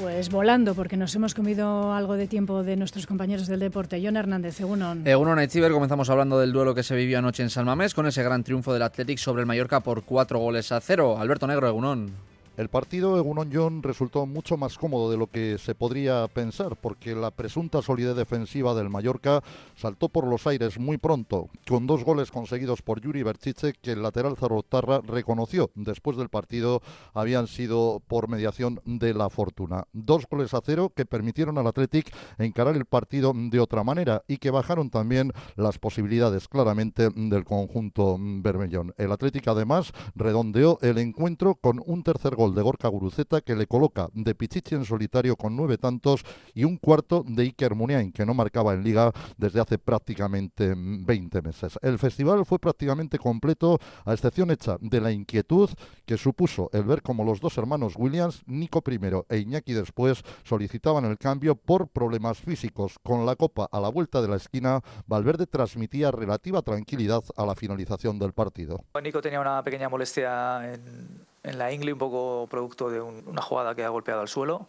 Pues 0.00 0.30
volando, 0.30 0.74
porque 0.74 0.96
nos 0.96 1.14
hemos 1.14 1.34
comido 1.34 1.92
algo 1.92 2.14
de 2.14 2.26
tiempo 2.26 2.62
de 2.62 2.76
nuestros 2.76 3.06
compañeros 3.06 3.46
del 3.46 3.60
deporte. 3.60 4.00
John 4.04 4.16
Hernández, 4.16 4.60
Egunon. 4.60 5.06
Egunon 5.06 5.38
Echiver, 5.38 5.72
comenzamos 5.72 6.10
hablando 6.10 6.38
del 6.38 6.52
duelo 6.52 6.74
que 6.74 6.82
se 6.82 6.96
vivió 6.96 7.18
anoche 7.18 7.42
en 7.42 7.50
San 7.50 7.64
Mamés 7.64 7.94
con 7.94 8.06
ese 8.06 8.22
gran 8.22 8.42
triunfo 8.42 8.72
del 8.72 8.82
Athletic 8.82 9.18
sobre 9.18 9.40
el 9.40 9.46
Mallorca 9.46 9.80
por 9.80 10.02
cuatro 10.02 10.38
goles 10.38 10.72
a 10.72 10.80
cero. 10.80 11.16
Alberto 11.18 11.46
Negro, 11.46 11.68
Egunon. 11.68 12.12
El 12.58 12.68
partido 12.68 13.16
Egunon 13.16 13.50
John 13.50 13.82
resultó 13.82 14.26
mucho 14.26 14.58
más 14.58 14.76
cómodo 14.76 15.10
de 15.10 15.16
lo 15.16 15.26
que 15.26 15.56
se 15.56 15.74
podría 15.74 16.28
pensar, 16.28 16.76
porque 16.76 17.14
la 17.14 17.30
presunta 17.30 17.80
solidez 17.80 18.14
defensiva 18.14 18.74
del 18.74 18.90
Mallorca 18.90 19.42
saltó 19.74 20.10
por 20.10 20.26
los 20.26 20.46
aires 20.46 20.78
muy 20.78 20.98
pronto, 20.98 21.48
con 21.66 21.86
dos 21.86 22.04
goles 22.04 22.30
conseguidos 22.30 22.82
por 22.82 23.00
Yuri 23.00 23.22
Berchiche, 23.22 23.72
que 23.72 23.92
el 23.92 24.02
lateral 24.02 24.36
Zarrotarra 24.36 25.00
reconoció 25.00 25.70
después 25.74 26.18
del 26.18 26.28
partido 26.28 26.82
habían 27.14 27.46
sido 27.46 28.02
por 28.06 28.28
mediación 28.28 28.82
de 28.84 29.14
la 29.14 29.30
fortuna. 29.30 29.84
Dos 29.94 30.26
goles 30.30 30.52
a 30.52 30.60
cero 30.62 30.92
que 30.94 31.06
permitieron 31.06 31.56
al 31.56 31.68
Athletic 31.68 32.14
encarar 32.36 32.76
el 32.76 32.84
partido 32.84 33.32
de 33.34 33.60
otra 33.60 33.82
manera 33.82 34.24
y 34.28 34.36
que 34.36 34.50
bajaron 34.50 34.90
también 34.90 35.32
las 35.56 35.78
posibilidades 35.78 36.48
claramente 36.48 37.08
del 37.14 37.44
conjunto 37.44 38.18
bermellón. 38.20 38.92
El 38.98 39.10
Athletic 39.10 39.48
además 39.48 39.92
redondeó 40.14 40.78
el 40.82 40.98
encuentro 40.98 41.54
con 41.54 41.82
un 41.86 42.02
tercer 42.02 42.36
gol 42.36 42.41
de 42.50 42.62
Gorka 42.62 42.88
Guruceta 42.88 43.40
que 43.40 43.54
le 43.54 43.66
coloca 43.66 44.08
de 44.12 44.34
Pichichi 44.34 44.74
en 44.74 44.84
solitario 44.84 45.36
con 45.36 45.54
nueve 45.54 45.78
tantos 45.78 46.24
y 46.54 46.64
un 46.64 46.76
cuarto 46.76 47.24
de 47.26 47.44
Iker 47.44 47.74
Muniain 47.76 48.10
que 48.10 48.26
no 48.26 48.34
marcaba 48.34 48.74
en 48.74 48.82
liga 48.82 49.12
desde 49.36 49.60
hace 49.60 49.78
prácticamente 49.78 50.74
20 50.76 51.42
meses. 51.42 51.78
El 51.82 51.98
festival 51.98 52.44
fue 52.44 52.58
prácticamente 52.58 53.18
completo 53.18 53.78
a 54.04 54.12
excepción 54.12 54.50
hecha 54.50 54.76
de 54.80 55.00
la 55.00 55.12
inquietud 55.12 55.70
que 56.04 56.18
supuso 56.18 56.68
el 56.72 56.84
ver 56.84 57.02
como 57.02 57.24
los 57.24 57.40
dos 57.40 57.56
hermanos 57.58 57.94
Williams, 57.96 58.42
Nico 58.46 58.82
primero 58.82 59.26
e 59.28 59.38
Iñaki 59.38 59.72
después, 59.72 60.22
solicitaban 60.44 61.04
el 61.04 61.18
cambio 61.18 61.54
por 61.54 61.88
problemas 61.88 62.38
físicos. 62.38 62.98
Con 63.02 63.24
la 63.24 63.36
copa 63.36 63.68
a 63.70 63.80
la 63.80 63.88
vuelta 63.88 64.20
de 64.20 64.28
la 64.28 64.36
esquina, 64.36 64.80
Valverde 65.06 65.46
transmitía 65.46 66.10
relativa 66.10 66.62
tranquilidad 66.62 67.22
a 67.36 67.46
la 67.46 67.54
finalización 67.54 68.18
del 68.18 68.32
partido. 68.32 68.84
Nico 69.02 69.20
tenía 69.20 69.40
una 69.40 69.62
pequeña 69.62 69.88
molestia 69.88 70.72
en 70.72 71.31
en 71.42 71.58
la 71.58 71.72
ingle 71.72 71.92
un 71.92 71.98
poco 71.98 72.46
producto 72.48 72.90
de 72.90 73.00
una 73.00 73.42
jugada 73.42 73.74
que 73.74 73.84
ha 73.84 73.88
golpeado 73.88 74.20
al 74.20 74.28
suelo 74.28 74.68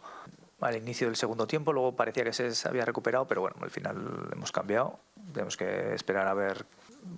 al 0.63 0.77
inicio 0.77 1.07
del 1.07 1.15
segundo 1.15 1.45
tiempo, 1.47 1.73
luego 1.73 1.95
parecía 1.95 2.23
que 2.23 2.33
se 2.33 2.67
había 2.67 2.85
recuperado, 2.85 3.27
pero 3.27 3.41
bueno, 3.41 3.55
al 3.61 3.69
final 3.69 4.29
hemos 4.31 4.51
cambiado. 4.51 4.99
Tenemos 5.33 5.57
que 5.57 5.93
esperar 5.93 6.27
a 6.27 6.33
ver 6.33 6.65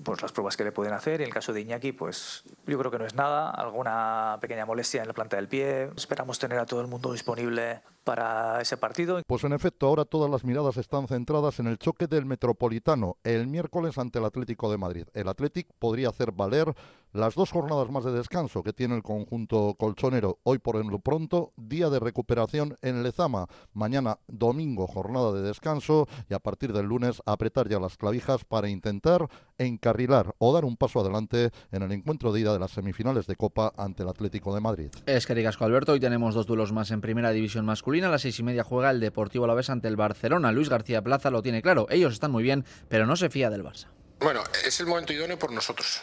pues, 0.03 0.21
las 0.21 0.31
pruebas 0.31 0.57
que 0.57 0.63
le 0.63 0.71
pueden 0.71 0.93
hacer. 0.93 1.19
Y 1.19 1.23
en 1.23 1.27
el 1.27 1.33
caso 1.33 1.53
de 1.53 1.61
Iñaki, 1.61 1.91
pues 1.91 2.43
yo 2.65 2.77
creo 2.79 2.91
que 2.91 2.99
no 2.99 3.05
es 3.05 3.13
nada, 3.13 3.51
alguna 3.51 4.37
pequeña 4.41 4.65
molestia 4.65 5.01
en 5.01 5.07
la 5.07 5.13
planta 5.13 5.35
del 5.35 5.47
pie. 5.47 5.91
Esperamos 5.95 6.39
tener 6.39 6.59
a 6.59 6.65
todo 6.65 6.81
el 6.81 6.87
mundo 6.87 7.11
disponible 7.11 7.81
para 8.05 8.61
ese 8.61 8.77
partido. 8.77 9.21
Pues 9.27 9.43
en 9.43 9.51
efecto, 9.51 9.87
ahora 9.87 10.05
todas 10.05 10.31
las 10.31 10.45
miradas 10.45 10.77
están 10.77 11.07
centradas 11.09 11.59
en 11.59 11.67
el 11.67 11.77
choque 11.77 12.07
del 12.07 12.25
Metropolitano 12.25 13.17
el 13.23 13.47
miércoles 13.47 13.97
ante 13.97 14.19
el 14.19 14.25
Atlético 14.25 14.71
de 14.71 14.77
Madrid. 14.77 15.07
El 15.13 15.27
Atlético 15.27 15.73
podría 15.79 16.09
hacer 16.09 16.31
valer 16.31 16.73
las 17.11 17.33
dos 17.33 17.49
jornadas 17.49 17.89
más 17.89 18.03
de 18.03 18.11
descanso 18.11 18.61
que 18.61 18.73
tiene 18.73 18.95
el 18.95 19.01
conjunto 19.01 19.75
colchonero. 19.79 20.39
Hoy 20.43 20.59
por 20.59 20.75
en 20.75 20.89
lo 20.89 20.99
pronto, 20.99 21.53
día 21.55 21.89
de 21.89 21.99
recuperación 21.99 22.75
en 22.81 23.03
Lezama. 23.03 23.47
Mañana 23.73 24.19
domingo, 24.27 24.85
jornada 24.85 25.31
de 25.31 25.41
descanso 25.41 26.07
y 26.29 26.33
a 26.33 26.39
partir 26.39 26.73
del 26.73 26.87
lunes 26.87 27.21
apretar 27.25 27.69
ya 27.69 27.79
las 27.79 27.97
clavijas 27.97 28.43
para 28.43 28.69
intentar 28.69 29.29
encarrilar 29.57 30.35
o 30.39 30.53
dar 30.53 30.65
un 30.65 30.75
paso 30.75 30.99
adelante 30.99 31.51
en 31.71 31.83
el 31.83 31.91
encuentro 31.93 32.33
de 32.33 32.41
ida 32.41 32.51
de 32.51 32.59
las 32.59 32.71
semifinales 32.71 33.27
de 33.27 33.37
Copa 33.37 33.71
ante 33.77 34.03
el 34.03 34.09
Atlético 34.09 34.53
de 34.53 34.59
Madrid. 34.59 34.89
Es 35.05 35.25
que 35.25 35.33
Alberto, 35.59 35.93
hoy 35.93 35.99
tenemos 35.99 36.35
dos 36.35 36.45
duelos 36.45 36.73
más 36.73 36.91
en 36.91 36.99
primera 36.99 37.31
división 37.31 37.65
masculina. 37.65 37.94
A 38.03 38.09
las 38.09 38.21
seis 38.21 38.37
y 38.39 38.43
media 38.43 38.63
juega 38.63 38.91
el 38.91 38.99
Deportivo 38.99 39.45
Alavés 39.45 39.69
ante 39.69 39.87
el 39.87 39.95
Barcelona. 39.95 40.51
Luis 40.51 40.69
García 40.69 41.01
Plaza 41.01 41.29
lo 41.29 41.41
tiene 41.41 41.61
claro. 41.61 41.87
Ellos 41.89 42.13
están 42.13 42.31
muy 42.31 42.43
bien, 42.43 42.65
pero 42.89 43.05
no 43.05 43.15
se 43.15 43.29
fía 43.29 43.49
del 43.49 43.63
Barça. 43.63 43.87
Bueno, 44.19 44.43
es 44.65 44.79
el 44.79 44.87
momento 44.87 45.13
idóneo 45.13 45.39
por 45.39 45.51
nosotros 45.51 46.01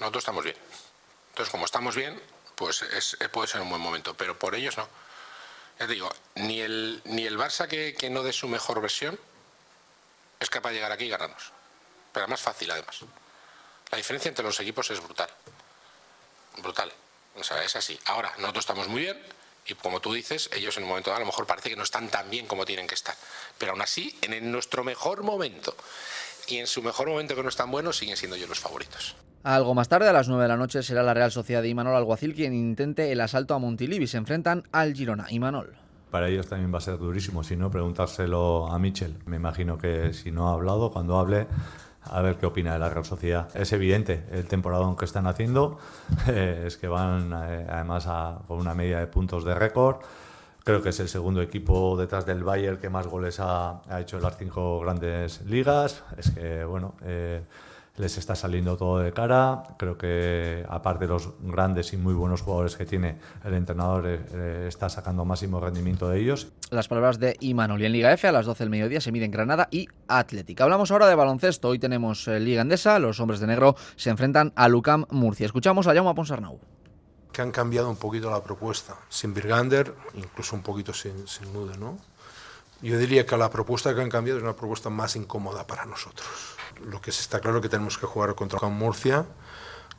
nosotros 0.00 0.22
estamos 0.22 0.44
bien. 0.44 0.56
Entonces, 1.30 1.50
como 1.50 1.64
estamos 1.64 1.96
bien, 1.96 2.20
pues 2.54 2.82
es, 2.82 3.16
eh, 3.20 3.28
puede 3.28 3.48
ser 3.48 3.60
un 3.60 3.70
buen 3.70 3.80
momento, 3.80 4.14
pero 4.14 4.38
por 4.38 4.54
ellos 4.54 4.76
no. 4.76 4.88
Ya 5.78 5.86
te 5.86 5.92
digo, 5.92 6.10
ni 6.36 6.60
el, 6.60 7.02
ni 7.04 7.26
el 7.26 7.38
Barça 7.38 7.68
que, 7.68 7.94
que 7.94 8.08
no 8.08 8.22
dé 8.22 8.32
su 8.32 8.48
mejor 8.48 8.80
versión 8.80 9.18
es 10.40 10.50
capaz 10.50 10.70
de 10.70 10.76
llegar 10.76 10.92
aquí 10.92 11.04
y 11.04 11.08
ganarnos. 11.08 11.52
Pero 12.12 12.28
más 12.28 12.40
fácil, 12.40 12.70
además. 12.70 13.00
La 13.90 13.98
diferencia 13.98 14.28
entre 14.28 14.44
los 14.44 14.58
equipos 14.60 14.90
es 14.90 15.02
brutal. 15.02 15.28
Brutal. 16.58 16.92
O 17.36 17.44
sea, 17.44 17.62
es 17.62 17.76
así. 17.76 17.98
Ahora, 18.06 18.32
nosotros 18.38 18.62
estamos 18.62 18.88
muy 18.88 19.02
bien 19.02 19.22
y 19.68 19.74
como 19.74 20.00
tú 20.00 20.12
dices, 20.12 20.50
ellos 20.54 20.76
en 20.76 20.84
un 20.84 20.88
momento 20.90 21.10
dado 21.10 21.18
a 21.18 21.20
lo 21.20 21.26
mejor 21.26 21.46
parece 21.46 21.70
que 21.70 21.76
no 21.76 21.82
están 21.82 22.08
tan 22.08 22.28
bien 22.30 22.46
como 22.46 22.64
tienen 22.64 22.86
que 22.86 22.94
estar. 22.94 23.14
Pero 23.58 23.72
aún 23.72 23.82
así, 23.82 24.16
en 24.22 24.50
nuestro 24.52 24.84
mejor 24.84 25.22
momento 25.22 25.74
y 26.48 26.58
en 26.58 26.66
su 26.66 26.82
mejor 26.82 27.08
momento 27.08 27.34
que 27.34 27.42
no 27.42 27.48
están 27.48 27.70
buenos, 27.70 27.96
siguen 27.96 28.16
siendo 28.16 28.36
ellos 28.36 28.48
los 28.48 28.60
favoritos. 28.60 29.16
Algo 29.42 29.74
más 29.74 29.88
tarde, 29.88 30.08
a 30.08 30.12
las 30.12 30.28
9 30.28 30.42
de 30.42 30.48
la 30.48 30.56
noche, 30.56 30.82
será 30.82 31.02
la 31.02 31.14
Real 31.14 31.30
Sociedad 31.30 31.62
de 31.62 31.68
Imanol 31.68 31.94
Alguacil 31.94 32.34
quien 32.34 32.52
intente 32.52 33.12
el 33.12 33.20
asalto 33.20 33.54
a 33.54 33.58
Montilivi. 33.58 34.06
Se 34.06 34.16
enfrentan 34.16 34.64
al 34.72 34.94
Girona. 34.94 35.26
Imanol. 35.30 35.76
para 36.10 36.28
ellos 36.28 36.48
también 36.48 36.72
va 36.72 36.78
a 36.78 36.80
ser 36.80 36.98
durísimo. 36.98 37.44
Si 37.44 37.56
no, 37.56 37.70
preguntárselo 37.70 38.66
a 38.68 38.78
Michel. 38.78 39.16
Me 39.26 39.36
imagino 39.36 39.76
que 39.78 40.12
si 40.14 40.30
no 40.30 40.48
ha 40.48 40.52
hablado, 40.52 40.90
cuando 40.90 41.18
hable, 41.18 41.46
a 42.10 42.22
ver 42.22 42.36
qué 42.36 42.46
opina 42.46 42.72
de 42.72 42.78
la 42.78 42.88
Real 42.88 43.04
Sociedad. 43.04 43.48
Es 43.54 43.72
evidente 43.72 44.24
el 44.30 44.46
temporadón 44.46 44.96
que 44.96 45.04
están 45.04 45.26
haciendo, 45.26 45.78
eh, 46.28 46.64
es 46.66 46.76
que 46.76 46.88
van 46.88 47.32
eh, 47.32 47.66
además 47.68 48.06
a, 48.08 48.38
con 48.46 48.58
una 48.58 48.74
media 48.74 48.98
de 48.98 49.06
puntos 49.06 49.44
de 49.44 49.54
récord. 49.54 49.98
Creo 50.64 50.82
que 50.82 50.88
es 50.88 50.98
el 50.98 51.08
segundo 51.08 51.42
equipo 51.42 51.96
detrás 51.96 52.26
del 52.26 52.42
Bayern 52.42 52.78
que 52.78 52.90
más 52.90 53.06
goles 53.06 53.38
ha, 53.38 53.82
hecho 54.00 54.16
en 54.16 54.24
las 54.24 54.36
cinco 54.36 54.80
grandes 54.80 55.42
ligas. 55.42 56.02
Es 56.16 56.30
que, 56.32 56.64
bueno, 56.64 56.94
eh, 57.02 57.42
les 57.96 58.18
está 58.18 58.34
saliendo 58.34 58.76
todo 58.76 58.98
de 58.98 59.12
cara. 59.12 59.62
Creo 59.78 59.96
que, 59.96 60.64
aparte 60.68 61.06
de 61.06 61.12
los 61.12 61.30
grandes 61.40 61.92
y 61.92 61.96
muy 61.96 62.14
buenos 62.14 62.42
jugadores 62.42 62.76
que 62.76 62.84
tiene, 62.84 63.18
el 63.44 63.54
entrenador 63.54 64.04
eh, 64.06 64.66
está 64.68 64.88
sacando 64.88 65.24
máximo 65.24 65.60
rendimiento 65.60 66.08
de 66.08 66.20
ellos. 66.20 66.48
Las 66.70 66.88
palabras 66.88 67.18
de 67.18 67.36
Imanol. 67.40 67.80
Y 67.82 67.86
en 67.86 67.92
Liga 67.92 68.12
F, 68.12 68.26
a 68.28 68.32
las 68.32 68.46
12 68.46 68.64
del 68.64 68.70
mediodía, 68.70 69.00
se 69.00 69.12
miden 69.12 69.30
Granada 69.30 69.68
y 69.70 69.88
Atlética. 70.08 70.64
Hablamos 70.64 70.90
ahora 70.90 71.06
de 71.06 71.14
baloncesto. 71.14 71.68
Hoy 71.68 71.78
tenemos 71.78 72.28
eh, 72.28 72.40
Liga 72.40 72.62
Endesa. 72.62 72.98
Los 72.98 73.20
hombres 73.20 73.40
de 73.40 73.46
negro 73.46 73.76
se 73.96 74.10
enfrentan 74.10 74.52
a 74.56 74.68
Lucam 74.68 75.06
Murcia. 75.10 75.46
Escuchamos 75.46 75.86
a 75.86 75.94
Jaume 75.94 76.14
Ponsarnau 76.14 76.60
que 77.32 77.42
han 77.42 77.52
cambiado 77.52 77.90
un 77.90 77.96
poquito 77.96 78.30
la 78.30 78.42
propuesta, 78.42 78.96
sin 79.10 79.34
Birgander, 79.34 79.94
incluso 80.14 80.56
un 80.56 80.62
poquito 80.62 80.94
sin, 80.94 81.28
sin 81.28 81.52
Nude, 81.52 81.76
¿no? 81.76 81.98
Yo 82.80 82.96
diría 82.96 83.26
que 83.26 83.36
la 83.36 83.50
propuesta 83.50 83.94
que 83.94 84.00
han 84.00 84.08
cambiado 84.08 84.38
es 84.38 84.42
una 84.42 84.56
propuesta 84.56 84.88
más 84.88 85.16
incómoda 85.16 85.66
para 85.66 85.84
nosotros. 85.84 86.55
Lo 86.84 87.00
que 87.00 87.10
está 87.10 87.40
claro 87.40 87.60
que 87.60 87.68
tenemos 87.68 87.98
que 87.98 88.06
jugar 88.06 88.34
contra 88.34 88.58
Can 88.58 88.72
Murcia, 88.72 89.24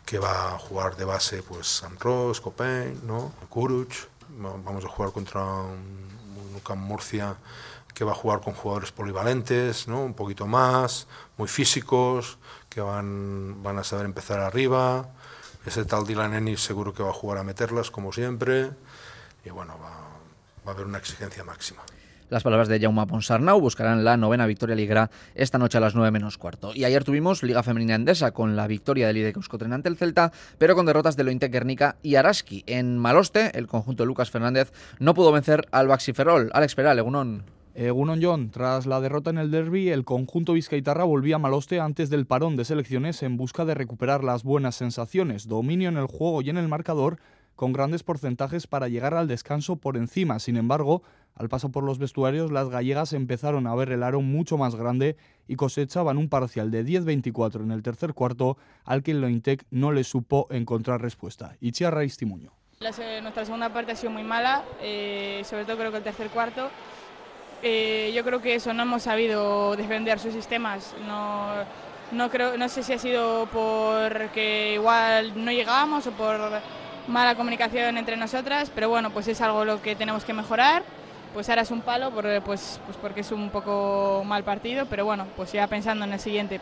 que 0.06 0.20
va 0.20 0.56
a 0.56 0.60
jugar 0.60 0.96
de 0.96 1.06
base 1.06 1.44
pues 1.44 1.68
San 1.68 2.00
Ross, 2.00 2.40
Copain, 2.42 3.06
¿no? 3.06 3.32
Kuruch. 3.50 4.08
Vamos 4.30 4.86
a 4.86 4.90
jugar 4.90 5.12
contra 5.12 5.44
un, 5.44 6.08
un 6.70 6.80
Murcia 6.80 7.36
que 7.98 8.04
va 8.04 8.12
a 8.12 8.16
jugar 8.16 8.42
con 8.42 8.54
jugadores 8.54 8.92
polivalentes, 8.92 9.88
¿no? 9.88 10.04
un 10.04 10.14
poquito 10.14 10.46
más, 10.46 11.08
muy 11.36 11.48
físicos, 11.48 12.38
que 12.70 12.80
van, 12.80 13.58
a 13.66 13.84
saber 13.84 14.06
empezar 14.06 14.40
arriba. 14.40 15.10
Ese 15.66 15.84
tal 15.84 16.06
Dylan 16.06 16.36
Ennis 16.36 16.62
seguro 16.62 16.94
que 16.94 17.02
va 17.02 17.10
a 17.10 17.14
jugar 17.14 17.40
a 17.40 17.44
meterlas, 17.44 17.90
como 17.90 18.14
siempre. 18.14 18.70
Y 19.44 19.50
bueno, 19.50 19.80
va 19.80 20.72
a 20.72 20.76
haber 20.76 20.86
una 20.86 21.00
exigencia 21.00 21.44
máxima. 21.44 21.82
Las 22.30 22.44
palabras 22.44 22.68
de 22.68 22.82
Jaume 22.82 23.08
Ponsarnau 23.08 23.62
buscarán 23.62 24.04
la 24.04 24.18
novena 24.18 24.46
victoria 24.46 24.76
liguera 24.76 25.10
esta 25.34 25.58
noche 25.58 25.78
a 25.78 25.82
las 25.82 25.96
9 25.96 26.12
menos 26.12 26.38
cuarto. 26.38 26.72
Y 26.76 26.84
ayer 26.84 27.06
tuvimos 27.06 27.42
Liga 27.42 27.64
Femenina 27.64 27.96
Endesa 27.96 28.32
con 28.32 28.58
la 28.58 28.68
victoria 28.68 29.08
del 29.08 29.16
IDEC 29.16 29.38
Euskotren 29.38 29.72
ante 29.72 29.88
el 29.88 29.96
Celta, 29.96 30.34
pero 30.58 30.76
con 30.76 30.86
derrotas 30.86 31.16
de 31.16 31.24
Lointe 31.24 31.48
Guernica 31.48 31.96
y 32.04 32.16
Araski. 32.16 32.66
En 32.68 32.98
Maloste, 32.98 33.58
el 33.58 33.68
conjunto 33.68 34.04
de 34.04 34.08
Lucas 34.08 34.30
Fernández 34.30 34.74
no 35.00 35.14
pudo 35.14 35.32
vencer 35.32 35.68
al 35.72 35.88
Baxiferol. 35.88 36.50
Alex 36.52 36.76
Peral, 36.76 37.00
Egunon. 37.00 37.44
Egunon 37.76 38.20
John, 38.22 38.50
tras 38.50 38.88
la 38.88 39.00
derrota 39.00 39.30
en 39.30 39.38
el 39.38 39.50
derby, 39.50 39.90
el 39.90 40.04
conjunto 40.04 40.52
vizcaitarra 40.52 41.06
volvía 41.06 41.36
a 41.36 41.40
Maloste 41.40 41.80
antes 41.80 42.10
del 42.10 42.26
parón 42.26 42.58
de 42.58 42.66
selecciones 42.66 43.24
en 43.24 43.38
busca 43.38 43.64
de 43.64 43.76
recuperar 43.76 44.26
las 44.26 44.44
buenas 44.44 44.76
sensaciones, 44.76 45.48
dominio 45.48 45.88
en 45.88 45.98
el 45.98 46.08
juego 46.08 46.42
y 46.42 46.50
en 46.50 46.58
el 46.58 46.68
marcador, 46.68 47.20
con 47.58 47.74
grandes 47.74 48.04
porcentajes 48.04 48.68
para 48.68 48.88
llegar 48.88 49.16
al 49.16 49.28
descanso 49.28 49.76
por 49.76 49.98
encima. 49.98 50.40
Sin 50.40 50.56
embargo, 50.56 51.02
al 51.36 51.50
paso 51.50 51.70
por 51.70 51.84
los 51.84 51.98
vestuarios, 51.98 52.52
las 52.52 52.70
gallegas 52.70 53.12
empezaron 53.14 53.68
a 53.68 53.76
ver 53.76 53.92
el 53.92 54.04
aro 54.04 54.22
mucho 54.22 54.58
más 54.58 54.76
grande 54.76 55.18
y 55.48 55.56
cosechaban 55.56 56.18
un 56.18 56.30
parcial 56.30 56.72
de 56.72 56.86
10-24 56.86 57.64
en 57.64 57.72
el 57.72 57.84
tercer 57.84 58.14
cuarto, 58.14 58.58
al 58.86 59.04
que 59.04 59.12
el 59.12 59.22
Lointec 59.22 59.66
no 59.72 59.92
le 59.92 60.04
supo 60.04 60.48
encontrar 60.52 61.02
respuesta. 61.02 61.58
Ichiarra 61.60 62.06
Istimuño. 62.06 62.54
nuestra 62.80 63.44
segunda 63.44 63.74
parte 63.74 63.92
ha 63.92 63.96
sido 63.96 64.12
muy 64.12 64.24
mala, 64.24 64.64
eh, 64.80 65.42
sobre 65.44 65.66
todo 65.66 65.78
creo 65.78 65.92
que 65.92 65.98
el 65.98 66.04
tercer 66.04 66.30
cuarto. 66.30 66.70
Eh, 67.64 68.14
yo 68.16 68.24
creo 68.24 68.40
que 68.40 68.54
eso 68.54 68.72
no 68.72 68.84
hemos 68.84 69.02
sabido 69.02 69.76
defender 69.76 70.20
sus 70.20 70.32
sistemas. 70.32 70.96
No, 71.08 71.54
no, 72.12 72.30
creo, 72.30 72.56
no 72.56 72.70
sé 72.70 72.84
si 72.84 72.94
ha 72.94 73.00
sido 73.00 73.48
porque 73.52 74.76
igual 74.76 75.44
no 75.44 75.52
llegábamos 75.52 76.06
o 76.06 76.12
por 76.12 76.38
mala 77.08 77.36
comunicación 77.36 77.98
entre 77.98 78.18
nosotras, 78.18 78.72
pero 78.74 78.90
bueno, 78.90 79.12
pues 79.12 79.28
es 79.28 79.42
algo 79.42 79.66
lo 79.66 79.82
que 79.82 79.96
tenemos 79.96 80.26
que 80.26 80.34
mejorar. 80.34 80.84
Pues 81.34 81.50
ahora 81.50 81.62
es 81.62 81.72
un 81.72 81.82
palo 81.82 82.12
por, 82.12 82.26
pues, 82.44 82.80
pues 82.86 82.98
porque 82.98 83.22
es 83.22 83.32
un 83.32 83.50
poco 83.50 84.24
mal 84.26 84.44
partido, 84.44 84.86
pero 84.90 85.06
bueno, 85.06 85.28
pues 85.36 85.52
ya 85.52 85.68
pensando 85.68 86.06
en 86.06 86.14
el 86.14 86.20
siguiente. 86.20 86.60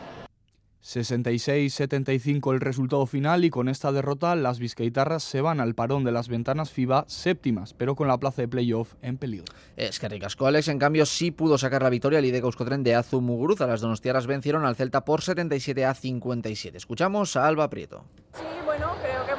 66-75 0.86 2.52
el 2.52 2.60
resultado 2.60 3.06
final 3.06 3.44
y 3.44 3.50
con 3.50 3.68
esta 3.68 3.90
derrota 3.90 4.36
las 4.36 4.60
vizcaitarras 4.60 5.24
se 5.24 5.40
van 5.40 5.58
al 5.58 5.74
parón 5.74 6.04
de 6.04 6.12
las 6.12 6.28
ventanas 6.28 6.70
FIBA 6.70 7.04
séptimas, 7.08 7.74
pero 7.74 7.96
con 7.96 8.06
la 8.06 8.18
plaza 8.18 8.42
de 8.42 8.48
playoff 8.48 8.94
en 9.02 9.18
peligro. 9.18 9.52
Es 9.76 9.98
que 9.98 10.08
ricasco. 10.08 10.46
Alex, 10.46 10.68
en 10.68 10.78
cambio, 10.78 11.04
sí 11.04 11.32
pudo 11.32 11.58
sacar 11.58 11.82
la 11.82 11.90
victoria 11.90 12.20
al 12.20 12.24
Ideca 12.24 12.46
Euskotren 12.46 12.84
de 12.84 12.94
Azu 12.94 13.20
Muguruza. 13.20 13.66
Las 13.66 13.80
donostiaras 13.80 14.28
vencieron 14.28 14.64
al 14.64 14.76
Celta 14.76 15.04
por 15.04 15.22
77 15.22 15.84
a 15.84 15.94
57. 15.94 16.78
Escuchamos 16.78 17.34
a 17.34 17.48
Alba 17.48 17.68
Prieto. 17.68 18.04
Sí, 18.32 18.44
bueno, 18.64 18.94
creo 19.02 19.26
que 19.26 19.34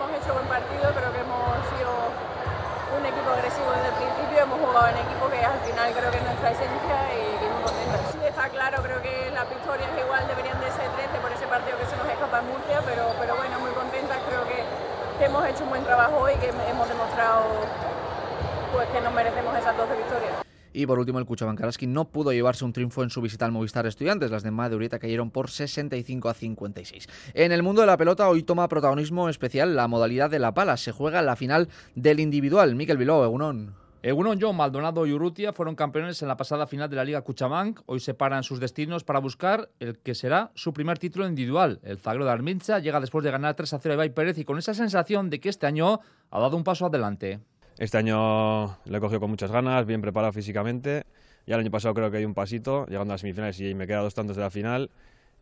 merecemos 19.17 19.57
esas 19.57 19.75
12 19.75 19.95
victorias. 19.97 20.33
Y 20.73 20.85
por 20.85 20.99
último, 20.99 21.17
el 21.17 21.25
Cuchabancaraski 21.25 21.87
no 21.87 22.05
pudo 22.09 22.31
llevarse 22.31 22.63
un 22.63 22.71
triunfo 22.71 23.01
en 23.01 23.09
su 23.09 23.19
visita 23.19 23.45
al 23.45 23.51
Movistar 23.51 23.87
Estudiantes. 23.87 24.29
Las 24.29 24.43
de 24.43 24.51
Madurita 24.51 24.99
cayeron 24.99 25.31
por 25.31 25.49
65 25.49 26.29
a 26.29 26.35
56. 26.35 27.09
En 27.33 27.51
el 27.51 27.63
mundo 27.63 27.81
de 27.81 27.87
la 27.87 27.97
pelota, 27.97 28.29
hoy 28.29 28.43
toma 28.43 28.67
protagonismo 28.67 29.27
especial 29.27 29.75
la 29.75 29.87
modalidad 29.87 30.29
de 30.29 30.37
la 30.37 30.53
pala. 30.53 30.77
Se 30.77 30.91
juega 30.91 31.23
la 31.23 31.35
final 31.35 31.67
del 31.95 32.19
individual. 32.19 32.75
Miquel 32.75 32.97
Bilbao, 32.97 33.25
Egunon. 33.25 33.73
Egunon 34.03 34.37
John, 34.39 34.55
Maldonado 34.55 35.07
y 35.07 35.13
Urrutia 35.13 35.51
fueron 35.51 35.73
campeones 35.73 36.21
en 36.21 36.27
la 36.27 36.37
pasada 36.37 36.67
final 36.67 36.87
de 36.87 36.95
la 36.95 37.03
Liga 37.03 37.23
Cuchabank. 37.23 37.79
Hoy 37.87 37.99
se 37.99 38.13
paran 38.13 38.43
sus 38.43 38.59
destinos 38.59 39.03
para 39.03 39.19
buscar 39.19 39.69
el 39.79 39.97
que 39.97 40.13
será 40.13 40.51
su 40.53 40.73
primer 40.73 40.99
título 40.99 41.27
individual. 41.27 41.79
El 41.81 41.97
Zagro 41.97 42.23
de 42.23 42.31
Armincha 42.31 42.77
llega 42.77 42.99
después 42.99 43.25
de 43.25 43.31
ganar 43.31 43.55
3 43.55 43.73
a 43.73 43.79
0 43.79 43.93
a 43.93 43.95
Ibai 43.95 44.13
Pérez 44.13 44.37
y 44.37 44.45
con 44.45 44.59
esa 44.59 44.75
sensación 44.75 45.31
de 45.31 45.39
que 45.39 45.49
este 45.49 45.65
año 45.65 46.01
ha 46.29 46.39
dado 46.39 46.55
un 46.55 46.63
paso 46.63 46.85
adelante. 46.85 47.39
Este 47.77 47.97
año 47.97 48.77
lo 48.85 48.97
he 48.97 48.99
cogido 48.99 49.19
con 49.19 49.29
muchas 49.29 49.51
ganas, 49.51 49.85
bien 49.85 50.01
preparado 50.01 50.33
físicamente. 50.33 51.03
Ya 51.45 51.55
el 51.55 51.61
año 51.61 51.71
pasado 51.71 51.93
creo 51.93 52.09
que 52.09 52.17
hay 52.17 52.25
un 52.25 52.33
pasito, 52.33 52.85
llegando 52.87 53.13
a 53.13 53.15
las 53.15 53.21
semifinales 53.21 53.59
y 53.61 53.73
me 53.75 53.85
queda 53.85 53.99
dos 53.99 54.15
tantos 54.15 54.35
de 54.35 54.41
la 54.41 54.49
final. 54.49 54.89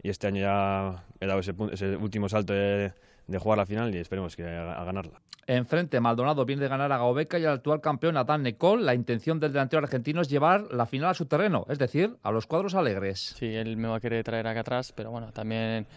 Y 0.03 0.09
este 0.09 0.27
año 0.27 0.41
ya 0.41 1.05
he 1.19 1.25
dado 1.25 1.39
ese, 1.39 1.53
ese 1.71 1.95
último 1.95 2.27
salto 2.27 2.53
de, 2.53 2.91
de, 3.25 3.37
jugar 3.39 3.57
la 3.57 3.65
final 3.65 3.95
y 3.95 3.99
esperemos 3.99 4.35
que 4.35 4.45
a, 4.45 4.73
a 4.73 4.83
ganarla. 4.83 5.21
Enfrente, 5.47 5.99
Maldonado 5.99 6.43
viene 6.45 6.63
de 6.63 6.67
ganar 6.67 6.91
a 6.91 6.97
Gaobeca 6.97 7.39
y 7.39 7.45
al 7.45 7.53
actual 7.53 7.79
campeón 7.79 8.15
Natán 8.15 8.43
Necol. 8.43 8.85
La 8.85 8.93
intención 8.93 9.39
del 9.39 9.53
delantero 9.53 9.83
argentino 9.83 10.21
es 10.21 10.27
llevar 10.27 10.65
la 10.71 10.85
final 10.85 11.11
a 11.11 11.13
su 11.13 11.27
terreno, 11.27 11.65
es 11.69 11.79
decir, 11.79 12.17
a 12.21 12.31
los 12.31 12.47
cuadros 12.47 12.75
alegres. 12.75 13.33
Sí, 13.37 13.55
él 13.55 13.77
me 13.77 13.87
va 13.87 13.97
a 13.97 13.99
querer 13.99 14.23
traer 14.23 14.45
acá 14.47 14.59
atrás, 14.59 14.91
pero 14.91 15.09
bueno, 15.09 15.31
también 15.31 15.87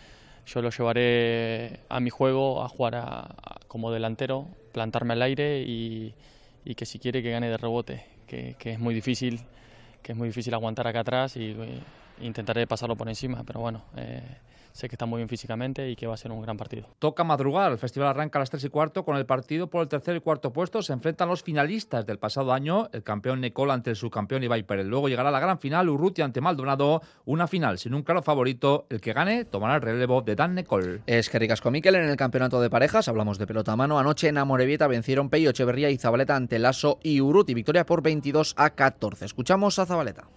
yo 0.47 0.63
lo 0.63 0.71
llevaré 0.71 1.81
a 1.89 1.99
mi 1.99 2.11
juego, 2.11 2.63
a 2.63 2.69
jugar 2.69 2.95
a, 2.95 3.21
a, 3.21 3.61
como 3.67 3.91
delantero, 3.91 4.47
plantarme 4.79 5.15
al 5.15 5.23
aire 5.23 5.61
y, 5.67 6.15
que 6.77 6.87
si 6.87 7.01
quiere 7.01 7.21
que 7.21 7.33
gane 7.33 7.49
de 7.49 7.57
rebote, 7.57 8.05
que, 8.29 8.55
que, 8.59 8.75
es 8.75 8.79
muy 8.79 8.95
difícil, 8.95 9.41
que 10.03 10.13
es 10.13 10.19
muy 10.19 10.29
difícil 10.29 10.55
aguantar 10.55 10.87
acá 10.87 11.01
atrás 11.01 11.37
y, 11.37 11.57
y 12.21 12.27
intentaré 12.27 12.65
pasarlo 12.69 12.95
por 12.95 13.09
encima, 13.09 13.43
pero 13.45 13.59
bueno. 13.59 13.83
Eh, 13.97 14.23
sé 14.73 14.89
que 14.89 14.95
está 14.95 15.07
muy 15.07 15.19
bien 15.19 15.29
físicamente 15.29 15.89
y 15.91 15.97
que 15.97 16.07
va 16.07 16.15
a 16.15 16.17
ser 16.17 16.33
un 16.33 16.43
gran 16.43 16.57
partido. 16.57 16.87
Toca 16.99 17.25
madrugar, 17.25 17.73
el 17.73 17.79
festival 17.79 18.09
arranca 18.09 18.39
a 18.39 18.41
las 18.41 18.51
3 18.51 18.65
y 18.65 18.69
cuarto 18.69 19.05
con 19.05 19.17
el 19.17 19.27
partido 19.27 19.69
por 19.69 19.83
el 19.83 19.89
tercer 19.89 20.17
y 20.17 20.21
cuarto 20.21 20.53
puesto. 20.53 20.83
Se 20.83 20.93
enfrentan 20.93 21.29
los 21.29 21.43
finalistas 21.43 22.07
del 22.07 22.19
pasado 22.19 22.53
año, 22.53 22.89
el 22.93 23.03
campeón 23.03 23.41
Necol 23.41 23.71
ante 23.71 23.91
el 23.91 23.97
subcampeón 23.97 24.43
Ibai 24.43 24.63
Pérez. 24.63 24.87
Luego 24.87 25.09
llegará 25.09 25.31
la 25.31 25.41
gran 25.41 25.59
final, 25.59 25.89
Urrutia 25.89 26.25
ante 26.25 26.41
Maldonado, 26.41 27.03
una 27.25 27.47
final 27.47 27.79
sin 27.79 27.95
un 27.95 28.03
claro 28.03 28.23
favorito. 28.23 28.87
El 28.91 29.01
que 29.01 29.13
gane 29.13 29.45
tomará 29.45 29.77
el 29.77 29.83
relevo 29.83 30.23
de 30.23 30.35
Dan 30.35 30.55
Necol. 30.55 31.03
Es 31.07 31.29
que 31.31 31.39
ricasco 31.39 31.71
Miquel 31.71 31.95
en 31.97 32.09
el 32.09 32.17
campeonato 32.17 32.61
de 32.61 32.71
parejas, 32.71 33.09
hablamos 33.09 33.39
de 33.39 33.47
pelota 33.47 33.73
a 33.73 33.77
mano. 33.77 33.99
Anoche 33.99 34.29
en 34.29 34.39
Amorebieta 34.39 34.87
vencieron 34.87 35.31
Peyo, 35.31 35.51
Echeverría 35.51 35.91
y 35.91 35.99
Zabaleta 35.99 36.37
ante 36.37 36.59
Lasso 36.59 36.99
y 37.03 37.21
Urruti. 37.21 37.55
Victoria 37.55 37.87
por 37.87 38.03
22 38.03 38.55
a 38.57 38.71
14. 38.71 39.25
Escuchamos 39.25 39.79
a 39.79 39.87
Zabaleta. 39.87 40.29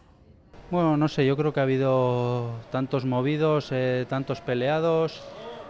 Bueno, 0.72 0.96
no 0.96 1.10
sé, 1.10 1.26
yo 1.26 1.36
creo 1.36 1.52
que 1.52 1.60
ha 1.60 1.64
habido 1.64 2.50
tantos 2.72 3.04
movidos, 3.04 3.68
eh, 3.72 4.06
tantos 4.08 4.40
peleados, 4.40 5.22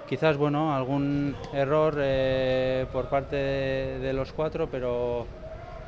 quizás, 0.08 0.38
bueno, 0.38 0.76
algún 0.76 1.36
error 1.54 1.96
eh, 1.98 2.86
por 2.94 3.10
parte 3.10 3.36
de, 3.36 4.14
los 4.14 4.32
cuatro, 4.32 4.70
pero, 4.70 5.26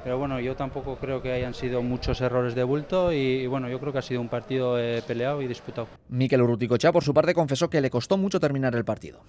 pero 0.03 0.17
bueno, 0.17 0.39
yo 0.39 0.55
tampoco 0.55 0.95
creo 0.95 1.21
que 1.21 1.31
hayan 1.31 1.53
sido 1.53 1.83
muchos 1.83 2.21
errores 2.21 2.55
de 2.55 2.63
bulto 2.63 3.13
y, 3.13 3.17
y 3.17 3.45
bueno, 3.45 3.69
yo 3.69 3.79
creo 3.79 3.93
que 3.93 3.99
ha 3.99 4.01
sido 4.01 4.19
un 4.19 4.29
partido 4.29 4.79
eh, 4.79 5.03
peleado 5.05 5.43
y 5.43 5.47
disputado. 5.47 5.89
Miquel 6.09 6.41
Urruticocha, 6.41 6.91
por 6.91 7.03
su 7.03 7.13
parte, 7.13 7.35
confesó 7.35 7.69
que 7.69 7.81
le 7.81 7.91
costó 7.91 8.17
mucho 8.17 8.39
terminar 8.39 8.73
el 8.73 8.83
partido. 8.83 9.19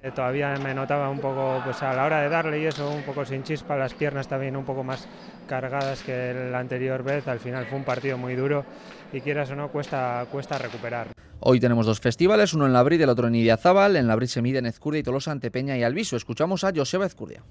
Eh, 0.00 0.12
todavía 0.12 0.54
me 0.62 0.74
notaba 0.74 1.10
un 1.10 1.18
poco, 1.18 1.60
pues 1.64 1.82
a 1.82 1.92
la 1.92 2.04
hora 2.04 2.20
de 2.22 2.28
darle 2.28 2.60
y 2.60 2.66
eso, 2.66 2.88
un 2.88 3.02
poco 3.02 3.24
sin 3.24 3.42
chispa, 3.42 3.76
las 3.76 3.94
piernas 3.94 4.28
también 4.28 4.56
un 4.56 4.64
poco 4.64 4.84
más 4.84 5.08
cargadas 5.48 6.02
que 6.04 6.32
la 6.52 6.60
anterior 6.60 7.02
vez. 7.02 7.26
Al 7.26 7.40
final 7.40 7.66
fue 7.66 7.78
un 7.78 7.84
partido 7.84 8.16
muy 8.16 8.36
duro 8.36 8.64
y 9.12 9.20
quieras 9.20 9.50
o 9.50 9.56
no, 9.56 9.68
cuesta, 9.68 10.24
cuesta 10.30 10.56
recuperar. 10.56 11.08
Hoy 11.40 11.58
tenemos 11.58 11.86
dos 11.86 12.00
festivales, 12.00 12.54
uno 12.54 12.66
en 12.66 12.72
la 12.72 12.82
Brid 12.82 13.00
y 13.00 13.02
el 13.02 13.08
otro 13.08 13.26
en 13.26 13.34
Idiazábal. 13.34 13.96
En 13.96 14.06
la 14.06 14.14
Brid 14.14 14.28
se 14.28 14.40
miden 14.40 14.66
Ezcurdia 14.66 15.00
y 15.00 15.02
Tolosa 15.02 15.32
ante 15.32 15.50
Peña 15.50 15.76
y 15.76 15.82
Alviso. 15.82 16.16
Escuchamos 16.16 16.62
a 16.62 16.72
Joseba 16.74 17.06
Ezcurdia. 17.06 17.42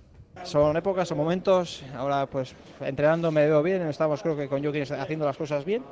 Son 0.44 0.78
épocas, 0.78 1.10
son 1.10 1.18
momentos. 1.18 1.84
Ahora, 1.96 2.28
pues 2.28 2.56
entrenando 2.80 3.30
me 3.32 3.46
veo 3.46 3.62
bien. 3.62 3.82
Estamos, 3.88 4.22
creo 4.22 4.38
que 4.38 4.48
con 4.48 4.64
Joaquín 4.64 4.84
haciendo 4.84 5.26
las 5.26 5.36
cosas 5.36 5.66
bien. 5.66 5.84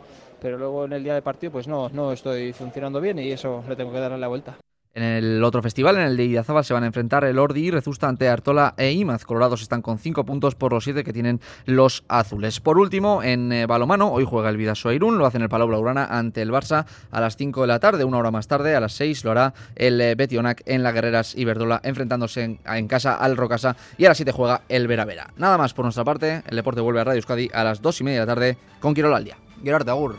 Pero 0.42 0.58
luego 0.58 0.86
en 0.86 0.94
el 0.94 1.04
día 1.04 1.16
de 1.16 1.22
partido, 1.22 1.52
pues 1.52 1.68
no, 1.68 1.90
no 1.90 2.14
estoy 2.14 2.54
funcionando 2.54 3.02
bien 3.02 3.20
y 3.20 3.32
eso 3.32 3.64
le 3.68 3.76
tengo 3.76 3.92
que 3.92 4.00
dar 4.00 4.12
la 4.12 4.28
vuelta. 4.28 4.58
En 4.96 5.04
el 5.04 5.44
otro 5.44 5.62
festival, 5.62 5.98
en 5.98 6.04
el 6.04 6.16
de 6.16 6.24
Idiazábal, 6.24 6.64
se 6.64 6.74
van 6.74 6.84
a 6.84 6.86
enfrentar 6.86 7.26
el 7.26 7.38
Ordi 7.38 7.68
y 7.68 7.72
Rezusta 7.72 8.08
ante 8.08 8.30
Artola 8.30 8.76
e 8.78 8.94
Imaz. 8.94 9.26
Colorados 9.26 9.62
están 9.62 9.82
con 9.82 10.00
5 10.00 10.24
puntos 10.24 10.56
por 10.56 10.72
los 10.72 10.86
7 10.86 11.04
que 11.04 11.12
tienen 11.12 11.42
los 11.66 12.06
azules. 12.08 12.62
Por 12.62 12.78
último, 12.78 13.22
en 13.22 13.52
eh, 13.52 13.66
balomano, 13.66 14.14
hoy 14.14 14.24
juega 14.24 14.50
el 14.50 14.56
Vidaso 14.56 14.94
Irún, 14.94 15.18
lo 15.18 15.26
hacen 15.26 15.42
el 15.42 15.50
Palau 15.50 15.68
Blaugrana 15.68 16.06
ante 16.06 16.42
el 16.42 16.50
Barça 16.50 16.86
a 17.12 17.20
las 17.20 17.36
5 17.36 17.60
de 17.60 17.68
la 17.68 17.80
tarde. 17.80 18.06
Una 18.06 18.20
hora 18.20 18.32
más 18.32 18.48
tarde, 18.48 18.74
a 18.74 18.80
las 18.80 18.94
6, 18.94 19.26
lo 19.26 19.32
hará 19.32 19.54
el 19.76 20.00
eh, 20.00 20.16
Betionac 20.16 20.64
en 20.66 20.82
la 20.82 20.94
Guerreras 20.94 21.36
Iberdola, 21.36 21.82
enfrentándose 21.84 22.44
en, 22.44 22.60
en, 22.66 22.88
casa 22.88 23.16
al 23.16 23.36
Rocasa. 23.36 23.76
Y 23.98 24.06
a 24.06 24.08
las 24.08 24.18
7 24.18 24.32
juega 24.32 24.62
el 24.70 24.88
Vera 24.88 25.04
Vera. 25.04 25.28
Nada 25.36 25.58
más 25.58 25.74
por 25.74 25.84
nuestra 25.84 26.06
parte, 26.06 26.42
el 26.48 26.56
deporte 26.56 26.80
vuelve 26.80 27.02
a 27.02 27.04
Radio 27.04 27.18
Euskadi 27.18 27.50
a 27.54 27.66
las 27.66 27.82
2 27.82 28.00
y 28.00 28.04
media 28.06 28.22
de 28.22 28.26
la 28.28 28.34
tarde 28.34 28.58
con 28.80 28.94
Quirola 28.94 29.18
al 29.18 29.26
día. 29.26 29.36
Gerard 29.62 29.90
Agur. 29.90 30.16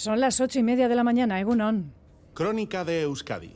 Son 0.00 0.18
las 0.18 0.40
ocho 0.40 0.58
y 0.58 0.62
media 0.62 0.88
de 0.88 0.94
la 0.94 1.04
mañana, 1.04 1.38
Egunon. 1.38 1.92
Crónica 2.32 2.86
de 2.86 3.02
Euskadi. 3.02 3.54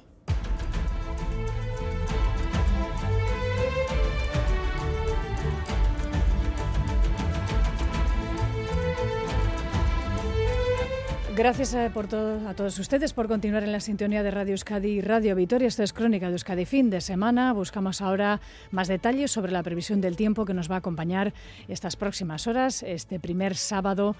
Gracias 11.35 11.75
a, 11.75 11.89
por 11.89 12.09
todo, 12.09 12.47
a 12.47 12.53
todos 12.53 12.79
ustedes 12.79 13.15
por 13.15 13.27
continuar 13.27 13.63
en 13.63 13.73
la 13.73 13.81
sintonía 13.81 14.23
de 14.23 14.31
Radio 14.31 14.53
Euskadi 14.53 14.91
y 14.91 15.01
Radio 15.01 15.35
Vitoria. 15.35 15.67
Esto 15.67 15.83
es 15.83 15.95
Crónica 15.95 16.27
de 16.27 16.33
Euskadi 16.33 16.67
fin 16.67 16.91
de 16.91 17.01
semana. 17.01 17.55
Buscamos 17.55 18.03
ahora 18.03 18.43
más 18.71 18.89
detalles 18.89 19.31
sobre 19.31 19.51
la 19.51 19.63
previsión 19.63 20.03
del 20.03 20.17
tiempo 20.17 20.45
que 20.45 20.53
nos 20.53 20.71
va 20.71 20.75
a 20.75 20.79
acompañar 20.81 21.33
estas 21.69 21.97
próximas 21.97 22.47
horas, 22.47 22.83
este 22.83 23.19
primer 23.19 23.57
sábado 23.57 24.15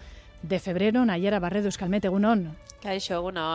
de 0.49 0.59
febrero. 0.59 1.05
Nayera 1.05 1.41
Barredo, 1.41 1.67
Euskalmete, 1.67 2.09
Gunón. 2.09 2.57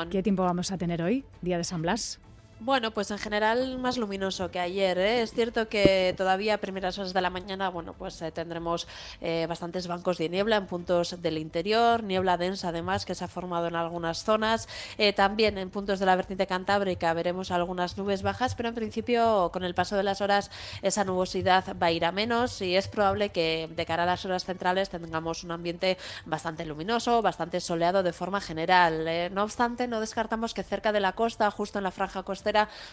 ¿Qué 0.09 0.23
tiempo 0.23 0.43
vamos 0.43 0.71
a 0.71 0.77
tener 0.77 1.01
hoy, 1.01 1.23
día 1.41 1.57
de 1.57 1.63
San 1.63 1.81
Blas? 1.81 2.19
Bueno, 2.61 2.91
pues 2.91 3.09
en 3.09 3.17
general 3.19 3.79
más 3.79 3.97
luminoso 3.97 4.51
que 4.51 4.59
ayer. 4.59 4.97
¿eh? 4.97 5.21
Es 5.21 5.31
cierto 5.31 5.69
que 5.69 6.13
todavía 6.17 6.55
a 6.55 6.57
primeras 6.57 6.97
horas 6.99 7.13
de 7.13 7.21
la 7.21 7.29
mañana, 7.29 7.69
bueno, 7.69 7.93
pues 7.93 8.21
eh, 8.21 8.33
tendremos 8.33 8.85
eh, 9.21 9.45
bastantes 9.47 9.87
bancos 9.87 10.17
de 10.17 10.27
niebla 10.27 10.57
en 10.57 10.67
puntos 10.67 11.21
del 11.21 11.37
interior, 11.37 12.03
niebla 12.03 12.35
densa 12.35 12.67
además 12.67 13.05
que 13.05 13.15
se 13.15 13.23
ha 13.23 13.29
formado 13.29 13.67
en 13.67 13.77
algunas 13.77 14.25
zonas. 14.25 14.67
También 15.15 15.57
en 15.57 15.69
puntos 15.69 15.99
de 15.99 16.05
la 16.05 16.17
vertiente 16.17 16.47
cantábrica 16.47 17.13
veremos 17.13 17.49
algunas 17.51 17.97
nubes 17.97 18.23
bajas, 18.23 18.55
pero 18.55 18.67
en 18.69 18.75
principio 18.75 19.49
con 19.53 19.63
el 19.63 19.73
paso 19.73 19.95
de 19.95 20.03
las 20.03 20.19
horas 20.19 20.51
esa 20.81 21.05
nubosidad 21.05 21.77
va 21.81 21.87
a 21.87 21.91
ir 21.91 22.03
a 22.03 22.11
menos 22.11 22.61
y 22.61 22.75
es 22.75 22.89
probable 22.89 23.29
que 23.29 23.69
de 23.73 23.85
cara 23.85 24.03
a 24.03 24.05
las 24.05 24.25
horas 24.25 24.43
centrales 24.43 24.89
tengamos 24.89 25.45
un 25.45 25.51
ambiente 25.51 25.97
bastante 26.25 26.65
luminoso, 26.65 27.21
bastante 27.21 27.61
soleado 27.61 28.03
de 28.03 28.11
forma 28.11 28.41
general. 28.41 29.07
No 29.33 29.43
obstante, 29.43 29.87
no 29.87 30.01
descartamos 30.01 30.53
que 30.53 30.63
cerca 30.63 30.91
de 30.91 30.99
la 30.99 31.13
costa, 31.13 31.49
justo 31.51 31.77
en 31.77 31.85
la 31.85 31.91
franja 31.91 32.23
costera, 32.23 32.48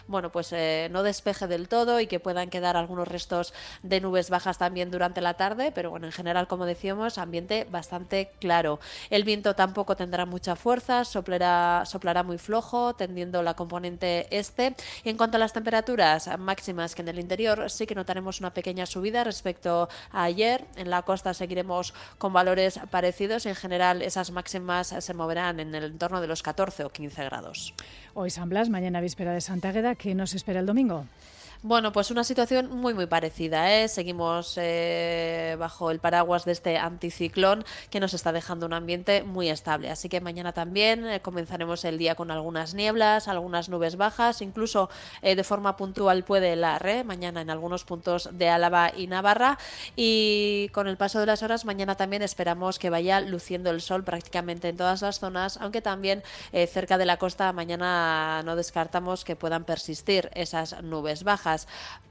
bueno, 0.07 0.31
pues 0.31 0.51
eh, 0.53 0.89
no 0.91 1.03
despeje 1.03 1.47
del 1.47 1.67
todo 1.67 1.99
y 1.99 2.07
que 2.07 2.19
puedan 2.19 2.49
quedar 2.49 2.77
algunos 2.77 3.07
restos 3.07 3.53
de 3.83 4.01
nubes 4.01 4.29
bajas 4.29 4.57
también 4.57 4.91
durante 4.91 5.21
la 5.21 5.35
tarde, 5.35 5.71
pero 5.73 5.89
bueno, 5.89 6.05
en 6.05 6.11
general, 6.11 6.47
como 6.47 6.65
decíamos, 6.65 7.17
ambiente 7.17 7.67
bastante 7.69 8.31
claro. 8.39 8.79
El 9.09 9.23
viento 9.23 9.55
tampoco 9.55 9.95
tendrá 9.95 10.25
mucha 10.25 10.55
fuerza, 10.55 11.05
soplará, 11.05 11.83
soplará 11.85 12.23
muy 12.23 12.37
flojo, 12.37 12.93
tendiendo 12.95 13.43
la 13.43 13.55
componente 13.55 14.27
este. 14.31 14.75
Y 15.03 15.09
en 15.09 15.17
cuanto 15.17 15.37
a 15.37 15.39
las 15.39 15.53
temperaturas 15.53 16.29
máximas, 16.39 16.95
que 16.95 17.01
en 17.01 17.09
el 17.09 17.19
interior 17.19 17.69
sí 17.69 17.85
que 17.85 17.95
notaremos 17.95 18.39
una 18.39 18.53
pequeña 18.53 18.85
subida 18.85 19.23
respecto 19.23 19.89
a 20.11 20.23
ayer. 20.23 20.65
En 20.75 20.89
la 20.89 21.01
costa 21.01 21.33
seguiremos 21.33 21.93
con 22.17 22.33
valores 22.33 22.79
parecidos 22.91 23.45
en 23.45 23.55
general 23.55 24.01
esas 24.01 24.31
máximas 24.31 24.95
se 24.99 25.13
moverán 25.13 25.59
en 25.59 25.73
el 25.75 25.83
entorno 25.83 26.21
de 26.21 26.27
los 26.27 26.43
14 26.43 26.83
o 26.83 26.89
15 26.89 27.23
grados. 27.25 27.73
Hoy 28.19 28.31
San 28.31 28.49
Blas, 28.49 28.71
mañana 28.71 28.99
víspera 28.99 29.31
de 29.31 29.41
Santa 29.41 29.69
Agueda. 29.69 29.93
¿Qué 29.93 30.15
nos 30.15 30.33
espera 30.33 30.59
el 30.59 30.65
domingo? 30.65 31.05
Bueno, 31.63 31.91
pues 31.91 32.11
una 32.11 32.23
situación 32.23 32.69
muy 32.69 32.93
muy 32.93 33.07
parecida. 33.07 33.73
¿eh? 33.73 33.87
Seguimos 33.87 34.53
eh, 34.57 35.55
bajo 35.57 35.89
el 35.89 35.99
paraguas 35.99 36.45
de 36.45 36.51
este 36.51 36.77
anticiclón 36.77 37.65
que 37.89 37.99
nos 37.99 38.13
está 38.13 38.31
dejando 38.31 38.67
un 38.67 38.73
ambiente 38.73 39.23
muy 39.23 39.49
estable. 39.49 39.89
Así 39.89 40.07
que 40.07 40.21
mañana 40.21 40.53
también 40.53 41.07
eh, 41.07 41.19
comenzaremos 41.19 41.83
el 41.83 41.97
día 41.97 42.13
con 42.13 42.29
algunas 42.29 42.75
nieblas, 42.75 43.27
algunas 43.27 43.69
nubes 43.69 43.95
bajas, 43.95 44.43
incluso 44.43 44.91
eh, 45.23 45.35
de 45.35 45.43
forma 45.43 45.77
puntual 45.77 46.23
puede 46.23 46.53
helar. 46.53 47.03
Mañana 47.05 47.41
en 47.41 47.49
algunos 47.49 47.83
puntos 47.85 48.29
de 48.33 48.49
Álava 48.49 48.91
y 48.95 49.07
Navarra. 49.07 49.57
Y 49.95 50.69
con 50.73 50.87
el 50.87 50.95
paso 50.95 51.19
de 51.19 51.25
las 51.25 51.41
horas, 51.41 51.65
mañana 51.65 51.95
también 51.95 52.21
esperamos 52.21 52.77
que 52.77 52.91
vaya 52.91 53.19
luciendo 53.19 53.71
el 53.71 53.81
sol 53.81 54.03
prácticamente 54.03 54.69
en 54.69 54.77
todas 54.77 55.01
las 55.01 55.19
zonas, 55.19 55.57
aunque 55.57 55.81
también 55.81 56.23
cerca 56.71 56.99
de 56.99 57.05
la 57.05 57.17
costa 57.17 57.51
mañana 57.51 58.43
no 58.43 58.55
descartamos 58.55 59.25
que 59.25 59.35
puedan 59.35 59.63
persistir 59.63 60.29
esas 60.35 60.83
nubes 60.83 61.23
bajas. 61.23 61.46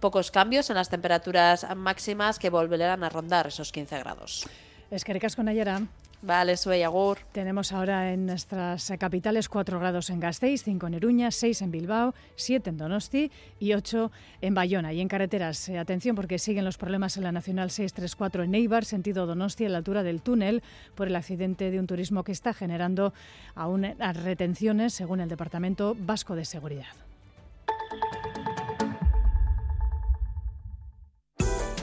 Pocos 0.00 0.30
cambios 0.30 0.70
en 0.70 0.76
las 0.76 0.88
temperaturas 0.88 1.66
máximas 1.76 2.38
que 2.38 2.50
volverán 2.50 3.04
a 3.04 3.08
rondar 3.08 3.48
esos 3.48 3.72
15 3.72 3.98
grados. 3.98 4.48
Es 4.90 5.04
que 5.04 5.18
con 5.34 5.46
Nayara. 5.46 5.82
Vale, 6.22 6.56
soy 6.56 6.82
Agur. 6.82 7.18
Tenemos 7.32 7.72
ahora 7.72 8.12
en 8.12 8.26
nuestras 8.26 8.90
capitales 8.98 9.48
4 9.48 9.78
grados 9.78 10.08
en 10.10 10.18
Gasteiz, 10.18 10.62
5 10.62 10.86
en 10.86 10.94
Iruña, 10.94 11.30
6 11.30 11.62
en 11.62 11.70
Bilbao, 11.70 12.14
7 12.36 12.70
en 12.70 12.76
Donosti 12.78 13.30
y 13.60 13.74
8 13.74 14.10
en 14.40 14.54
Bayona. 14.54 14.92
Y 14.92 15.00
en 15.00 15.08
carreteras, 15.08 15.68
eh, 15.68 15.78
atención 15.78 16.16
porque 16.16 16.38
siguen 16.38 16.64
los 16.64 16.78
problemas 16.78 17.16
en 17.16 17.24
la 17.24 17.32
Nacional 17.32 17.70
634 17.70 18.44
en 18.44 18.54
Eibar, 18.54 18.84
sentido 18.84 19.26
Donosti, 19.26 19.66
a 19.66 19.68
la 19.68 19.78
altura 19.78 20.02
del 20.02 20.22
túnel, 20.22 20.62
por 20.94 21.06
el 21.06 21.16
accidente 21.16 21.70
de 21.70 21.78
un 21.78 21.86
turismo 21.86 22.24
que 22.24 22.32
está 22.32 22.54
generando 22.54 23.12
aún 23.54 23.84
retenciones, 23.84 24.94
según 24.94 25.20
el 25.20 25.28
Departamento 25.28 25.94
Vasco 25.98 26.34
de 26.34 26.44
Seguridad. 26.44 27.05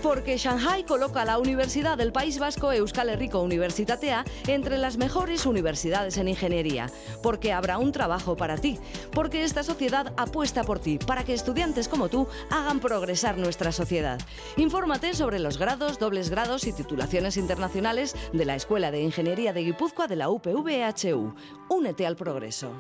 Porque 0.04 0.38
Shanghai 0.38 0.84
coloca 0.84 1.22
a 1.22 1.26
la 1.26 1.38
Universidad 1.40 1.98
del 1.98 2.12
País 2.12 2.38
Vasco 2.38 2.74
Euskal 2.74 3.08
Herriko 3.08 3.40
Universitatea 3.40 4.26
entre 4.48 4.78
las 4.78 4.98
mejores 4.98 5.46
universidades 5.46 6.18
en 6.18 6.28
ingeniería. 6.28 6.90
Porque 7.24 7.54
habrá 7.54 7.78
un 7.78 7.94
trabajo 7.94 8.36
para 8.36 8.58
ti. 8.58 8.78
Porque 9.14 9.46
esta 9.46 9.64
sociedad 9.64 10.14
apuesta 10.18 10.66
por 10.66 10.80
ti 10.80 11.00
para 11.00 11.24
que 11.24 11.34
estudiantes 11.34 11.88
como 11.88 12.10
tú 12.10 12.28
hagan 12.52 12.82
progresar 12.82 13.38
nuestra 13.38 13.72
sociedad. 13.72 14.20
Infórmate 14.58 15.14
sobre 15.14 15.40
los 15.40 15.58
grados, 15.58 16.00
dobles 16.00 16.30
grados 16.30 16.68
y 16.68 16.74
titulaciones 16.74 17.38
internacionales 17.38 18.14
de 18.34 18.44
la 18.44 18.56
Escuela 18.56 18.92
de 18.92 19.02
Ingeniería 19.02 19.54
de 19.54 19.64
Guipúzcoa 19.64 20.08
de 20.08 20.18
la 20.18 20.30
UPVHU. 20.30 21.34
Únete 21.70 22.06
al 22.06 22.18
progreso. 22.18 22.74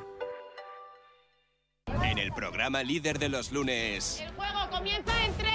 En 2.04 2.18
el 2.18 2.34
programa 2.34 2.84
líder 2.84 3.18
de 3.18 3.30
los 3.30 3.54
lunes. 3.54 4.20
El 4.20 4.34
juego 4.34 4.70
comienza 4.70 5.26
en 5.26 5.34
3, 5.36 5.50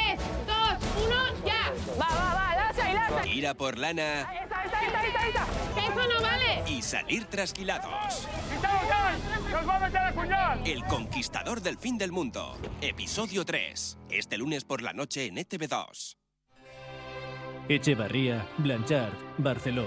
2, 0.47 0.58
1, 1.07 1.45
ya. 1.47 1.73
Va, 2.01 2.07
va, 2.09 2.35
va, 2.35 2.55
lanza 2.57 2.91
y 2.91 2.95
lanza. 2.95 3.27
Ir 3.27 3.47
a 3.47 3.55
por 3.55 3.79
lana. 3.79 4.29
Ahí 4.29 4.39
está, 4.43 4.61
ahí 4.61 4.67
está, 4.67 4.79
ahí 4.79 5.07
está, 5.07 5.21
ahí 5.21 5.29
está. 5.29 5.47
Que 5.75 5.87
eso 5.87 6.09
no 6.09 6.23
vale. 6.23 6.63
Y 6.67 6.83
salir 6.83 7.25
trasquilados. 7.27 8.27
¡Quitamos 8.55 8.83
ya! 8.89 9.17
¡Nos 9.51 9.69
va 9.69 9.77
a 9.77 9.81
meter 9.81 10.03
el 10.09 10.15
puñal! 10.15 10.67
El 10.67 10.85
conquistador 10.85 11.61
del 11.61 11.79
fin 11.79 11.99
del 11.99 12.13
mundo. 12.13 12.57
Episodio 12.81 13.45
3. 13.45 13.99
Este 14.11 14.39
lunes 14.39 14.65
por 14.65 14.83
la 14.83 14.93
noche 14.93 15.27
en 15.27 15.39
E 15.39 15.47
ETV2. 15.49 16.17
Echevarría, 17.69 18.47
Blanchard, 18.57 19.13
Barceló, 19.37 19.87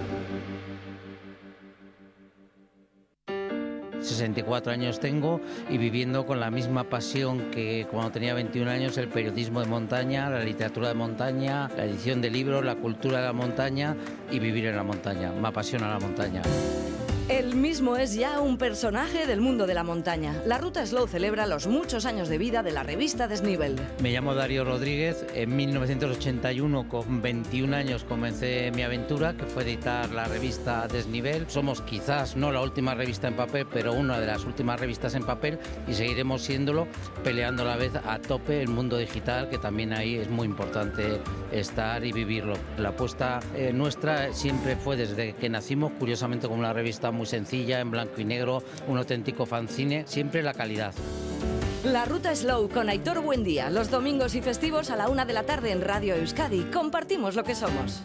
64 4.11 4.71
años 4.71 4.99
tengo 4.99 5.41
y 5.69 5.77
viviendo 5.77 6.25
con 6.25 6.39
la 6.39 6.51
misma 6.51 6.83
pasión 6.83 7.51
que 7.51 7.87
cuando 7.89 8.11
tenía 8.11 8.33
21 8.33 8.69
años 8.69 8.97
el 8.97 9.07
periodismo 9.07 9.61
de 9.61 9.67
montaña, 9.67 10.29
la 10.29 10.43
literatura 10.43 10.89
de 10.89 10.95
montaña, 10.95 11.69
la 11.75 11.85
edición 11.85 12.21
de 12.21 12.29
libros, 12.29 12.63
la 12.63 12.75
cultura 12.75 13.19
de 13.19 13.25
la 13.25 13.33
montaña 13.33 13.95
y 14.29 14.39
vivir 14.39 14.67
en 14.67 14.75
la 14.75 14.83
montaña. 14.83 15.31
Me 15.31 15.47
apasiona 15.47 15.89
la 15.89 15.99
montaña. 15.99 16.41
Él 17.29 17.55
mismo 17.55 17.95
es 17.97 18.13
ya 18.13 18.41
un 18.41 18.57
personaje 18.57 19.25
del 19.25 19.41
mundo 19.41 19.67
de 19.67 19.73
la 19.73 19.83
montaña. 19.83 20.41
La 20.45 20.57
Ruta 20.57 20.85
Slow 20.85 21.07
celebra 21.07 21.45
los 21.45 21.67
muchos 21.67 22.05
años 22.05 22.27
de 22.27 22.37
vida 22.37 22.63
de 22.63 22.71
la 22.71 22.83
revista 22.83 23.27
Desnivel. 23.27 23.75
Me 24.01 24.11
llamo 24.11 24.33
Darío 24.33 24.65
Rodríguez. 24.65 25.25
En 25.33 25.55
1981, 25.55 26.89
con 26.89 27.21
21 27.21 27.75
años, 27.75 28.03
comencé 28.03 28.71
mi 28.71 28.83
aventura, 28.83 29.33
que 29.33 29.45
fue 29.45 29.63
editar 29.63 30.11
la 30.11 30.25
revista 30.25 30.87
Desnivel. 30.87 31.45
Somos 31.47 31.81
quizás 31.81 32.35
no 32.35 32.51
la 32.51 32.61
última 32.61 32.95
revista 32.95 33.27
en 33.27 33.35
papel, 33.35 33.65
pero 33.71 33.93
una 33.93 34.19
de 34.19 34.27
las 34.27 34.43
últimas 34.43 34.79
revistas 34.79 35.15
en 35.15 35.23
papel 35.23 35.59
y 35.87 35.93
seguiremos 35.93 36.41
siéndolo, 36.41 36.87
peleando 37.23 37.63
a 37.63 37.65
la 37.65 37.75
vez 37.77 37.93
a 37.95 38.19
tope 38.19 38.61
el 38.61 38.69
mundo 38.69 38.97
digital, 38.97 39.49
que 39.49 39.57
también 39.57 39.93
ahí 39.93 40.15
es 40.15 40.29
muy 40.29 40.47
importante 40.47 41.19
estar 41.51 42.03
y 42.03 42.11
vivirlo. 42.11 42.55
La 42.77 42.89
apuesta 42.89 43.39
eh, 43.55 43.71
nuestra 43.73 44.33
siempre 44.33 44.75
fue 44.75 44.97
desde 44.97 45.33
que 45.33 45.49
nacimos, 45.49 45.91
curiosamente 45.99 46.47
como 46.47 46.59
una 46.59 46.73
revista 46.73 47.10
muy 47.11 47.25
sencilla, 47.25 47.79
en 47.79 47.91
blanco 47.91 48.19
y 48.19 48.25
negro, 48.25 48.63
un 48.87 48.97
auténtico 48.97 49.45
fanzine, 49.45 50.05
siempre 50.07 50.41
la 50.41 50.53
calidad. 50.53 50.93
La 51.83 52.05
Ruta 52.05 52.35
Slow 52.35 52.69
con 52.69 52.89
Aitor 52.89 53.21
Buendía, 53.21 53.69
los 53.71 53.89
domingos 53.89 54.35
y 54.35 54.41
festivos 54.41 54.91
a 54.91 54.95
la 54.95 55.09
una 55.09 55.25
de 55.25 55.33
la 55.33 55.43
tarde 55.43 55.71
en 55.71 55.81
Radio 55.81 56.15
Euskadi. 56.15 56.65
Compartimos 56.65 57.35
lo 57.35 57.43
que 57.43 57.55
somos. 57.55 58.03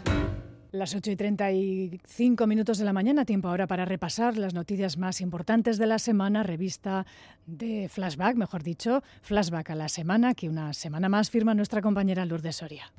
Las 0.71 0.93
8 0.95 1.11
y 1.11 1.15
35 1.15 2.45
minutos 2.45 2.77
de 2.77 2.85
la 2.85 2.91
mañana, 2.91 3.23
tiempo 3.23 3.47
ahora 3.47 3.67
para 3.67 3.85
repasar 3.85 4.37
las 4.37 4.53
noticias 4.53 4.97
más 4.97 5.21
importantes 5.21 5.77
de 5.77 5.87
la 5.87 5.97
semana, 5.97 6.43
revista 6.43 7.05
de 7.45 7.87
Flashback, 7.87 8.35
mejor 8.35 8.63
dicho, 8.63 9.01
Flashback 9.21 9.69
a 9.69 9.75
la 9.75 9.89
semana, 9.89 10.33
que 10.33 10.49
una 10.49 10.73
semana 10.73 11.07
más 11.07 11.29
firma 11.29 11.53
nuestra 11.53 11.81
compañera 11.81 12.25
Lourdes 12.25 12.57
Soria. 12.57 12.91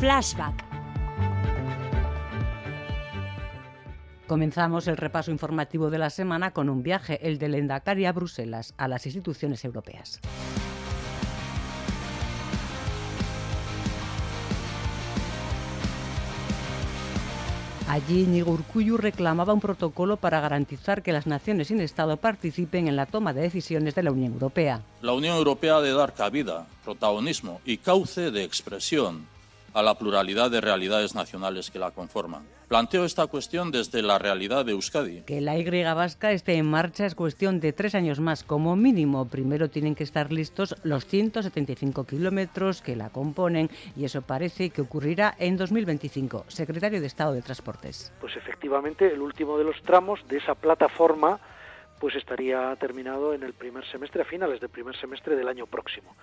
Flashback. 0.00 0.64
Comenzamos 4.26 4.88
el 4.88 4.96
repaso 4.96 5.30
informativo 5.30 5.90
de 5.90 5.98
la 5.98 6.08
semana 6.08 6.52
con 6.52 6.70
un 6.70 6.82
viaje, 6.82 7.18
el 7.28 7.38
de 7.38 7.50
Lendakari 7.50 8.06
a 8.06 8.12
Bruselas, 8.12 8.72
a 8.78 8.88
las 8.88 9.04
instituciones 9.04 9.62
europeas. 9.62 10.18
Allí 17.86 18.22
Íñigo 18.22 18.58
reclamaba 18.96 19.52
un 19.52 19.60
protocolo 19.60 20.16
para 20.16 20.40
garantizar 20.40 21.02
que 21.02 21.12
las 21.12 21.26
naciones 21.26 21.68
sin 21.68 21.82
Estado 21.82 22.16
participen 22.16 22.88
en 22.88 22.96
la 22.96 23.04
toma 23.04 23.34
de 23.34 23.42
decisiones 23.42 23.94
de 23.94 24.04
la 24.04 24.12
Unión 24.12 24.32
Europea. 24.32 24.80
La 25.02 25.12
Unión 25.12 25.36
Europea 25.36 25.76
ha 25.76 25.80
de 25.82 25.92
dar 25.92 26.14
cabida, 26.14 26.66
protagonismo 26.84 27.60
y 27.66 27.76
cauce 27.76 28.30
de 28.30 28.44
expresión 28.44 29.26
a 29.74 29.82
la 29.82 29.94
pluralidad 29.96 30.50
de 30.50 30.60
realidades 30.60 31.14
nacionales 31.14 31.70
que 31.70 31.78
la 31.78 31.90
conforman. 31.90 32.46
Planteo 32.68 33.04
esta 33.04 33.26
cuestión 33.26 33.70
desde 33.70 34.00
la 34.00 34.18
realidad 34.18 34.64
de 34.64 34.72
Euskadi. 34.72 35.22
Que 35.22 35.40
la 35.40 35.58
Y 35.58 35.64
vasca 35.82 36.30
esté 36.32 36.54
en 36.54 36.66
marcha 36.66 37.04
es 37.04 37.14
cuestión 37.14 37.58
de 37.58 37.72
tres 37.72 37.94
años 37.94 38.20
más 38.20 38.44
como 38.44 38.76
mínimo. 38.76 39.28
Primero 39.28 39.70
tienen 39.70 39.94
que 39.94 40.04
estar 40.04 40.32
listos 40.32 40.76
los 40.84 41.04
175 41.04 42.04
kilómetros 42.04 42.80
que 42.82 42.94
la 42.94 43.10
componen 43.10 43.70
y 43.96 44.04
eso 44.04 44.22
parece 44.22 44.70
que 44.70 44.82
ocurrirá 44.82 45.34
en 45.38 45.56
2025. 45.56 46.44
Secretario 46.48 47.00
de 47.00 47.06
Estado 47.06 47.32
de 47.32 47.42
Transportes. 47.42 48.12
Pues 48.20 48.36
efectivamente 48.36 49.12
el 49.12 49.20
último 49.20 49.58
de 49.58 49.64
los 49.64 49.82
tramos 49.82 50.20
de 50.28 50.38
esa 50.38 50.54
plataforma 50.54 51.40
pues 52.00 52.16
estaría 52.16 52.74
terminado 52.76 53.34
en 53.34 53.42
el 53.42 53.52
primer 53.52 53.84
semestre, 53.86 54.22
a 54.22 54.24
finales 54.24 54.60
del 54.60 54.70
primer 54.70 54.96
semestre 54.96 55.36
del 55.36 55.48
año 55.48 55.66
próximo. 55.66 56.16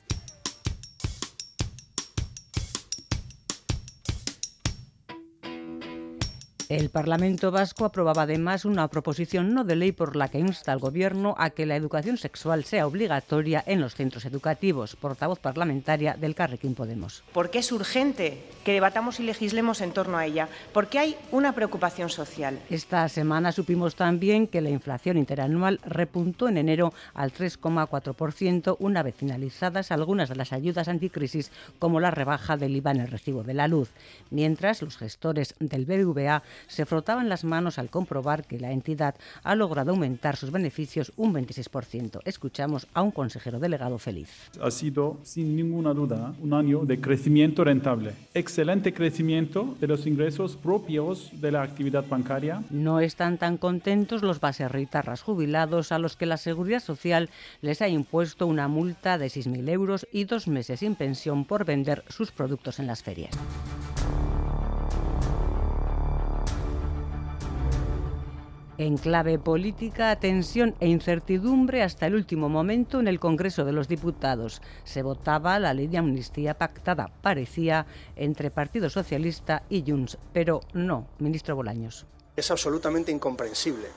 El 6.69 6.89
Parlamento 6.89 7.49
Vasco 7.49 7.85
aprobaba 7.85 8.23
además 8.23 8.65
una 8.65 8.89
proposición 8.89 9.53
no 9.53 9.63
de 9.63 9.77
ley 9.77 9.93
por 9.93 10.17
la 10.17 10.27
que 10.27 10.39
insta 10.39 10.73
al 10.73 10.79
Gobierno 10.79 11.33
a 11.37 11.51
que 11.51 11.65
la 11.65 11.77
educación 11.77 12.17
sexual 12.17 12.65
sea 12.65 12.85
obligatoria 12.85 13.63
en 13.65 13.79
los 13.79 13.95
centros 13.95 14.25
educativos. 14.25 14.97
Portavoz 14.97 15.39
parlamentaria 15.39 16.17
del 16.17 16.35
Carrequín 16.35 16.75
Podemos. 16.75 17.23
Porque 17.31 17.59
es 17.59 17.71
urgente 17.71 18.43
que 18.65 18.73
debatamos 18.73 19.21
y 19.21 19.23
legislemos 19.23 19.79
en 19.79 19.93
torno 19.93 20.17
a 20.17 20.25
ella, 20.25 20.49
porque 20.73 20.99
hay 20.99 21.15
una 21.31 21.53
preocupación 21.53 22.09
social. 22.09 22.59
Esta 22.69 23.07
semana 23.07 23.53
supimos 23.53 23.95
también 23.95 24.45
que 24.45 24.59
la 24.59 24.69
inflación 24.69 25.15
interanual 25.15 25.79
repuntó 25.85 26.49
en 26.49 26.57
enero 26.57 26.93
al 27.13 27.31
3,4%, 27.31 28.75
una 28.79 29.03
vez 29.03 29.15
finalizadas 29.15 29.93
algunas 29.93 30.27
de 30.27 30.35
las 30.35 30.51
ayudas 30.51 30.89
anticrisis, 30.89 31.49
como 31.79 32.01
la 32.01 32.11
rebaja 32.11 32.57
del 32.57 32.75
IVA 32.75 32.91
en 32.91 32.99
el 32.99 33.07
recibo 33.07 33.43
de 33.43 33.53
la 33.53 33.69
luz. 33.69 33.89
Mientras, 34.31 34.81
los 34.81 34.97
gestores 34.97 35.55
del 35.61 35.85
BBVA 35.85 36.43
se 36.67 36.85
frotaban 36.85 37.29
las 37.29 37.43
manos 37.43 37.77
al 37.79 37.89
comprobar 37.89 38.45
que 38.45 38.59
la 38.59 38.71
entidad 38.71 39.15
ha 39.43 39.55
logrado 39.55 39.91
aumentar 39.91 40.35
sus 40.35 40.51
beneficios 40.51 41.13
un 41.15 41.33
26%. 41.33 42.21
Escuchamos 42.25 42.87
a 42.93 43.01
un 43.01 43.11
consejero 43.11 43.59
delegado 43.59 43.97
feliz. 43.99 44.29
Ha 44.61 44.71
sido, 44.71 45.17
sin 45.23 45.55
ninguna 45.55 45.93
duda, 45.93 46.33
un 46.41 46.53
año 46.53 46.85
de 46.85 46.99
crecimiento 46.99 47.63
rentable. 47.63 48.13
Excelente 48.33 48.93
crecimiento 48.93 49.75
de 49.79 49.87
los 49.87 50.05
ingresos 50.05 50.55
propios 50.55 51.29
de 51.33 51.51
la 51.51 51.61
actividad 51.61 52.05
bancaria. 52.07 52.63
No 52.69 52.99
están 52.99 53.37
tan 53.37 53.57
contentos 53.57 54.23
los 54.23 54.39
baserritarras 54.39 55.21
jubilados 55.21 55.91
a 55.91 55.99
los 55.99 56.15
que 56.15 56.25
la 56.25 56.37
Seguridad 56.37 56.81
Social 56.81 57.29
les 57.61 57.81
ha 57.81 57.87
impuesto 57.87 58.47
una 58.47 58.67
multa 58.67 59.17
de 59.17 59.27
6.000 59.27 59.69
euros 59.69 60.07
y 60.11 60.25
dos 60.25 60.47
meses 60.47 60.79
sin 60.79 60.95
pensión 60.95 61.45
por 61.45 61.65
vender 61.65 62.03
sus 62.09 62.31
productos 62.31 62.79
en 62.79 62.87
las 62.87 63.03
ferias. 63.03 63.31
En 68.79 68.97
clave 68.97 69.39
política, 69.39 70.15
tensión 70.17 70.75
e 70.79 70.87
incertidumbre 70.87 71.81
hasta 71.81 72.05
el 72.05 72.13
último 72.13 72.47
momento 72.47 72.99
en 72.99 73.07
el 73.07 73.19
Congreso 73.19 73.65
de 73.65 73.71
los 73.71 73.87
Diputados. 73.87 74.61
Se 74.83 75.01
votaba 75.01 75.57
la 75.57 75.73
ley 75.73 75.87
de 75.87 75.97
amnistía 75.97 76.53
pactada, 76.53 77.09
parecía, 77.23 77.87
entre 78.15 78.51
Partido 78.51 78.91
Socialista 78.91 79.63
y 79.67 79.83
Junts, 79.85 80.19
pero 80.31 80.61
no, 80.73 81.07
ministro 81.17 81.55
Bolaños. 81.55 82.05
Es 82.35 82.51
absolutamente 82.51 83.11
incomprensible 83.11 83.87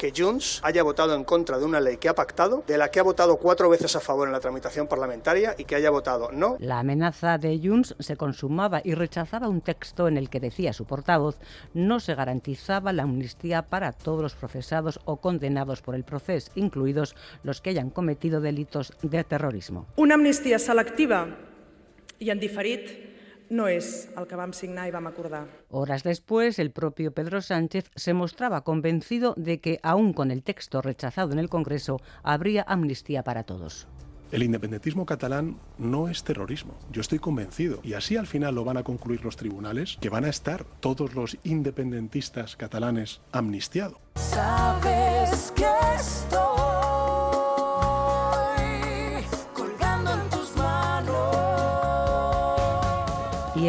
que 0.00 0.14
Junts 0.16 0.62
haya 0.64 0.82
votado 0.82 1.14
en 1.14 1.24
contra 1.24 1.58
de 1.58 1.66
una 1.66 1.78
ley 1.78 1.98
que 1.98 2.08
ha 2.08 2.14
pactado, 2.14 2.64
de 2.66 2.78
la 2.78 2.90
que 2.90 3.00
ha 3.00 3.02
votado 3.02 3.36
cuatro 3.36 3.68
veces 3.68 3.94
a 3.96 4.00
favor 4.00 4.26
en 4.26 4.32
la 4.32 4.40
tramitación 4.40 4.86
parlamentaria 4.86 5.54
y 5.58 5.64
que 5.64 5.74
haya 5.74 5.90
votado 5.90 6.32
no. 6.32 6.56
La 6.58 6.78
amenaza 6.78 7.36
de 7.36 7.60
Junts 7.62 7.94
se 7.98 8.16
consumaba 8.16 8.80
y 8.82 8.94
rechazaba 8.94 9.46
un 9.46 9.60
texto 9.60 10.08
en 10.08 10.16
el 10.16 10.30
que 10.30 10.40
decía 10.40 10.72
su 10.72 10.86
portavoz 10.86 11.36
no 11.74 12.00
se 12.00 12.14
garantizaba 12.14 12.94
la 12.94 13.02
amnistía 13.02 13.60
para 13.60 13.92
todos 13.92 14.22
los 14.22 14.34
procesados 14.34 15.00
o 15.04 15.18
condenados 15.18 15.82
por 15.82 15.94
el 15.94 16.04
proceso, 16.04 16.50
incluidos 16.54 17.14
los 17.42 17.60
que 17.60 17.68
hayan 17.68 17.90
cometido 17.90 18.40
delitos 18.40 18.94
de 19.02 19.22
terrorismo. 19.22 19.86
Una 19.96 20.14
amnistia 20.14 20.58
selectiva 20.58 21.28
i 22.20 22.30
en 22.30 22.40
diferit 22.40 23.09
no 23.50 23.68
és 23.68 24.08
el 24.16 24.26
que 24.30 24.38
vam 24.38 24.54
signar 24.56 24.88
i 24.88 24.94
vam 24.94 25.10
acordar. 25.10 25.44
Horas 25.68 26.02
después, 26.02 26.58
el 26.58 26.70
propio 26.70 27.12
Pedro 27.12 27.42
Sánchez 27.42 27.90
se 27.94 28.14
mostraba 28.14 28.62
convencido 28.62 29.34
de 29.36 29.60
que, 29.60 29.80
aún 29.82 30.12
con 30.12 30.30
el 30.30 30.42
texto 30.42 30.80
rechazado 30.80 31.32
en 31.32 31.38
el 31.38 31.48
Congreso, 31.48 32.00
habría 32.22 32.62
amnistía 32.62 33.22
para 33.22 33.44
todos. 33.44 33.88
El 34.30 34.44
independentismo 34.44 35.06
catalán 35.06 35.58
no 35.76 36.08
es 36.08 36.22
terrorismo. 36.22 36.78
Yo 36.92 37.00
estoy 37.00 37.18
convencido, 37.18 37.80
y 37.82 37.94
así 37.94 38.16
al 38.16 38.28
final 38.28 38.54
lo 38.54 38.64
van 38.64 38.76
a 38.76 38.84
concluir 38.84 39.24
los 39.24 39.36
tribunales, 39.36 39.98
que 40.00 40.08
van 40.08 40.24
a 40.24 40.28
estar 40.28 40.64
todos 40.78 41.14
los 41.14 41.36
independentistas 41.42 42.54
catalanes 42.54 43.20
amnistiados. 43.32 43.98
Sabes 44.14 45.52
que 45.56 45.66
estoy 45.96 46.49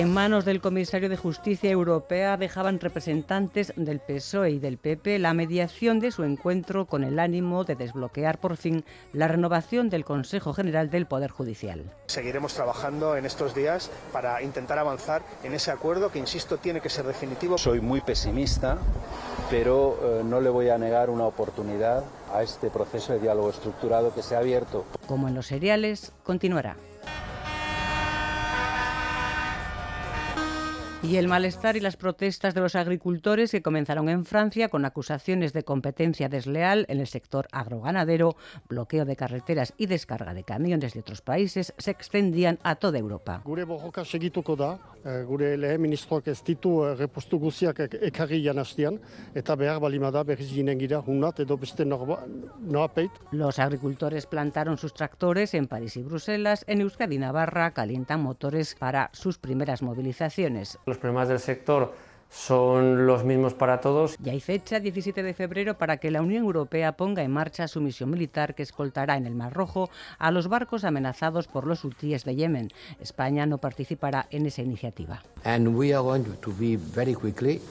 en 0.01 0.11
manos 0.11 0.45
del 0.45 0.61
comisario 0.61 1.09
de 1.09 1.15
Justicia 1.15 1.69
Europea 1.69 2.35
dejaban 2.35 2.79
representantes 2.79 3.71
del 3.75 3.99
PSOE 3.99 4.49
y 4.49 4.59
del 4.59 4.79
PP 4.79 5.19
la 5.19 5.35
mediación 5.35 5.99
de 5.99 6.09
su 6.09 6.23
encuentro 6.23 6.87
con 6.87 7.03
el 7.03 7.19
ánimo 7.19 7.65
de 7.65 7.75
desbloquear 7.75 8.39
por 8.39 8.57
fin 8.57 8.83
la 9.13 9.27
renovación 9.27 9.91
del 9.91 10.03
Consejo 10.03 10.53
General 10.53 10.89
del 10.89 11.05
Poder 11.05 11.29
Judicial. 11.29 11.83
Seguiremos 12.07 12.55
trabajando 12.55 13.15
en 13.15 13.27
estos 13.27 13.53
días 13.53 13.91
para 14.11 14.41
intentar 14.41 14.79
avanzar 14.79 15.21
en 15.43 15.53
ese 15.53 15.69
acuerdo 15.69 16.11
que, 16.11 16.17
insisto, 16.17 16.57
tiene 16.57 16.81
que 16.81 16.89
ser 16.89 17.05
definitivo. 17.05 17.59
Soy 17.59 17.79
muy 17.79 18.01
pesimista, 18.01 18.79
pero 19.51 19.99
eh, 20.01 20.23
no 20.23 20.41
le 20.41 20.49
voy 20.49 20.69
a 20.69 20.79
negar 20.79 21.11
una 21.11 21.25
oportunidad 21.25 22.03
a 22.33 22.41
este 22.41 22.71
proceso 22.71 23.13
de 23.13 23.19
diálogo 23.19 23.51
estructurado 23.51 24.15
que 24.15 24.23
se 24.23 24.35
ha 24.35 24.39
abierto. 24.39 24.83
Como 25.05 25.27
en 25.27 25.35
los 25.35 25.45
seriales, 25.45 26.11
continuará. 26.23 26.75
Y 31.03 31.15
el 31.15 31.27
malestar 31.27 31.75
y 31.77 31.79
las 31.79 31.97
protestas 31.97 32.53
de 32.53 32.61
los 32.61 32.75
agricultores 32.75 33.49
que 33.49 33.63
comenzaron 33.63 34.07
en 34.07 34.23
Francia 34.23 34.69
con 34.69 34.85
acusaciones 34.85 35.51
de 35.51 35.63
competencia 35.63 36.29
desleal 36.29 36.85
en 36.89 36.99
el 36.99 37.07
sector 37.07 37.47
agroganadero, 37.51 38.35
bloqueo 38.69 39.03
de 39.03 39.15
carreteras 39.15 39.73
y 39.77 39.87
descarga 39.87 40.35
de 40.35 40.43
camiones 40.43 40.93
de 40.93 40.99
otros 40.99 41.21
países 41.21 41.73
se 41.75 41.89
extendían 41.89 42.59
a 42.61 42.75
toda 42.75 42.99
Europa. 42.99 43.41
Eh, 45.03 45.25
eh. 52.95 53.09
Los 53.31 53.57
agricultores 53.57 54.27
plantaron 54.27 54.77
sus 54.77 54.93
tractores 54.93 55.55
en 55.55 55.67
París 55.67 55.97
y 55.97 56.03
Bruselas, 56.03 56.63
en 56.67 56.81
Euskadi 56.81 57.15
y 57.15 57.19
Navarra 57.19 57.71
calientan 57.71 58.21
motores 58.21 58.75
para 58.75 59.09
sus 59.13 59.39
primeras 59.39 59.81
movilizaciones. 59.81 60.77
Los 60.91 60.97
problemas 60.97 61.29
del 61.29 61.39
sector 61.39 61.93
son 62.29 63.07
los 63.07 63.23
mismos 63.23 63.53
para 63.53 63.79
todos. 63.79 64.17
Ya 64.19 64.33
hay 64.33 64.41
fecha, 64.41 64.81
17 64.81 65.23
de 65.23 65.33
febrero, 65.33 65.77
para 65.77 65.95
que 65.95 66.11
la 66.11 66.21
Unión 66.21 66.43
Europea 66.43 66.97
ponga 66.97 67.23
en 67.23 67.31
marcha 67.31 67.69
su 67.69 67.79
misión 67.79 68.09
militar 68.09 68.55
que 68.55 68.63
escoltará 68.63 69.15
en 69.15 69.25
el 69.25 69.33
Mar 69.33 69.53
Rojo 69.53 69.89
a 70.19 70.31
los 70.31 70.49
barcos 70.49 70.83
amenazados 70.83 71.47
por 71.47 71.65
los 71.65 71.85
hutíes 71.85 72.25
de 72.25 72.35
Yemen. 72.35 72.67
España 72.99 73.45
no 73.45 73.57
participará 73.57 74.27
en 74.31 74.47
esa 74.47 74.63
iniciativa. 74.63 75.23
And 75.45 75.69
we 75.69 75.93
are 75.93 76.03
going 76.03 76.25
to 76.41 76.51
be 76.59 76.75
very 76.75 77.15
quickly. 77.15 77.61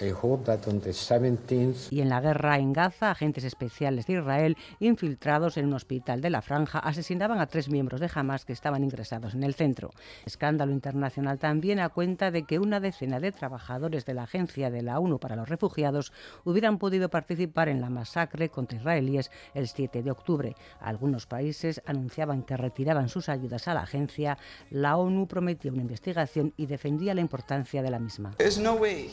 I 0.00 0.10
hope 0.10 0.44
that 0.44 0.68
on 0.68 0.80
the 0.80 0.90
17th 0.90 1.90
Y 1.90 2.00
en 2.00 2.08
la 2.08 2.20
guerra 2.20 2.58
en 2.58 2.72
Gaza, 2.72 3.10
agentes 3.10 3.44
especiales 3.44 4.06
de 4.06 4.14
Israel, 4.14 4.56
infiltrados 4.78 5.56
en 5.56 5.66
un 5.66 5.74
hospital 5.74 6.20
de 6.20 6.30
la 6.30 6.42
Franja, 6.42 6.78
asesinaban 6.78 7.40
a 7.40 7.46
tres 7.46 7.68
miembros 7.68 8.00
de 8.00 8.10
Hamas 8.14 8.44
que 8.44 8.52
estaban 8.52 8.84
ingresados 8.84 9.34
en 9.34 9.42
el 9.42 9.54
centro. 9.54 9.90
Escándalo 10.24 10.72
internacional 10.72 11.38
también 11.38 11.80
a 11.80 11.88
cuenta 11.88 12.30
de 12.30 12.44
que 12.44 12.58
una 12.58 12.80
decena 12.80 13.20
de 13.20 13.32
trabajadores 13.32 14.04
de 14.04 14.14
la 14.14 14.24
Agencia 14.24 14.70
de 14.70 14.82
la 14.82 14.98
ONU 14.98 15.18
para 15.18 15.36
los 15.36 15.48
Refugiados 15.48 16.12
hubieran 16.44 16.78
podido 16.78 17.08
participar 17.08 17.68
en 17.68 17.80
la 17.80 17.90
masacre 17.90 18.48
contra 18.50 18.78
israelíes 18.78 19.30
el 19.54 19.68
7 19.68 20.02
de 20.02 20.10
octubre. 20.10 20.54
Algunos 20.80 21.26
países 21.26 21.82
anunciaban 21.86 22.42
que 22.42 22.56
retiraban 22.56 23.08
sus 23.08 23.28
ayudas 23.28 23.68
a 23.68 23.74
la 23.74 23.82
agencia. 23.82 24.38
La 24.70 24.96
ONU 24.96 25.26
prometía 25.26 25.72
una 25.72 25.82
investigación 25.82 26.52
y 26.56 26.66
defendía 26.66 27.14
la 27.14 27.20
importancia 27.20 27.82
de 27.82 27.90
la 27.90 27.98
misma. 27.98 28.34
There's 28.38 28.58
no 28.58 28.74
way 28.74 29.10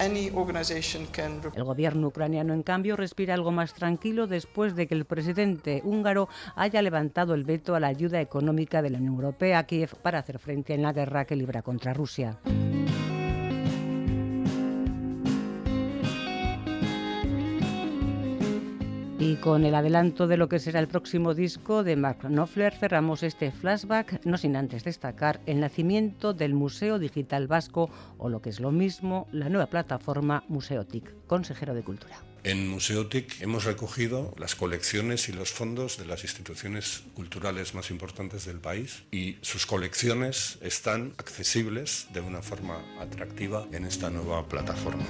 El 0.00 1.64
gobierno 1.64 2.08
ucraniano, 2.08 2.54
en 2.54 2.62
cambio, 2.62 2.96
respira 2.96 3.34
algo 3.34 3.50
más 3.50 3.74
tranquilo 3.74 4.26
después 4.26 4.76
de 4.76 4.86
que 4.86 4.94
el 4.94 5.04
presidente 5.04 5.82
húngaro 5.84 6.28
haya 6.54 6.82
levantado 6.82 7.34
el 7.34 7.44
veto 7.44 7.74
a 7.74 7.80
la 7.80 7.88
ayuda 7.88 8.20
económica 8.20 8.82
de 8.82 8.90
la 8.90 8.98
Unión 8.98 9.14
Europea 9.14 9.58
a 9.58 9.64
Kiev 9.64 9.96
para 9.96 10.20
hacer 10.20 10.38
frente 10.38 10.74
en 10.74 10.82
la 10.82 10.92
guerra 10.92 11.24
que 11.24 11.36
libra 11.36 11.62
contra 11.62 11.92
Rusia. 11.94 12.38
Y 19.28 19.36
con 19.36 19.66
el 19.66 19.74
adelanto 19.74 20.26
de 20.26 20.38
lo 20.38 20.48
que 20.48 20.58
será 20.58 20.80
el 20.80 20.88
próximo 20.88 21.34
disco 21.34 21.84
de 21.84 21.96
Mark 21.96 22.20
Knopfler 22.22 22.72
cerramos 22.72 23.22
este 23.22 23.52
flashback, 23.52 24.24
no 24.24 24.38
sin 24.38 24.56
antes 24.56 24.84
destacar 24.84 25.42
el 25.44 25.60
nacimiento 25.60 26.32
del 26.32 26.54
Museo 26.54 26.98
Digital 26.98 27.46
Vasco 27.46 27.90
o 28.16 28.30
lo 28.30 28.40
que 28.40 28.48
es 28.48 28.58
lo 28.58 28.72
mismo, 28.72 29.28
la 29.30 29.50
nueva 29.50 29.66
plataforma 29.66 30.44
Museotic, 30.48 31.12
consejero 31.26 31.74
de 31.74 31.82
Cultura. 31.82 32.22
En 32.42 32.70
Museotic 32.70 33.42
hemos 33.42 33.64
recogido 33.64 34.34
las 34.38 34.54
colecciones 34.54 35.28
y 35.28 35.32
los 35.32 35.52
fondos 35.52 35.98
de 35.98 36.06
las 36.06 36.22
instituciones 36.24 37.02
culturales 37.12 37.74
más 37.74 37.90
importantes 37.90 38.46
del 38.46 38.60
país 38.60 39.02
y 39.10 39.36
sus 39.42 39.66
colecciones 39.66 40.58
están 40.62 41.12
accesibles 41.18 42.06
de 42.14 42.22
una 42.22 42.40
forma 42.40 42.82
atractiva 42.98 43.66
en 43.72 43.84
esta 43.84 44.08
nueva 44.08 44.48
plataforma. 44.48 45.04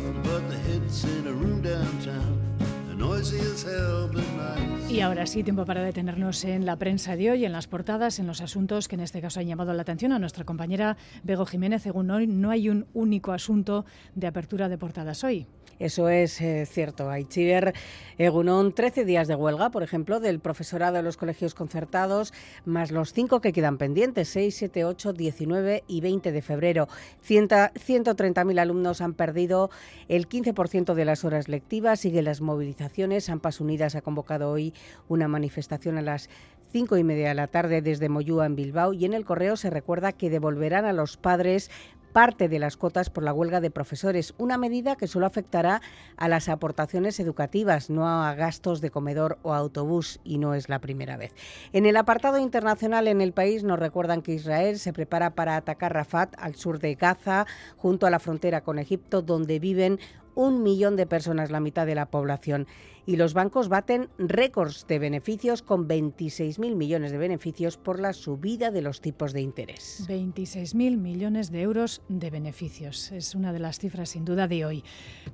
Nothing 0.00 0.22
but 0.22 0.48
the 0.48 0.58
hits 0.58 1.04
in 1.04 1.26
a 1.26 1.32
room 1.32 1.60
downtown. 1.62 2.42
The 2.88 2.94
noisy 2.94 3.38
as 3.38 3.62
hell, 3.62 4.08
but 4.12 4.26
nice. 4.32 4.69
Y 4.90 5.02
ahora 5.02 5.24
sí, 5.24 5.44
tiempo 5.44 5.64
para 5.64 5.84
detenernos 5.84 6.44
en 6.44 6.66
la 6.66 6.74
prensa 6.74 7.14
de 7.14 7.30
hoy, 7.30 7.44
en 7.44 7.52
las 7.52 7.68
portadas, 7.68 8.18
en 8.18 8.26
los 8.26 8.40
asuntos 8.40 8.88
que 8.88 8.96
en 8.96 9.02
este 9.02 9.20
caso 9.20 9.38
han 9.38 9.46
llamado 9.46 9.72
la 9.72 9.82
atención 9.82 10.10
a 10.10 10.18
nuestra 10.18 10.44
compañera 10.44 10.96
Bego 11.22 11.46
Jiménez. 11.46 11.82
Según 11.82 12.10
hoy, 12.10 12.26
no 12.26 12.50
hay 12.50 12.68
un 12.68 12.86
único 12.92 13.30
asunto 13.30 13.84
de 14.16 14.26
apertura 14.26 14.68
de 14.68 14.78
portadas 14.78 15.22
hoy. 15.22 15.46
Eso 15.80 16.10
es 16.10 16.42
eh, 16.42 16.66
cierto. 16.66 17.08
Aichiber 17.08 17.72
Egunon, 18.18 18.74
13 18.74 19.06
días 19.06 19.28
de 19.28 19.34
huelga, 19.34 19.70
por 19.70 19.82
ejemplo, 19.82 20.20
del 20.20 20.38
profesorado 20.38 20.96
de 20.96 21.02
los 21.02 21.16
colegios 21.16 21.54
concertados, 21.54 22.34
más 22.66 22.90
los 22.90 23.14
cinco 23.14 23.40
que 23.40 23.54
quedan 23.54 23.78
pendientes, 23.78 24.28
6, 24.28 24.54
7, 24.54 24.84
8, 24.84 25.14
19 25.14 25.84
y 25.88 26.02
20 26.02 26.32
de 26.32 26.42
febrero. 26.42 26.88
130.000 27.26 28.60
alumnos 28.60 29.00
han 29.00 29.14
perdido 29.14 29.70
el 30.08 30.28
15% 30.28 30.92
de 30.92 31.04
las 31.06 31.24
horas 31.24 31.48
lectivas, 31.48 32.00
siguen 32.00 32.26
las 32.26 32.42
movilizaciones. 32.42 33.30
AMPAS 33.30 33.60
Unidas 33.62 33.94
ha 33.94 34.02
convocado 34.02 34.50
hoy 34.50 34.74
una 35.08 35.28
manifestación 35.28 35.98
a 35.98 36.02
las 36.02 36.28
cinco 36.72 36.96
y 36.96 37.04
media 37.04 37.28
de 37.28 37.34
la 37.34 37.48
tarde 37.48 37.82
desde 37.82 38.08
Moyúa 38.08 38.46
en 38.46 38.56
Bilbao 38.56 38.92
y 38.92 39.04
en 39.04 39.12
el 39.12 39.24
correo 39.24 39.56
se 39.56 39.70
recuerda 39.70 40.12
que 40.12 40.30
devolverán 40.30 40.84
a 40.84 40.92
los 40.92 41.16
padres 41.16 41.70
parte 42.10 42.48
de 42.48 42.58
las 42.58 42.76
cuotas 42.76 43.10
por 43.10 43.22
la 43.22 43.32
huelga 43.32 43.60
de 43.60 43.70
profesores, 43.70 44.34
una 44.38 44.58
medida 44.58 44.96
que 44.96 45.06
solo 45.06 45.26
afectará 45.26 45.80
a 46.16 46.28
las 46.28 46.48
aportaciones 46.48 47.20
educativas, 47.20 47.88
no 47.88 48.08
a 48.08 48.34
gastos 48.34 48.80
de 48.80 48.90
comedor 48.90 49.38
o 49.42 49.54
autobús, 49.54 50.20
y 50.24 50.38
no 50.38 50.54
es 50.54 50.68
la 50.68 50.80
primera 50.80 51.16
vez. 51.16 51.34
En 51.72 51.86
el 51.86 51.96
apartado 51.96 52.38
internacional 52.38 53.08
en 53.08 53.20
el 53.20 53.32
país 53.32 53.62
nos 53.62 53.78
recuerdan 53.78 54.22
que 54.22 54.34
Israel 54.34 54.78
se 54.78 54.92
prepara 54.92 55.34
para 55.34 55.56
atacar 55.56 55.94
Rafat, 55.94 56.34
al 56.38 56.56
sur 56.56 56.78
de 56.78 56.94
Gaza, 56.94 57.46
junto 57.76 58.06
a 58.06 58.10
la 58.10 58.18
frontera 58.18 58.62
con 58.62 58.78
Egipto, 58.78 59.22
donde 59.22 59.58
viven 59.58 59.98
un 60.34 60.62
millón 60.62 60.96
de 60.96 61.06
personas, 61.06 61.50
la 61.50 61.60
mitad 61.60 61.86
de 61.86 61.94
la 61.94 62.06
población. 62.06 62.66
Y 63.06 63.16
los 63.16 63.34
bancos 63.34 63.68
baten 63.68 64.08
récords 64.18 64.86
de 64.86 64.98
beneficios 64.98 65.62
con 65.62 65.88
26.000 65.88 66.76
millones 66.76 67.12
de 67.12 67.18
beneficios 67.18 67.76
por 67.76 68.00
la 68.00 68.12
subida 68.12 68.70
de 68.70 68.82
los 68.82 69.00
tipos 69.00 69.32
de 69.32 69.40
interés. 69.40 70.04
26.000 70.08 70.96
millones 70.96 71.50
de 71.50 71.62
euros 71.62 72.02
de 72.08 72.30
beneficios. 72.30 73.12
Es 73.12 73.34
una 73.34 73.52
de 73.52 73.58
las 73.58 73.78
cifras 73.78 74.10
sin 74.10 74.24
duda 74.24 74.48
de 74.48 74.64
hoy. 74.64 74.84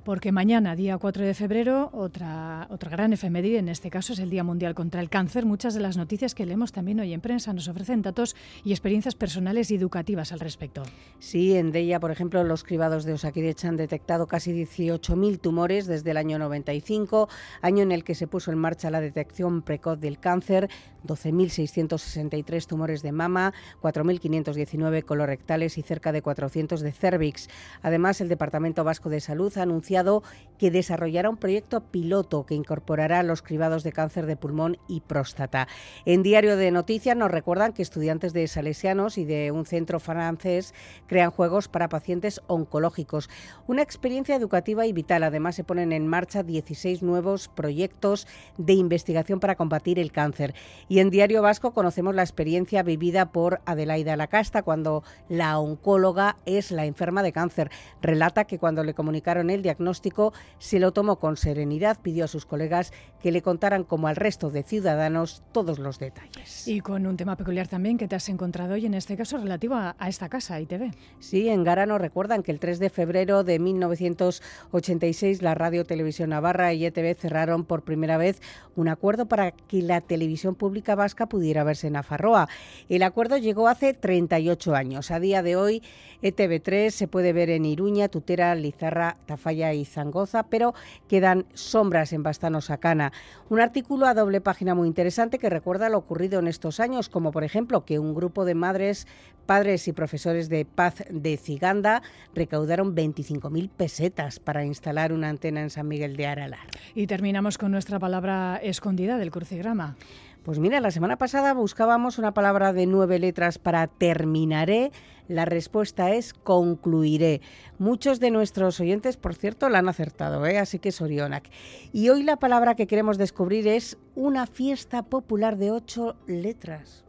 Porque 0.03 0.31
mañana, 0.31 0.75
día 0.75 0.97
4 0.97 1.25
de 1.25 1.33
febrero, 1.33 1.89
otra, 1.93 2.67
otra 2.69 2.89
gran 2.89 3.13
efeméride, 3.13 3.57
en 3.57 3.69
este 3.69 3.89
caso 3.89 4.13
es 4.13 4.19
el 4.19 4.29
Día 4.29 4.43
Mundial 4.43 4.73
contra 4.73 5.01
el 5.01 5.09
Cáncer. 5.09 5.45
Muchas 5.45 5.73
de 5.73 5.81
las 5.81 5.97
noticias 5.97 6.35
que 6.35 6.45
leemos 6.45 6.71
también 6.71 6.99
hoy 6.99 7.13
en 7.13 7.21
prensa 7.21 7.53
nos 7.53 7.67
ofrecen 7.67 8.01
datos 8.01 8.35
y 8.63 8.71
experiencias 8.71 9.15
personales 9.15 9.71
y 9.71 9.75
educativas 9.75 10.31
al 10.31 10.39
respecto. 10.39 10.83
Sí, 11.19 11.55
en 11.55 11.71
Deia, 11.71 11.99
por 11.99 12.11
ejemplo, 12.11 12.43
los 12.43 12.63
cribados 12.63 13.03
de 13.03 13.13
Osakidecha 13.13 13.67
han 13.67 13.77
detectado 13.77 14.27
casi 14.27 14.51
18.000 14.51 15.39
tumores 15.39 15.87
desde 15.87 16.11
el 16.11 16.17
año 16.17 16.39
95, 16.39 17.27
año 17.61 17.83
en 17.83 17.91
el 17.91 18.03
que 18.03 18.15
se 18.15 18.27
puso 18.27 18.51
en 18.51 18.57
marcha 18.57 18.91
la 18.91 19.01
detección 19.01 19.61
precoz 19.61 19.99
del 19.99 20.19
cáncer, 20.19 20.69
12.663 21.05 22.65
tumores 22.65 23.01
de 23.01 23.11
mama, 23.11 23.53
4.519 23.81 25.03
colorectales 25.03 25.77
y 25.77 25.81
cerca 25.81 26.11
de 26.11 26.21
400 26.21 26.81
de 26.81 26.91
cervix. 26.91 27.49
Además, 27.81 28.21
el 28.21 28.29
Departamento 28.29 28.83
Vasco 28.83 29.09
de 29.09 29.19
Salud 29.19 29.55
ha 29.57 29.63
anunciado 29.63 30.23
que 30.57 30.71
desarrollará 30.71 31.29
un 31.29 31.37
proyecto 31.37 31.81
piloto 31.81 32.45
que 32.45 32.55
incorporará 32.55 33.23
los 33.23 33.41
cribados 33.41 33.83
de 33.83 33.91
cáncer 33.91 34.25
de 34.25 34.35
pulmón 34.35 34.77
y 34.87 35.01
próstata. 35.01 35.67
En 36.05 36.23
Diario 36.23 36.57
de 36.57 36.71
Noticias 36.71 37.15
nos 37.15 37.31
recuerdan 37.31 37.73
que 37.73 37.81
estudiantes 37.81 38.33
de 38.33 38.47
Salesianos 38.47 39.17
y 39.17 39.25
de 39.25 39.51
un 39.51 39.65
centro 39.65 39.99
francés 39.99 40.73
crean 41.07 41.31
juegos 41.31 41.67
para 41.67 41.89
pacientes 41.89 42.41
oncológicos. 42.47 43.29
Una 43.67 43.81
experiencia 43.81 44.35
educativa 44.35 44.85
y 44.85 44.93
vital. 44.93 45.23
Además, 45.23 45.55
se 45.55 45.63
ponen 45.63 45.91
en 45.91 46.07
marcha 46.07 46.43
16 46.43 47.03
nuevos 47.03 47.46
proyectos 47.47 48.27
de 48.57 48.73
investigación 48.73 49.39
para 49.39 49.55
combatir 49.55 49.99
el 49.99 50.11
cáncer. 50.11 50.53
Y 50.87 50.99
en 50.99 51.09
Diario 51.09 51.41
Vasco 51.41 51.71
conocemos 51.71 52.15
la 52.15 52.23
experiencia 52.23 52.83
vivida 52.83 53.31
por 53.31 53.61
Adelaida 53.65 54.15
Lacasta 54.15 54.63
cuando 54.63 55.03
la 55.29 55.59
oncóloga 55.59 56.37
es 56.45 56.71
la 56.71 56.85
enferma 56.85 57.23
de 57.23 57.31
cáncer. 57.31 57.71
Relata 58.01 58.45
que 58.45 58.59
cuando 58.59 58.83
le 58.83 58.93
comunicaron 58.93 59.49
el 59.49 59.61
diagnóstico 59.61 60.33
se 60.59 60.79
lo 60.79 60.91
tomó 60.91 61.17
con 61.19 61.37
serenidad, 61.37 61.99
pidió 62.01 62.25
a 62.25 62.27
sus 62.27 62.45
colegas 62.45 62.91
que 63.21 63.31
le 63.31 63.41
contaran 63.41 63.83
como 63.83 64.07
al 64.07 64.15
resto 64.15 64.49
de 64.49 64.63
ciudadanos 64.63 65.43
todos 65.51 65.79
los 65.79 65.99
detalles. 65.99 66.67
Y 66.67 66.81
con 66.81 67.05
un 67.07 67.17
tema 67.17 67.35
peculiar 67.35 67.67
también 67.67 67.97
que 67.97 68.07
te 68.07 68.15
has 68.15 68.29
encontrado 68.29 68.73
hoy, 68.73 68.85
en 68.85 68.93
este 68.93 69.17
caso 69.17 69.37
relativo 69.37 69.75
a, 69.75 69.95
a 69.97 70.09
esta 70.09 70.29
casa, 70.29 70.59
ITV. 70.59 70.91
Sí, 71.19 71.49
en 71.49 71.63
Gara 71.63 71.85
nos 71.85 72.01
recuerdan 72.01 72.43
que 72.43 72.51
el 72.51 72.59
3 72.59 72.79
de 72.79 72.89
febrero 72.89 73.43
de 73.43 73.59
1900 73.59 74.41
86 74.71 75.41
la 75.41 75.55
Radio 75.55 75.85
Televisión 75.85 76.29
Navarra 76.29 76.73
y 76.73 76.85
ETV 76.85 77.15
cerraron 77.15 77.36
por 77.67 77.83
primera 77.83 78.17
vez 78.17 78.41
un 78.75 78.87
acuerdo 78.87 79.27
para 79.27 79.51
que 79.51 79.81
la 79.83 80.01
televisión 80.01 80.55
pública 80.55 80.95
vasca 80.95 81.27
pudiera 81.27 81.63
verse 81.63 81.87
en 81.87 81.95
Afarroa. 81.95 82.47
El 82.89 83.03
acuerdo 83.03 83.37
llegó 83.37 83.67
hace 83.67 83.93
38 83.93 84.75
años. 84.75 85.11
A 85.11 85.19
día 85.19 85.43
de 85.43 85.55
hoy 85.55 85.83
ETV3 86.23 86.89
se 86.89 87.07
puede 87.07 87.33
ver 87.33 87.51
en 87.51 87.65
Iruña, 87.65 88.07
Tutera, 88.07 88.55
Lizarra, 88.55 89.17
Tafalla 89.27 89.73
y 89.73 89.85
Zangoza, 89.85 90.43
pero 90.43 90.73
quedan 91.07 91.45
sombras 91.53 92.11
en 92.11 92.23
Bastano 92.23 92.59
Sacana. 92.61 93.13
Un 93.49 93.59
artículo 93.59 94.07
a 94.07 94.15
doble 94.15 94.41
página 94.41 94.73
muy 94.73 94.87
interesante 94.87 95.37
que 95.37 95.49
recuerda 95.49 95.89
lo 95.89 95.99
ocurrido 95.99 96.39
en 96.39 96.47
estos 96.47 96.79
años, 96.79 97.09
como 97.09 97.31
por 97.31 97.43
ejemplo 97.43 97.85
que 97.85 97.99
un 97.99 98.15
grupo 98.15 98.45
de 98.45 98.55
madres, 98.55 99.07
padres 99.45 99.87
y 99.87 99.93
profesores 99.93 100.49
de 100.49 100.65
paz 100.65 101.03
de 101.09 101.37
Ciganda 101.37 102.03
recaudaron 102.35 102.95
25.000 102.95 103.69
pesetas 103.69 104.39
para 104.39 104.65
instalar 104.65 105.13
una 105.13 105.29
antena 105.29 105.61
en 105.61 105.69
San 105.69 105.87
Miguel 105.87 106.17
de 106.17 106.27
Aralar. 106.27 106.67
Y 106.93 107.07
terminamos 107.27 107.57
con 107.57 107.71
nuestra 107.71 107.99
palabra 107.99 108.55
escondida 108.63 109.17
del 109.17 109.31
crucigrama. 109.31 109.97
Pues 110.43 110.59
mira, 110.59 110.79
la 110.79 110.91
semana 110.91 111.17
pasada 111.17 111.53
buscábamos 111.53 112.17
una 112.19 112.33
palabra 112.33 112.71
de 112.71 112.85
nueve 112.85 113.19
letras 113.19 113.57
para 113.57 113.87
terminaré. 113.87 114.93
La 115.27 115.43
respuesta 115.43 116.13
es 116.13 116.33
concluiré. 116.33 117.41
Muchos 117.79 118.21
de 118.21 118.31
nuestros 118.31 118.79
oyentes, 118.79 119.17
por 119.17 119.35
cierto, 119.35 119.67
la 119.67 119.79
han 119.79 119.89
acertado, 119.89 120.45
¿eh? 120.45 120.57
así 120.57 120.79
que 120.79 120.93
Sorionak. 120.93 121.49
Y 121.91 122.07
hoy 122.07 122.23
la 122.23 122.37
palabra 122.37 122.75
que 122.75 122.87
queremos 122.87 123.17
descubrir 123.17 123.67
es 123.67 123.97
una 124.15 124.47
fiesta 124.47 125.03
popular 125.03 125.57
de 125.57 125.71
ocho 125.71 126.15
letras. 126.27 127.03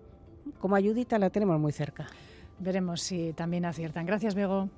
Como 0.58 0.74
ayudita 0.74 1.20
la 1.20 1.30
tenemos 1.30 1.60
muy 1.60 1.70
cerca. 1.70 2.08
Veremos 2.58 3.02
si 3.02 3.34
también 3.34 3.66
aciertan. 3.66 4.04
Gracias, 4.04 4.34
Bego. 4.34 4.68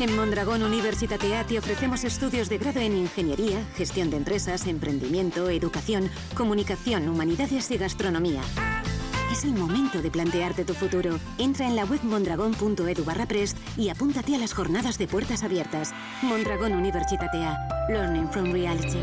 En 0.00 0.16
Mondragón 0.16 0.62
Universitatea 0.62 1.44
te 1.44 1.58
ofrecemos 1.58 2.02
estudios 2.02 2.48
de 2.48 2.58
grado 2.58 2.80
en 2.80 2.96
Ingeniería, 2.96 3.64
Gestión 3.76 4.10
de 4.10 4.16
Empresas, 4.16 4.66
Emprendimiento, 4.66 5.48
Educación, 5.48 6.10
Comunicación, 6.36 7.08
Humanidades 7.08 7.70
y 7.70 7.76
Gastronomía. 7.76 8.40
Es 9.30 9.44
el 9.44 9.52
momento 9.52 10.02
de 10.02 10.10
plantearte 10.10 10.64
tu 10.64 10.74
futuro. 10.74 11.18
Entra 11.38 11.66
en 11.66 11.76
la 11.76 11.84
web 11.84 12.00
mondragón.edu 12.02 13.04
barra 13.04 13.26
prest 13.26 13.56
y 13.78 13.88
apúntate 13.88 14.34
a 14.34 14.38
las 14.38 14.52
jornadas 14.52 14.98
de 14.98 15.06
puertas 15.06 15.42
abiertas. 15.42 15.94
Mondragón 16.22 16.72
Universitatea. 16.72 17.56
Learning 17.88 18.28
from 18.28 18.52
Reality. 18.52 18.98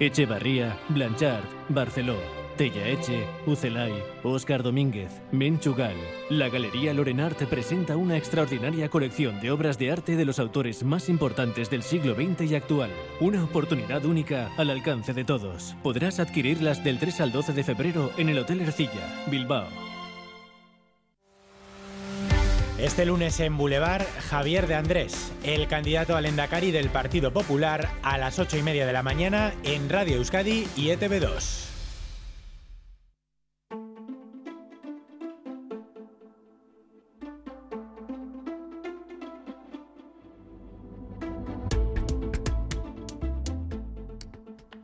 Echevarría, 0.00 0.78
Blanchard, 0.90 1.44
Barceló, 1.68 2.18
Tellaeche, 2.58 3.24
Ucelay, 3.46 3.92
Óscar 4.24 4.64
Domínguez, 4.64 5.12
Menchugal. 5.30 5.94
La 6.28 6.48
Galería 6.48 6.92
Lorenart 6.92 7.40
presenta 7.44 7.96
una 7.96 8.16
extraordinaria 8.16 8.88
colección 8.88 9.40
de 9.40 9.52
obras 9.52 9.78
de 9.78 9.92
arte 9.92 10.16
de 10.16 10.24
los 10.24 10.40
autores 10.40 10.82
más 10.82 11.08
importantes 11.08 11.70
del 11.70 11.84
siglo 11.84 12.16
XX 12.16 12.50
y 12.50 12.56
actual. 12.56 12.90
Una 13.20 13.44
oportunidad 13.44 14.04
única 14.04 14.50
al 14.56 14.70
alcance 14.70 15.14
de 15.14 15.24
todos. 15.24 15.76
Podrás 15.84 16.18
adquirirlas 16.18 16.82
del 16.82 16.98
3 16.98 17.20
al 17.20 17.32
12 17.32 17.52
de 17.52 17.62
febrero 17.62 18.10
en 18.18 18.28
el 18.28 18.40
Hotel 18.40 18.60
Ercilla, 18.60 19.24
Bilbao. 19.30 19.68
Este 22.76 23.06
lunes 23.06 23.38
en 23.38 23.56
Boulevard, 23.56 24.04
Javier 24.30 24.66
de 24.66 24.74
Andrés, 24.74 25.32
el 25.44 25.68
candidato 25.68 26.16
al 26.16 26.26
Endacari 26.26 26.72
del 26.72 26.90
Partido 26.90 27.32
Popular, 27.32 27.88
a 28.02 28.18
las 28.18 28.40
8 28.40 28.56
y 28.58 28.62
media 28.62 28.84
de 28.84 28.92
la 28.92 29.04
mañana 29.04 29.52
en 29.62 29.88
Radio 29.88 30.16
Euskadi 30.16 30.66
y 30.76 30.90
E 30.90 30.98
ETV2. 30.98 31.67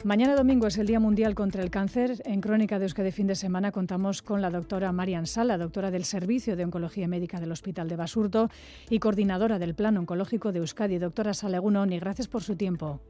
Mañana 0.04 0.36
domingo 0.36 0.66
es 0.66 0.76
el 0.76 0.86
Día 0.86 1.00
Mundial 1.00 1.34
contra 1.34 1.62
el 1.62 1.70
Cáncer. 1.70 2.20
En 2.26 2.42
Crónica 2.42 2.78
de 2.78 2.84
Euskadi 2.84 3.10
fin 3.10 3.26
de 3.26 3.34
semana 3.34 3.72
contamos 3.72 4.20
con 4.20 4.42
la 4.42 4.50
doctora 4.50 4.92
Marian 4.92 5.26
Sala, 5.26 5.56
doctora 5.56 5.90
del 5.90 6.04
Servicio 6.04 6.56
de 6.56 6.64
Oncología 6.66 7.08
Médica 7.08 7.40
del 7.40 7.52
Hospital 7.52 7.88
de 7.88 7.96
Basurto 7.96 8.50
y 8.90 8.98
coordinadora 8.98 9.58
del 9.58 9.74
Plan 9.74 9.96
Oncológico 9.96 10.52
de 10.52 10.58
Euskadi. 10.58 10.98
Doctora 10.98 11.32
Sala 11.32 11.56
Egunon, 11.56 11.90
y 11.90 11.98
gracias 11.98 12.28
por 12.28 12.42
su 12.42 12.54
tiempo. 12.54 13.00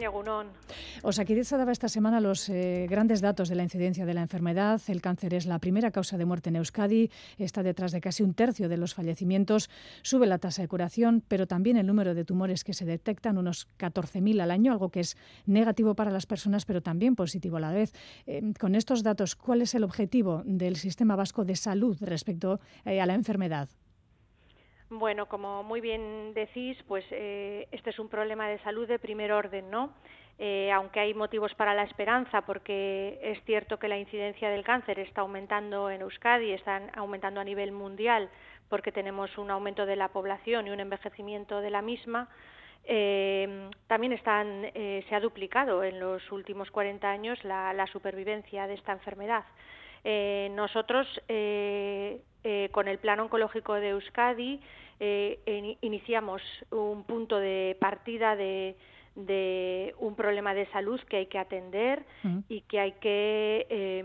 Egunon. 0.00 0.46
Osakideza 1.02 1.56
daba 1.56 1.72
esta 1.72 1.88
semana 1.88 2.20
los 2.20 2.48
eh, 2.48 2.86
grandes 2.88 3.20
datos 3.20 3.48
de 3.48 3.56
la 3.56 3.64
incidencia 3.64 4.06
de 4.06 4.14
la 4.14 4.22
enfermedad. 4.22 4.80
El 4.88 5.02
cáncer 5.02 5.34
es 5.34 5.46
la 5.46 5.58
primera 5.58 5.90
causa 5.90 6.16
de 6.16 6.24
muerte 6.24 6.50
en 6.50 6.56
Euskadi, 6.56 7.10
está 7.38 7.62
detrás 7.62 7.92
de 7.92 8.00
casi 8.00 8.22
un 8.22 8.34
tercio 8.34 8.68
de 8.68 8.76
los 8.76 8.94
fallecimientos, 8.94 9.70
sube 10.02 10.26
la 10.26 10.38
tasa 10.38 10.62
de 10.62 10.68
curación, 10.68 11.22
pero 11.26 11.46
también 11.46 11.76
el 11.76 11.86
número 11.86 12.14
de 12.14 12.24
tumores 12.24 12.64
que 12.64 12.74
se 12.74 12.84
detectan, 12.84 13.38
unos 13.38 13.68
14.000 13.78 14.40
al 14.40 14.50
año, 14.50 14.72
algo 14.72 14.90
que 14.90 15.00
es 15.00 15.16
negativo 15.46 15.94
para 15.94 16.10
las 16.10 16.26
personas, 16.26 16.64
pero 16.64 16.82
también 16.82 17.16
positivo 17.16 17.56
a 17.56 17.60
la 17.60 17.72
vez. 17.72 17.92
Eh, 18.26 18.52
con 18.58 18.74
estos 18.74 19.02
datos, 19.02 19.34
¿cuál 19.34 19.62
es 19.62 19.74
el 19.74 19.84
objetivo 19.84 20.42
del 20.44 20.76
sistema 20.76 21.16
vasco 21.16 21.44
de 21.44 21.56
salud 21.56 21.96
respecto 22.00 22.60
eh, 22.84 23.00
a 23.00 23.06
la 23.06 23.14
enfermedad? 23.14 23.68
Bueno, 24.94 25.24
como 25.24 25.62
muy 25.62 25.80
bien 25.80 26.34
decís, 26.34 26.76
pues 26.86 27.02
eh, 27.12 27.66
este 27.72 27.88
es 27.88 27.98
un 27.98 28.10
problema 28.10 28.46
de 28.48 28.58
salud 28.58 28.86
de 28.86 28.98
primer 28.98 29.32
orden, 29.32 29.70
¿no? 29.70 29.94
Eh, 30.38 30.70
aunque 30.70 31.00
hay 31.00 31.14
motivos 31.14 31.54
para 31.54 31.72
la 31.72 31.84
esperanza, 31.84 32.42
porque 32.42 33.18
es 33.22 33.42
cierto 33.44 33.78
que 33.78 33.88
la 33.88 33.96
incidencia 33.96 34.50
del 34.50 34.62
cáncer 34.62 34.98
está 34.98 35.22
aumentando 35.22 35.88
en 35.88 36.02
Euskadi, 36.02 36.52
está 36.52 36.82
aumentando 36.94 37.40
a 37.40 37.44
nivel 37.44 37.72
mundial, 37.72 38.28
porque 38.68 38.92
tenemos 38.92 39.38
un 39.38 39.50
aumento 39.50 39.86
de 39.86 39.96
la 39.96 40.08
población 40.08 40.66
y 40.66 40.70
un 40.70 40.80
envejecimiento 40.80 41.62
de 41.62 41.70
la 41.70 41.80
misma. 41.80 42.28
Eh, 42.84 43.70
también 43.86 44.12
están, 44.12 44.66
eh, 44.74 45.06
se 45.08 45.14
ha 45.14 45.20
duplicado 45.20 45.84
en 45.84 46.00
los 46.00 46.30
últimos 46.30 46.70
40 46.70 47.10
años 47.10 47.42
la, 47.44 47.72
la 47.72 47.86
supervivencia 47.86 48.66
de 48.66 48.74
esta 48.74 48.92
enfermedad. 48.92 49.44
Eh, 50.04 50.48
nosotros, 50.52 51.06
eh, 51.28 52.20
eh, 52.44 52.68
con 52.72 52.88
el 52.88 52.98
Plan 52.98 53.20
Oncológico 53.20 53.74
de 53.74 53.90
Euskadi, 53.90 54.60
eh, 55.00 55.38
en- 55.46 55.76
iniciamos 55.80 56.42
un 56.70 57.04
punto 57.04 57.38
de 57.38 57.76
partida 57.80 58.34
de, 58.36 58.76
de 59.14 59.94
un 59.98 60.14
problema 60.16 60.54
de 60.54 60.66
salud 60.66 61.00
que 61.08 61.18
hay 61.18 61.26
que 61.26 61.38
atender 61.38 62.04
y 62.48 62.62
que 62.62 62.80
hay 62.80 62.92
que 62.92 63.66
eh, 63.70 64.04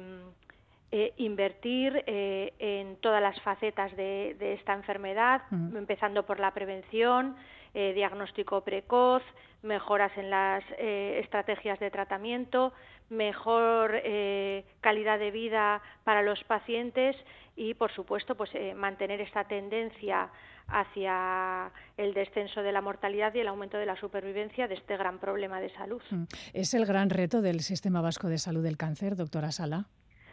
eh, 0.91 1.13
invertir 1.17 2.03
eh, 2.07 2.53
en 2.59 2.95
todas 2.97 3.21
las 3.21 3.39
facetas 3.41 3.95
de, 3.97 4.35
de 4.39 4.53
esta 4.53 4.73
enfermedad, 4.73 5.41
Ujú. 5.51 5.77
empezando 5.77 6.25
por 6.25 6.39
la 6.39 6.51
prevención, 6.53 7.35
eh, 7.73 7.93
diagnóstico 7.93 8.61
precoz, 8.61 9.23
mejoras 9.63 10.11
en 10.17 10.29
las 10.29 10.63
eh, 10.77 11.19
estrategias 11.23 11.79
de 11.79 11.91
tratamiento, 11.91 12.73
mejor 13.09 13.91
eh, 14.03 14.65
calidad 14.81 15.19
de 15.19 15.31
vida 15.31 15.81
para 16.03 16.21
los 16.21 16.43
pacientes 16.43 17.15
y, 17.55 17.73
por 17.73 17.91
supuesto, 17.91 18.35
pues 18.35 18.49
eh, 18.53 18.73
mantener 18.75 19.21
esta 19.21 19.45
tendencia 19.45 20.29
hacia 20.67 21.71
el 21.95 22.13
descenso 22.13 22.61
de 22.61 22.71
la 22.71 22.81
mortalidad 22.81 23.33
y 23.33 23.39
el 23.39 23.47
aumento 23.47 23.77
de 23.77 23.85
la 23.85 23.95
supervivencia 23.95 24.67
de 24.67 24.75
este 24.75 24.97
gran 24.97 25.17
problema 25.19 25.61
de 25.61 25.73
salud. 25.73 26.01
Mm. 26.09 26.23
¿Es 26.53 26.73
el 26.73 26.85
gran 26.85 27.09
reto 27.09 27.41
del 27.41 27.61
sistema 27.61 28.01
vasco 28.01 28.27
de 28.27 28.37
salud 28.37 28.63
del 28.63 28.77
cáncer, 28.77 29.15
doctora 29.15 29.51
Sala? 29.51 29.85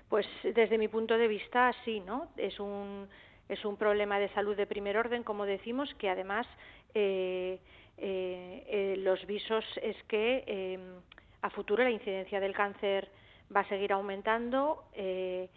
Pues 0.09 0.27
desde 0.43 0.77
mi 0.77 0.89
punto 0.89 1.17
de 1.17 1.29
vista 1.29 1.73
sí, 1.85 2.01
¿no? 2.01 2.29
Es 2.37 2.61
un 2.61 3.09
es 3.49 3.63
un 3.65 3.77
problema 3.77 4.19
de 4.19 4.31
salud 4.31 4.57
de 4.57 4.67
primer 4.67 4.97
orden, 4.97 5.23
como 5.23 5.45
decimos, 5.45 5.93
que 5.99 6.09
además 6.09 6.47
los 8.99 9.27
visos 9.27 9.65
es 9.83 9.97
que 10.05 10.45
eh, 10.47 10.79
a 11.43 11.51
futuro 11.51 11.85
la 11.85 11.91
incidencia 11.91 12.41
del 12.41 12.55
cáncer 12.55 13.09
va 13.55 13.61
a 13.61 13.69
seguir 13.69 13.93
aumentando 13.93 14.85
eh, 14.95 15.49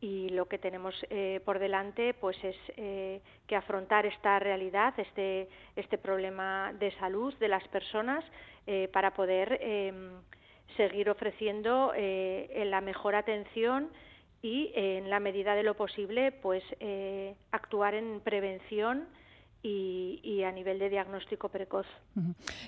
y 0.00 0.28
lo 0.30 0.46
que 0.46 0.58
tenemos 0.58 0.94
eh, 1.10 1.40
por 1.44 1.58
delante 1.58 2.14
pues 2.14 2.42
es 2.42 2.56
eh, 2.76 3.20
que 3.46 3.56
afrontar 3.56 4.06
esta 4.06 4.38
realidad, 4.38 4.94
este 4.96 5.48
este 5.76 5.98
problema 5.98 6.72
de 6.78 6.92
salud 6.92 7.34
de 7.34 7.48
las 7.48 7.66
personas 7.68 8.24
eh, 8.66 8.88
para 8.92 9.12
poder 9.12 9.58
eh, 9.60 9.92
seguir 10.76 11.10
ofreciendo 11.10 11.92
eh, 11.96 12.64
la 12.66 12.80
mejor 12.80 13.14
atención 13.16 13.90
y 14.40 14.70
eh, 14.74 14.98
en 14.98 15.10
la 15.10 15.20
medida 15.20 15.54
de 15.54 15.64
lo 15.64 15.74
posible 15.74 16.32
pues 16.32 16.62
eh, 16.80 17.34
actuar 17.50 17.94
en 17.94 18.20
prevención 18.20 19.08
y, 19.62 20.20
y 20.22 20.42
a 20.44 20.52
nivel 20.52 20.78
de 20.78 20.88
diagnóstico 20.88 21.48
precoz. 21.48 21.86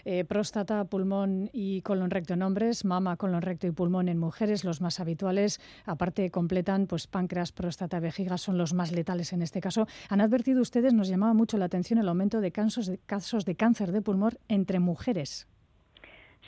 Eh, 0.04 0.24
próstata, 0.24 0.84
pulmón 0.84 1.48
y 1.52 1.82
colon 1.82 2.10
recto 2.10 2.34
en 2.34 2.42
hombres, 2.42 2.84
mama, 2.84 3.16
colon 3.16 3.42
recto 3.42 3.66
y 3.66 3.70
pulmón 3.70 4.08
en 4.08 4.18
mujeres, 4.18 4.64
los 4.64 4.80
más 4.80 5.00
habituales. 5.00 5.60
Aparte 5.86 6.30
completan 6.30 6.86
pues 6.86 7.06
páncreas, 7.06 7.52
próstata, 7.52 8.00
vejiga, 8.00 8.38
son 8.38 8.58
los 8.58 8.74
más 8.74 8.92
letales 8.92 9.32
en 9.32 9.42
este 9.42 9.60
caso. 9.60 9.86
Han 10.08 10.20
advertido 10.20 10.60
ustedes, 10.60 10.92
nos 10.92 11.08
llamaba 11.08 11.34
mucho 11.34 11.58
la 11.58 11.66
atención 11.66 11.98
el 11.98 12.08
aumento 12.08 12.40
de 12.40 12.50
casos 12.52 12.86
de, 12.86 12.98
casos 12.98 13.44
de 13.44 13.54
cáncer 13.54 13.92
de 13.92 14.02
pulmón 14.02 14.38
entre 14.48 14.80
mujeres. 14.80 15.48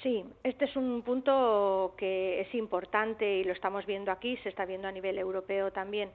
Sí, 0.03 0.25
este 0.43 0.65
es 0.65 0.75
un 0.75 1.03
punto 1.03 1.95
que 1.97 2.41
es 2.41 2.53
importante 2.55 3.39
y 3.39 3.45
lo 3.45 3.53
estamos 3.53 3.87
viendo 3.87 4.11
aquí, 4.11 4.37
se 4.39 4.49
está 4.49 4.65
viendo 4.65 4.89
a 4.89 4.93
nivel 4.93 5.17
europeo 5.17 5.71
también. 5.71 6.11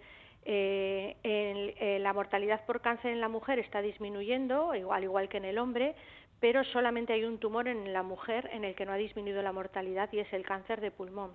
Eh, 0.49 1.17
eh, 1.23 1.99
la 1.99 2.13
mortalidad 2.13 2.65
por 2.65 2.79
cáncer 2.79 3.11
en 3.11 3.19
la 3.19 3.27
mujer 3.27 3.59
está 3.59 3.81
disminuyendo, 3.81 4.73
igual, 4.75 5.03
igual 5.03 5.27
que 5.27 5.35
en 5.35 5.43
el 5.43 5.57
hombre, 5.57 5.93
pero 6.39 6.63
solamente 6.63 7.11
hay 7.11 7.25
un 7.25 7.37
tumor 7.37 7.67
en 7.67 7.91
la 7.91 8.01
mujer 8.01 8.49
en 8.53 8.63
el 8.63 8.73
que 8.73 8.85
no 8.85 8.93
ha 8.93 8.97
disminuido 8.97 9.41
la 9.41 9.51
mortalidad 9.51 10.07
y 10.13 10.19
es 10.19 10.31
el 10.31 10.45
cáncer 10.45 10.79
de 10.79 10.89
pulmón. 10.89 11.31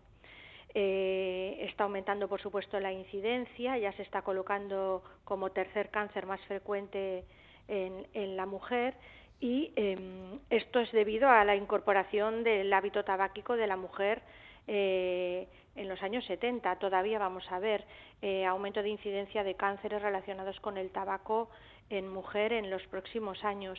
Eh, 0.72 1.58
está 1.60 1.84
aumentando, 1.84 2.26
por 2.26 2.40
supuesto, 2.40 2.80
la 2.80 2.90
incidencia, 2.90 3.76
ya 3.76 3.92
se 3.92 4.02
está 4.02 4.22
colocando 4.22 5.02
como 5.24 5.50
tercer 5.50 5.90
cáncer 5.90 6.24
más 6.24 6.40
frecuente 6.46 7.26
en, 7.68 8.36
la 8.38 8.46
mujer 8.46 8.94
y 9.40 9.72
em, 9.76 10.38
esto 10.48 10.80
es 10.80 10.90
debido 10.90 11.28
a 11.28 11.44
la 11.44 11.54
incorporación 11.54 12.44
del 12.44 12.72
hábito 12.72 13.04
tabáquico 13.04 13.56
de 13.56 13.66
la 13.66 13.76
mujer 13.76 14.22
eh, 14.66 15.48
en 15.74 15.88
los 15.88 16.02
años 16.02 16.24
70. 16.26 16.76
Todavía 16.76 17.18
vamos 17.18 17.44
a 17.50 17.58
ver 17.58 17.84
eh, 18.20 18.44
aumento 18.44 18.82
de 18.82 18.90
incidencia 18.90 19.44
de 19.44 19.54
cánceres 19.54 20.02
relacionados 20.02 20.58
con 20.60 20.78
el 20.78 20.90
tabaco 20.90 21.50
en 21.90 22.08
mujer 22.08 22.52
en 22.52 22.70
los 22.70 22.82
próximos 22.86 23.42
años. 23.44 23.78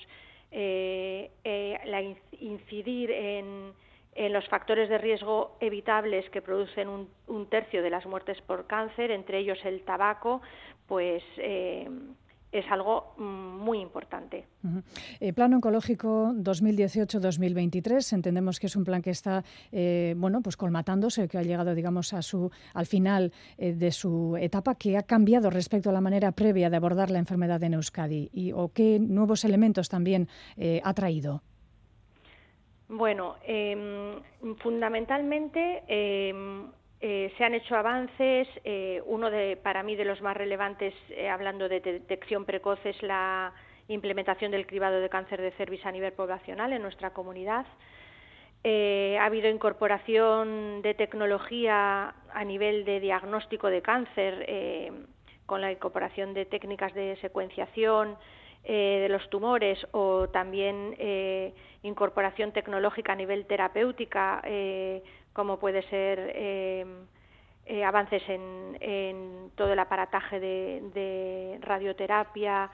la 0.52 2.02
incidir 2.40 3.12
en 4.16 4.34
los 4.34 4.48
factores 4.48 4.90
de 4.90 4.98
riesgo 4.98 5.58
evitables 5.60 6.30
que 6.30 6.42
producen 6.42 6.88
un, 6.88 7.46
tercio 7.48 7.82
de 7.82 7.90
las 7.90 8.06
muertes 8.06 8.40
por 8.42 8.68
cáncer, 8.68 9.12
entre 9.12 9.40
ellos 9.40 9.60
el 9.64 9.82
tabaco, 9.84 10.42
pues 10.88 11.24
eh, 11.38 11.88
es 12.54 12.70
algo 12.72 13.14
mm, 13.18 13.24
muy 13.64 13.80
importante. 13.80 14.46
Eh, 15.20 15.34
plan 15.34 15.54
oncológico 15.54 16.34
2018-2023, 16.36 18.14
entendemos 18.14 18.60
que 18.60 18.68
es 18.68 18.76
un 18.76 18.84
plan 18.84 19.02
que 19.02 19.10
está, 19.10 19.44
eh, 19.72 20.14
bueno, 20.18 20.42
pues 20.42 20.56
colmatándose, 20.56 21.28
que 21.28 21.38
ha 21.38 21.44
llegado, 21.44 21.76
digamos, 21.76 22.14
a 22.14 22.22
su, 22.22 22.52
al 22.74 22.86
final 22.86 23.34
de 23.58 23.92
su 23.92 24.38
etapa, 24.40 24.76
que 24.76 24.98
ha 24.98 25.04
cambiado 25.04 25.50
respecto 25.50 25.90
a 25.90 25.94
la 25.94 26.02
manera 26.02 26.32
previa 26.32 26.70
de 26.70 26.78
abordar 26.78 27.12
la 27.12 27.20
enfermedad 27.20 27.62
en 27.64 27.74
Euskadi 27.74 28.30
y 28.32 28.52
o 28.52 28.72
qué 28.74 29.00
nuevos 29.00 29.44
elementos 29.44 29.90
también 29.90 30.28
ha 30.84 30.94
traído. 30.94 31.42
Bueno, 32.96 33.38
eh, 33.44 34.20
fundamentalmente 34.58 35.84
em, 35.88 36.68
eh, 37.06 37.34
se 37.38 37.44
han 37.44 37.54
hecho 37.54 37.76
avances. 37.76 38.48
Eh, 38.64 39.02
uno 39.06 39.30
de, 39.30 39.58
para 39.58 39.84
mí, 39.84 39.98
de 39.98 40.06
los 40.06 40.22
más 40.22 40.38
relevantes, 40.38 40.94
eh, 41.10 41.28
hablando 41.28 41.68
de 41.68 41.82
detección 41.82 42.46
precoz, 42.46 42.80
es 42.86 43.04
la 43.04 43.54
implementación 43.90 44.52
del 44.52 44.66
cribado 44.66 45.02
de 45.02 45.10
cáncer 45.10 45.42
de 45.42 45.52
cervix 45.52 45.86
a 45.86 45.92
nivel 45.92 46.14
poblacional 46.14 46.72
en 46.72 46.82
nuestra 46.82 47.10
comunidad. 47.10 47.66
ha 48.64 49.26
habido 49.26 49.50
incorporación 49.50 50.82
de 50.82 50.94
tecnología 50.94 52.16
a 52.34 52.44
nivel 52.46 52.86
de 52.86 53.02
diagnóstico 53.02 53.68
de 53.68 53.82
cáncer, 53.82 54.34
con 55.46 55.60
la 55.60 55.74
incorporación 55.74 56.34
de 56.34 56.46
técnicas 56.46 56.94
de 56.94 57.18
secuenciación, 57.18 58.16
de 58.64 59.10
los 59.10 59.30
tumores 59.30 59.86
o 59.92 60.30
también 60.30 60.96
incorporación 61.82 62.54
tecnológica 62.54 63.12
a 63.12 63.18
nivel 63.18 63.46
terapéutica, 63.46 64.42
como 65.34 65.60
puede 65.60 65.82
ser 65.90 66.98
avances 67.86 68.24
en, 68.28 69.52
todo 69.56 69.74
el 69.74 69.80
aparataje 69.80 70.40
de, 70.40 71.58
radioterapia 71.62 72.70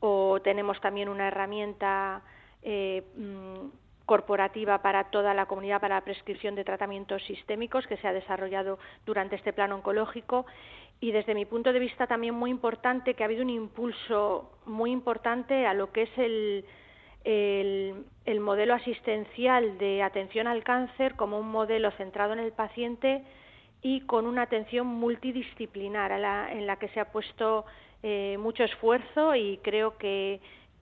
o 0.00 0.40
tenemos 0.42 0.80
también 0.80 1.08
una 1.08 1.28
herramienta 1.28 2.22
mm, 2.64 3.68
corporativa 4.04 4.82
para 4.82 5.04
toda 5.04 5.32
la 5.34 5.46
comunidad 5.46 5.80
para 5.80 5.96
la 5.96 6.04
prescripción 6.04 6.54
de 6.54 6.64
tratamientos 6.64 7.22
sistémicos 7.24 7.86
que 7.86 7.96
se 7.96 8.08
ha 8.08 8.12
desarrollado 8.12 8.78
durante 9.06 9.36
este 9.36 9.52
plan 9.52 9.72
oncológico. 9.72 10.46
Y 11.00 11.12
desde 11.12 11.34
mi 11.34 11.46
punto 11.46 11.72
de 11.72 11.78
vista 11.78 12.06
también 12.06 12.34
muy 12.34 12.50
importante 12.50 13.14
que 13.14 13.24
ha 13.24 13.26
habido 13.26 13.42
un 13.42 13.50
impulso 13.50 14.52
muy 14.66 14.90
importante 14.90 15.66
a 15.66 15.74
lo 15.74 15.90
que 15.92 16.02
es 16.02 16.18
el, 16.18 16.64
el, 17.24 18.04
modelo 18.40 18.74
asistencial 18.74 19.78
de 19.78 20.02
atención 20.02 20.46
al 20.46 20.64
cáncer 20.64 21.14
como 21.14 21.38
un 21.38 21.48
modelo 21.50 21.90
centrado 21.92 22.32
en 22.32 22.40
el 22.40 22.52
paciente 22.52 23.22
y 23.82 24.00
con 24.02 24.26
una 24.26 24.42
atención 24.42 24.86
multidisciplinar 24.86 26.12
en 26.12 26.66
la 26.66 26.76
que 26.76 26.88
se 26.88 27.00
ha 27.00 27.12
puesto 27.12 27.64
eh, 28.02 28.36
mucho 28.38 28.64
esfuerzo 28.64 29.34
y 29.36 29.58
creo 29.62 29.96
que 29.96 30.40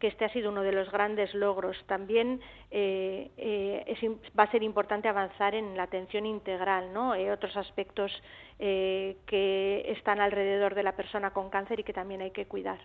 este 0.08 0.24
ha 0.24 0.32
sido 0.32 0.50
uno 0.50 0.62
de 0.62 0.72
los 0.72 0.90
grandes 0.90 1.34
logros. 1.34 1.76
También 1.86 2.40
eh, 2.70 3.30
eh, 3.36 4.16
va 4.38 4.44
a 4.44 4.50
ser 4.50 4.62
importante 4.62 5.08
avanzar 5.08 5.54
en 5.54 5.76
la 5.76 5.84
atención 5.84 6.26
integral, 6.26 6.92
¿no? 6.92 7.14
Eh, 7.14 7.30
otros 7.30 7.56
aspectos 7.56 8.10
que 8.58 9.84
están 9.86 10.20
alrededor 10.20 10.74
de 10.74 10.82
la 10.82 10.92
persona 10.92 11.30
con 11.30 11.48
cáncer 11.48 11.80
y 11.80 11.82
que 11.82 11.94
también 11.94 12.20
hay 12.20 12.30
que 12.30 12.44
cuidar. 12.44 12.78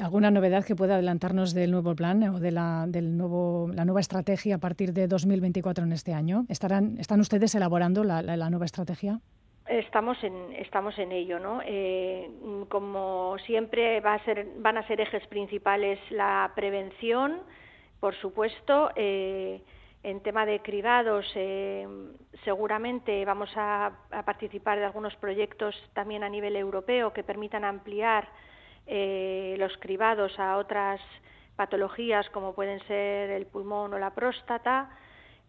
¿Alguna 0.00 0.30
novedad 0.30 0.64
que 0.64 0.74
pueda 0.74 0.94
adelantarnos 0.94 1.54
del 1.54 1.70
nuevo 1.70 1.94
plan 1.94 2.22
o 2.24 2.40
de 2.40 2.50
la, 2.50 2.86
del 2.88 3.16
nuevo, 3.16 3.70
la 3.72 3.84
nueva 3.84 4.00
estrategia 4.00 4.56
a 4.56 4.58
partir 4.58 4.92
de 4.92 5.06
2024 5.06 5.84
en 5.84 5.92
este 5.92 6.14
año? 6.14 6.44
¿Estarán, 6.48 6.96
¿Están 6.98 7.20
ustedes 7.20 7.54
elaborando 7.54 8.04
la 8.04 8.50
nueva 8.50 8.64
estrategia? 8.64 9.20
Estamos 9.68 10.16
en, 10.24 10.54
estamos 10.54 10.98
en 10.98 11.12
ello, 11.12 11.38
¿no? 11.38 11.60
Eh, 11.62 12.30
como 12.70 13.36
siempre 13.44 14.00
va 14.00 14.14
a 14.14 14.24
ser, 14.24 14.46
van 14.60 14.78
a 14.78 14.86
ser 14.86 14.98
ejes 15.02 15.26
principales 15.26 15.98
la 16.10 16.52
prevención, 16.54 17.42
por 18.00 18.14
supuesto. 18.16 18.90
Eh, 18.96 19.60
en 20.04 20.20
tema 20.20 20.46
de 20.46 20.60
cribados, 20.60 21.26
eh, 21.34 21.86
seguramente 22.44 23.22
vamos 23.26 23.50
a, 23.56 23.92
participar 24.24 24.78
de 24.78 24.86
algunos 24.86 25.14
proyectos 25.16 25.74
también 25.92 26.22
a 26.22 26.30
nivel 26.30 26.56
europeo 26.56 27.12
que 27.12 27.22
permitan 27.22 27.64
ampliar 27.64 28.26
los 28.88 29.76
cribados 29.78 30.38
a 30.38 30.56
otras 30.56 31.00
patologías 31.58 32.30
como 32.30 32.54
pueden 32.54 32.80
ser 32.86 33.30
el 33.30 33.46
pulmón 33.46 33.92
o 33.92 33.98
la 33.98 34.14
próstata. 34.14 34.90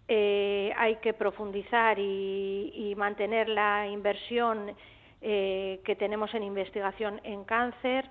Eh, 0.07 0.73
hay 0.75 0.95
que 0.95 1.13
profundizar 1.13 1.99
y, 1.99 2.95
mantener 2.97 3.47
la 3.47 3.87
inversión 3.87 4.75
eh, 5.21 5.79
que 5.85 5.95
tenemos 5.95 6.33
en 6.33 6.41
investigación 6.43 7.21
en 7.23 7.43
cáncer 7.43 8.05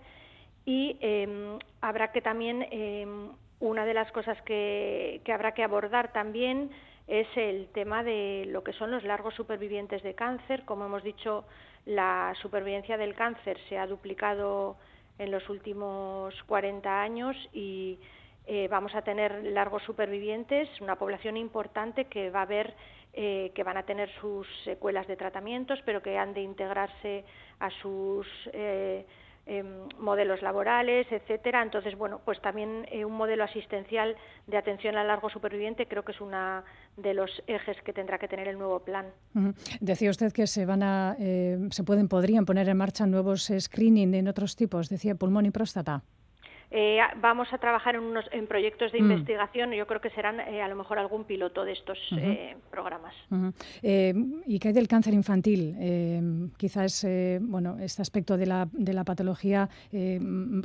y 0.64 0.97
em, 1.01 1.59
habrá 1.81 2.12
que 2.12 2.22
también 2.22 2.64
em, 2.70 3.31
una 3.59 3.85
de 3.85 3.95
las 3.95 4.12
cosas 4.12 4.41
que, 4.43 5.20
habrá 5.35 5.53
que 5.53 5.64
abordar 5.64 6.12
también 6.12 6.70
es 7.09 7.26
el 7.37 7.66
tema 7.74 8.05
de 8.05 8.45
lo 8.47 8.62
que 8.62 8.72
son 8.74 8.93
los 8.93 9.03
largos 9.03 9.35
supervivientes 9.35 10.03
de 10.05 10.14
cáncer. 10.14 10.64
Como 10.64 10.85
hemos 10.87 11.03
dicho, 11.03 11.45
la 11.85 12.33
supervivencia 12.41 12.97
del 12.97 13.16
cáncer 13.16 13.59
se 13.68 13.76
ha 13.76 13.89
duplicado 13.89 14.76
en 15.19 15.31
los 15.31 15.49
últimos 15.49 16.35
40 16.45 17.03
años 17.03 17.37
y 17.53 17.99
eh, 18.47 18.66
vamos 18.71 18.95
a 18.95 19.03
tener 19.03 19.45
largos 19.45 19.83
supervivientes, 19.83 20.69
una 20.81 20.97
población 20.97 21.37
importante 21.37 22.07
que 22.07 22.31
va 22.31 22.43
a 22.43 22.47
ver 22.47 22.75
eh, 23.12 23.53
que 23.55 23.62
van 23.62 23.77
a 23.77 23.83
tener 23.83 24.09
sus 24.21 24.47
secuelas 24.64 25.07
de 25.07 25.16
tratamientos, 25.16 25.81
pero 25.85 26.01
que 26.01 26.16
han 26.16 26.33
de 26.33 26.43
integrarse 26.43 27.25
a 27.59 27.69
sus 27.83 28.27
eh, 28.53 29.05
em, 29.45 29.89
modelos 29.99 30.41
laborales, 30.41 31.11
etcétera. 31.11 31.62
Entonces, 31.62 31.97
bueno, 31.97 32.21
pues 32.25 32.41
también 32.41 32.87
un 33.05 33.12
modelo 33.12 33.45
asistencial 33.45 34.16
de 34.47 34.57
atención 34.57 34.97
al 34.97 35.09
largo 35.09 35.29
superviviente 35.29 35.87
creo 35.87 36.05
que 36.05 36.12
es 36.12 36.21
uno 36.21 36.62
de 36.99 37.15
los 37.15 37.31
ejes 37.47 37.77
que 37.85 37.93
tendrá 37.93 38.19
que 38.19 38.29
tener 38.29 38.49
el 38.49 38.59
nuevo 38.59 38.81
plan. 38.81 39.07
Decía 39.81 40.11
usted 40.11 40.33
que 40.33 40.47
se 40.47 40.67
van 40.67 40.83
a, 40.83 41.17
se 41.17 41.85
pueden, 41.85 42.09
podrían 42.09 42.45
poner 42.45 42.69
en 42.69 42.77
marcha 42.77 43.07
nuevos 43.07 43.51
screening 43.59 44.15
en 44.15 44.29
otros 44.29 44.57
tipos, 44.57 44.89
decía 44.89 45.15
pulmón 45.15 45.47
y 45.47 45.51
próstata. 45.51 46.03
Eh, 46.71 46.99
vamos 47.16 47.51
a 47.53 47.59
trabajar 47.59 47.95
en, 47.95 48.03
unos, 48.03 48.27
en 48.31 48.47
proyectos 48.47 48.93
de 48.93 49.01
mm. 49.01 49.11
investigación, 49.11 49.73
yo 49.73 49.87
creo 49.87 50.03
que 50.03 50.11
serán 50.11 50.41
eh, 50.41 50.61
a 50.61 50.69
lo 50.69 50.77
mejor 50.77 50.99
algún 50.99 51.25
piloto 51.25 51.64
de 51.64 51.73
estos 51.73 51.99
eh, 52.12 52.57
programas. 52.71 53.14
¿Y 53.83 54.59
qué 54.59 54.69
hay 54.69 54.75
del 54.75 54.89
cáncer 54.89 55.14
infantil? 55.14 55.77
quizás 56.57 57.07
bueno, 57.41 57.79
este 57.81 58.03
aspecto 58.03 58.37
de 58.37 58.47
la, 58.47 58.69
de 58.73 58.93
la 58.93 59.05
patología 59.05 59.69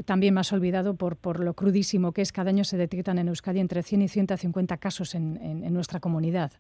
también 0.06 0.34
más 0.34 0.52
olvidado 0.52 0.96
por, 0.96 1.18
por 1.18 1.40
lo 1.40 1.54
crudísimo 1.54 2.12
que 2.12 2.22
es. 2.22 2.32
Cada 2.32 2.50
año 2.50 2.64
se 2.64 2.78
detectan 2.78 3.18
en 3.20 3.28
Euskadi 3.30 3.60
entre 3.60 3.84
100 3.84 4.02
y 4.02 4.08
150 4.08 4.78
casos 4.78 5.16
en, 5.16 5.38
en, 5.38 5.74
nuestra 5.74 6.00
comunidad. 6.00 6.52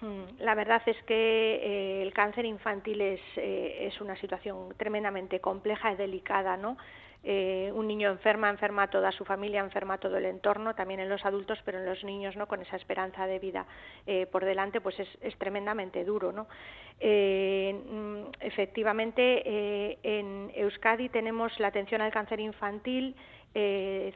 Mm, 0.00 0.42
la 0.42 0.54
verdad 0.54 0.82
es 0.86 0.96
que 1.06 2.02
el 2.02 2.12
cáncer 2.12 2.44
infantil 2.44 3.00
es, 3.00 3.20
es 3.36 4.00
una 4.00 4.16
situación 4.20 4.74
tremendamente 4.76 5.40
compleja 5.40 5.92
y 5.92 5.96
delicada, 5.96 6.56
¿no? 6.56 6.76
Eh, 7.26 7.72
un 7.74 7.88
niño 7.88 8.10
enferma, 8.10 8.50
enferma 8.50 8.88
toda 8.90 9.10
su 9.10 9.24
familia, 9.24 9.60
enferma 9.60 9.96
todo 9.96 10.18
el 10.18 10.26
entorno, 10.26 10.74
también 10.74 11.00
en 11.00 11.08
los 11.08 11.24
adultos, 11.24 11.58
pero 11.64 11.78
en 11.78 11.86
los 11.86 12.04
niños 12.04 12.36
no 12.36 12.46
con 12.46 12.60
esa 12.60 12.76
esperanza 12.76 13.26
de 13.26 13.38
vida 13.38 13.66
eh, 14.06 14.26
por 14.26 14.44
delante, 14.44 14.82
pues 14.82 15.00
es, 15.00 15.38
tremendamente 15.38 16.04
duro. 16.04 16.32
¿no? 16.32 16.46
Eh, 17.00 17.72
mm, 17.72 18.24
efectivamente, 18.40 19.98
en 20.02 20.50
Euskadi 20.54 21.08
tenemos 21.08 21.58
la 21.58 21.68
atención 21.68 22.02
al 22.02 22.12
cáncer 22.12 22.40
infantil 22.40 23.16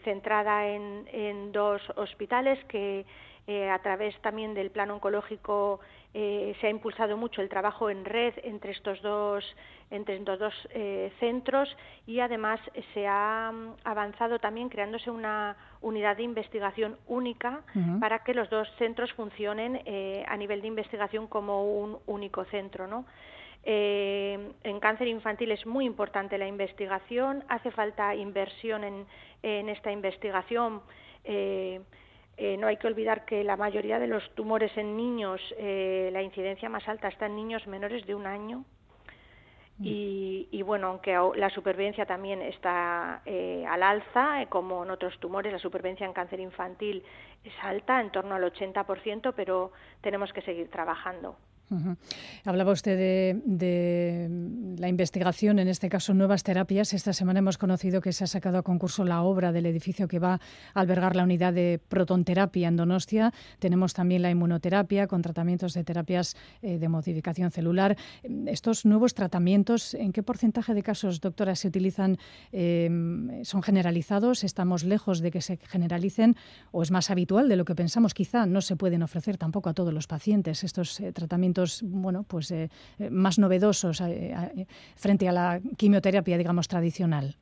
centrada 0.02 0.66
en, 0.66 1.52
dos 1.52 1.80
hospitales 1.94 2.58
que 2.64 3.06
eh, 3.46 3.70
a 3.70 3.78
través 3.78 4.14
también 4.20 4.52
del 4.52 4.70
plan 4.70 4.90
oncológico 4.90 5.80
eh, 6.14 6.54
se 6.60 6.66
ha 6.66 6.70
impulsado 6.70 7.16
mucho 7.16 7.42
el 7.42 7.48
trabajo 7.48 7.90
en 7.90 8.04
red 8.04 8.34
entre 8.42 8.72
estos 8.72 9.00
dos 9.02 9.44
entre 9.90 10.16
estos 10.16 10.38
dos 10.38 10.54
eh, 10.70 11.12
centros 11.20 11.74
y 12.06 12.20
además 12.20 12.60
se 12.94 13.06
ha 13.06 13.50
mm, 13.52 13.74
avanzado 13.84 14.38
también 14.38 14.68
creándose 14.68 15.10
una 15.10 15.56
unidad 15.80 16.16
de 16.16 16.22
investigación 16.22 16.96
única 17.06 17.62
para 18.00 18.20
que 18.20 18.34
los 18.34 18.50
dos 18.50 18.68
centros 18.78 19.12
funcionen 19.12 19.80
eh, 19.84 20.24
a 20.26 20.36
nivel 20.36 20.60
de 20.60 20.68
investigación 20.68 21.26
como 21.26 21.64
un 21.80 21.98
único 22.06 22.44
centro, 22.46 22.86
¿no? 22.86 23.04
Eh, 23.64 24.52
en 24.62 24.80
cáncer 24.80 25.08
infantil 25.08 25.50
es 25.50 25.66
muy 25.66 25.84
importante 25.84 26.38
la 26.38 26.46
investigación, 26.46 27.44
hace 27.48 27.70
falta 27.70 28.14
inversión 28.14 28.84
en, 28.84 29.06
en 29.42 29.68
esta 29.68 29.92
investigación. 29.92 30.80
Eh, 31.24 31.80
eh, 32.38 32.56
no 32.56 32.66
hay 32.68 32.76
que 32.78 32.86
olvidar 32.86 33.24
que 33.26 33.44
la 33.44 33.56
mayoría 33.56 33.98
de 33.98 34.06
los 34.06 34.22
tumores 34.34 34.76
en 34.76 34.96
niños, 34.96 35.40
eh, 35.58 36.10
la 36.12 36.22
incidencia 36.22 36.68
más 36.68 36.88
alta 36.88 37.08
está 37.08 37.26
en 37.26 37.36
niños 37.36 37.66
menores 37.66 38.06
de 38.06 38.14
un 38.14 38.26
año. 38.26 38.64
Y, 39.80 40.48
y 40.50 40.62
bueno, 40.62 40.88
aunque 40.88 41.14
au- 41.16 41.34
la 41.36 41.50
supervivencia 41.50 42.04
también 42.04 42.42
está 42.42 43.22
eh, 43.26 43.64
al 43.68 43.82
alza, 43.82 44.42
eh, 44.42 44.46
como 44.48 44.82
en 44.84 44.90
otros 44.90 45.18
tumores, 45.20 45.52
la 45.52 45.58
supervivencia 45.60 46.04
en 46.06 46.12
cáncer 46.12 46.40
infantil 46.40 47.04
es 47.44 47.52
alta, 47.62 48.00
en 48.00 48.10
torno 48.10 48.34
al 48.34 48.42
80%, 48.44 49.32
pero 49.36 49.70
tenemos 50.00 50.32
que 50.32 50.42
seguir 50.42 50.68
trabajando. 50.70 51.36
Hablaba 52.44 52.72
usted 52.72 53.40
de, 53.44 54.30
la 54.78 54.88
investigación, 54.88 55.58
en 55.58 55.68
este 55.68 55.88
caso 55.88 56.14
nuevas 56.14 56.42
terapias. 56.42 56.94
Esta 56.94 57.12
semana 57.12 57.40
hemos 57.40 57.58
conocido 57.58 58.00
que 58.00 58.12
se 58.12 58.24
ha 58.24 58.26
sacado 58.26 58.58
a 58.58 58.62
concurso 58.62 59.04
la 59.04 59.22
obra 59.22 59.52
del 59.52 59.66
edificio 59.66 60.08
que 60.08 60.18
va 60.18 60.34
a 60.74 60.80
albergar 60.80 61.14
la 61.14 61.24
unidad 61.24 61.52
de 61.52 61.80
protonterapia 61.88 62.68
en 62.68 62.76
Donostia. 62.76 63.32
Tenemos 63.58 63.92
también 63.92 64.22
la 64.22 64.30
inmunoterapia 64.30 65.06
con 65.06 65.20
tratamientos 65.20 65.74
de 65.74 65.84
terapias 65.84 66.36
eh, 66.62 66.78
de 66.78 66.88
modificación 66.88 67.50
celular. 67.50 67.96
Estos 68.46 68.86
nuevos 68.86 69.14
tratamientos, 69.14 69.94
¿en 69.94 70.12
qué 70.12 70.22
porcentaje 70.22 70.74
de 70.74 70.82
casos, 70.82 71.20
doctora, 71.20 71.54
se 71.54 71.68
utilizan? 71.68 72.18
Eh, 72.52 72.88
¿Son 73.42 73.62
generalizados? 73.62 74.44
¿Estamos 74.44 74.84
lejos 74.84 75.20
de 75.20 75.30
que 75.30 75.42
se 75.42 75.58
generalicen? 75.58 76.36
¿O 76.70 76.82
es 76.82 76.90
más 76.90 77.10
habitual 77.10 77.48
de 77.48 77.56
lo 77.56 77.64
que 77.64 77.74
pensamos? 77.74 78.14
Quizá 78.14 78.46
no 78.46 78.60
se 78.60 78.76
pueden 78.76 79.02
ofrecer 79.02 79.36
tampoco 79.36 79.68
a 79.68 79.74
todos 79.74 79.92
los 79.92 80.06
pacientes 80.06 80.64
estos 80.64 81.00
eh, 81.00 81.12
tratamientos 81.12 81.57
bueno, 81.82 82.24
pues, 82.24 82.50
eh, 82.50 82.68
eh, 82.98 83.10
más 83.10 83.38
novedosos 83.38 84.00
eh, 84.00 84.34
frente 84.96 85.28
a 85.28 85.32
la 85.32 85.60
quimioterapia, 85.76 86.36
digamos, 86.38 86.68
tradicional. 86.68 87.36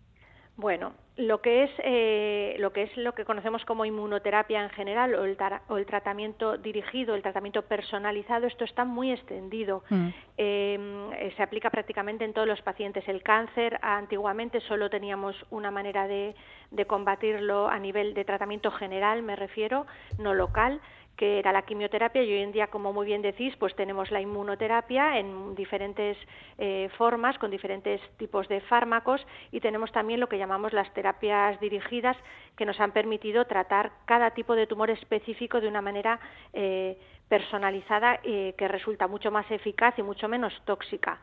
Bueno, 0.58 0.94
lo 1.18 1.42
que 1.42 1.64
es 1.64 1.70
eh, 1.84 2.56
lo 2.58 2.72
que 2.72 2.84
es 2.84 2.96
lo 2.96 3.12
que 3.12 3.26
conocemos 3.26 3.62
como 3.66 3.84
inmunoterapia 3.84 4.62
en 4.62 4.70
general 4.70 5.14
o 5.14 5.24
el, 5.24 5.36
tar- 5.36 5.60
o 5.68 5.76
el 5.76 5.84
tratamiento 5.84 6.56
dirigido, 6.56 7.14
el 7.14 7.20
tratamiento 7.20 7.60
personalizado, 7.62 8.46
esto 8.46 8.64
está 8.64 8.86
muy 8.86 9.10
extendido. 9.12 9.82
Mm. 9.90 10.08
Eh, 10.38 11.32
se 11.36 11.42
aplica 11.42 11.68
prácticamente 11.68 12.24
en 12.24 12.32
todos 12.32 12.48
los 12.48 12.62
pacientes. 12.62 13.06
El 13.06 13.22
cáncer 13.22 13.78
antiguamente 13.82 14.60
solo 14.60 14.88
teníamos 14.88 15.36
una 15.50 15.70
manera 15.70 16.08
de, 16.08 16.34
de 16.70 16.84
combatirlo 16.86 17.68
a 17.68 17.78
nivel 17.78 18.14
de 18.14 18.24
tratamiento 18.24 18.70
general, 18.70 19.22
me 19.22 19.36
refiero, 19.36 19.84
no 20.18 20.32
local 20.32 20.80
que 21.16 21.38
era 21.38 21.52
la 21.52 21.62
quimioterapia 21.62 22.22
y 22.22 22.32
hoy 22.32 22.42
en 22.42 22.52
día, 22.52 22.66
como 22.66 22.92
muy 22.92 23.06
bien 23.06 23.22
decís, 23.22 23.54
pues 23.56 23.74
tenemos 23.74 24.10
la 24.10 24.20
inmunoterapia 24.20 25.18
en 25.18 25.54
diferentes 25.54 26.16
eh, 26.58 26.90
formas, 26.98 27.38
con 27.38 27.50
diferentes 27.50 28.00
tipos 28.18 28.48
de 28.48 28.60
fármacos 28.62 29.26
y 29.50 29.60
tenemos 29.60 29.90
también 29.92 30.20
lo 30.20 30.28
que 30.28 30.38
llamamos 30.38 30.72
las 30.72 30.92
terapias 30.92 31.58
dirigidas 31.60 32.16
que 32.56 32.66
nos 32.66 32.78
han 32.80 32.92
permitido 32.92 33.46
tratar 33.46 33.92
cada 34.04 34.30
tipo 34.32 34.54
de 34.54 34.66
tumor 34.66 34.90
específico 34.90 35.60
de 35.60 35.68
una 35.68 35.80
manera 35.80 36.20
eh, 36.52 36.98
personalizada 37.28 38.20
eh, 38.22 38.54
que 38.56 38.68
resulta 38.68 39.08
mucho 39.08 39.30
más 39.30 39.50
eficaz 39.50 39.98
y 39.98 40.02
mucho 40.02 40.28
menos 40.28 40.52
tóxica. 40.64 41.20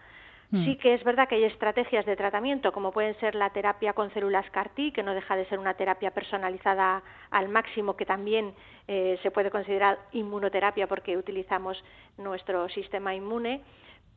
Sí 0.53 0.75
que 0.75 0.93
es 0.93 1.03
verdad 1.03 1.27
que 1.27 1.33
hay 1.33 1.45
estrategias 1.45 2.05
de 2.05 2.15
tratamiento, 2.15 2.71
como 2.71 2.91
pueden 2.91 3.19
ser 3.19 3.33
la 3.33 3.49
terapia 3.49 3.93
con 3.93 4.13
células 4.13 4.47
CAR-T, 4.51 4.93
que 4.93 5.01
no 5.01 5.15
deja 5.15 5.35
de 5.35 5.45
ser 5.45 5.57
una 5.57 5.73
terapia 5.73 6.11
personalizada 6.11 7.01
al 7.31 7.49
máximo, 7.49 7.95
que 7.95 8.05
también 8.05 8.53
eh, 8.87 9.17
se 9.23 9.31
puede 9.31 9.49
considerar 9.49 9.97
inmunoterapia 10.11 10.85
porque 10.85 11.17
utilizamos 11.17 11.83
nuestro 12.19 12.69
sistema 12.69 13.15
inmune, 13.15 13.61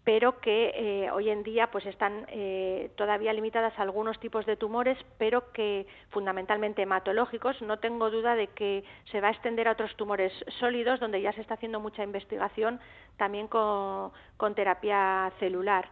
pero 0.04 0.38
que 0.40 0.72
eh, 0.74 1.10
hoy 1.10 1.30
en 1.30 1.42
día 1.42 1.70
pues 1.70 1.86
están 1.86 2.26
eh, 2.28 2.90
todavía 2.96 3.32
limitadas 3.32 3.72
a 3.78 3.82
algunos 3.82 4.20
tipos 4.20 4.44
de 4.44 4.56
tumores, 4.56 4.98
pero 5.16 5.52
que 5.52 5.86
fundamentalmente 6.10 6.82
hematológicos. 6.82 7.62
No 7.62 7.78
tengo 7.78 8.10
duda 8.10 8.34
de 8.34 8.48
que 8.48 8.84
se 9.10 9.22
va 9.22 9.28
a 9.28 9.30
extender 9.30 9.68
a 9.68 9.72
otros 9.72 9.96
tumores 9.96 10.34
sólidos, 10.60 11.00
donde 11.00 11.22
ya 11.22 11.32
se 11.32 11.40
está 11.40 11.54
haciendo 11.54 11.80
mucha 11.80 12.04
investigación 12.04 12.78
también 13.16 13.48
con 13.48 14.12
terapia 14.54 15.32
celular. 15.40 15.88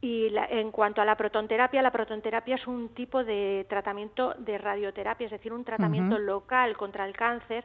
Y 0.00 0.30
la- 0.30 0.46
en 0.46 0.70
cuanto 0.70 1.02
a 1.02 1.04
la 1.04 1.16
protonterapia, 1.16 1.82
la 1.82 1.90
protonterapia 1.90 2.54
es 2.54 2.66
un 2.68 2.90
tipo 2.94 3.24
de 3.24 3.66
tratamiento 3.68 4.34
de 4.38 4.56
radioterapia, 4.58 5.24
es 5.24 5.32
decir, 5.32 5.52
un 5.52 5.64
tratamiento 5.64 6.16
local 6.18 6.76
contra 6.76 7.04
el 7.04 7.14
cáncer 7.16 7.64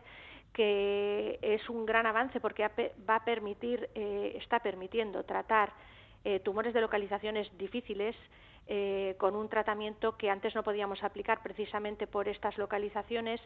que 0.52 1.40
es 1.42 1.68
un 1.70 1.86
gran 1.86 2.06
avance 2.06 2.40
porque 2.40 2.70
va 3.10 3.16
a 3.16 3.26
permitir, 3.26 3.90
eh, 3.96 4.34
está 4.40 4.60
permitiendo 4.60 5.24
tratar 5.24 5.72
eh, 6.26 6.40
tumores 6.40 6.74
de 6.74 6.82
localizaciones 6.82 7.50
difíciles 7.58 8.16
eh, 8.68 9.16
con 9.18 9.36
un 9.36 9.50
tratamiento 9.50 10.16
que 10.16 10.30
antes 10.30 10.56
no 10.56 10.64
podíamos 10.64 11.04
aplicar 11.04 11.42
precisamente 11.44 12.08
por 12.08 12.28
estas 12.30 12.58
localizaciones, 12.58 13.42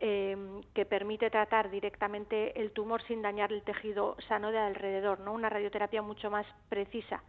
eh, 0.00 0.36
que 0.74 0.84
permite 0.86 1.30
tratar 1.30 1.70
directamente 1.70 2.58
el 2.60 2.72
tumor 2.72 3.00
sin 3.02 3.22
dañar 3.22 3.52
el 3.52 3.62
tejido 3.62 4.16
sano 4.26 4.50
de 4.50 4.58
alrededor, 4.58 5.20
¿no? 5.20 5.32
Una 5.34 5.48
radioterapia 5.50 6.02
mucho 6.02 6.30
más 6.30 6.46
precisa 6.68 7.22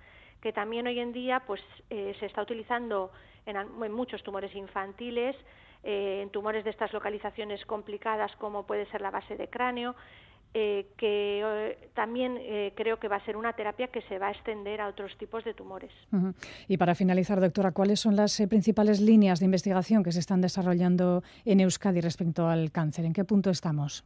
que 0.48 0.54
también 0.54 0.88
hoy 0.88 0.98
en 0.98 1.12
día 1.12 1.42
pues 1.46 1.60
eh, 1.90 2.16
se 2.22 2.26
está 2.26 2.42
utilizando 2.42 3.12
en, 3.46 3.92
muchos 3.92 4.24
tumores 4.24 4.56
infantiles, 4.56 5.36
eh, 5.84 6.22
en 6.24 6.30
tumores 6.30 6.64
de 6.64 6.70
estas 6.70 6.94
localizaciones 6.94 7.66
complicadas 7.66 8.32
como 8.38 8.66
puede 8.66 8.86
ser 8.86 9.02
la 9.02 9.12
base 9.12 9.36
de 9.36 9.50
cráneo, 9.50 9.94
eh, 10.54 10.86
que 10.96 11.90
también 11.94 12.40
creo 12.76 12.98
que 12.98 13.10
va 13.10 13.18
a 13.18 13.26
ser 13.26 13.36
una 13.36 13.52
terapia 13.52 13.90
que 13.90 14.02
se 14.04 14.20
va 14.20 14.28
a 14.28 14.32
extender 14.32 14.80
a 14.80 14.88
otros 14.88 15.18
tipos 15.18 15.44
de 15.44 15.54
tumores. 15.54 15.92
Y 16.70 16.78
para 16.78 16.96
finalizar, 16.96 17.42
doctora, 17.42 17.74
¿cuáles 17.74 18.00
son 18.00 18.16
las 18.16 18.42
principales 18.48 19.02
líneas 19.02 19.40
de 19.40 19.46
investigación 19.48 20.02
que 20.02 20.14
se 20.14 20.22
están 20.22 20.40
desarrollando 20.40 21.24
en 21.44 21.60
Euskadi 21.60 22.00
respecto 22.00 22.48
al 22.48 22.72
cáncer? 22.72 23.04
¿En 23.04 23.12
qué 23.12 23.26
punto 23.26 23.50
estamos? 23.50 24.06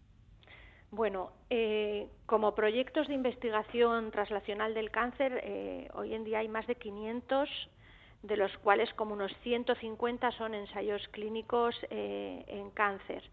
Bueno, 0.92 1.32
eh, 1.50 2.08
como 2.26 2.54
proyectos 2.54 3.08
de 3.08 3.14
investigación 3.14 4.12
translacional 4.12 4.74
del 4.74 4.92
cáncer, 4.92 5.40
eh, 5.44 5.88
hoy 5.94 6.14
en 6.14 6.26
día 6.26 6.40
hay 6.40 6.50
más 6.50 6.68
de 6.68 6.76
500, 6.76 7.50
de 8.24 8.36
los 8.38 8.56
cuales 8.58 8.94
como 8.96 9.14
unos 9.14 9.32
150 9.42 10.32
son 10.34 10.54
ensayos 10.54 11.02
clínicos 11.10 11.76
eh, 11.90 12.44
en 12.48 12.72
cáncer. 12.72 13.24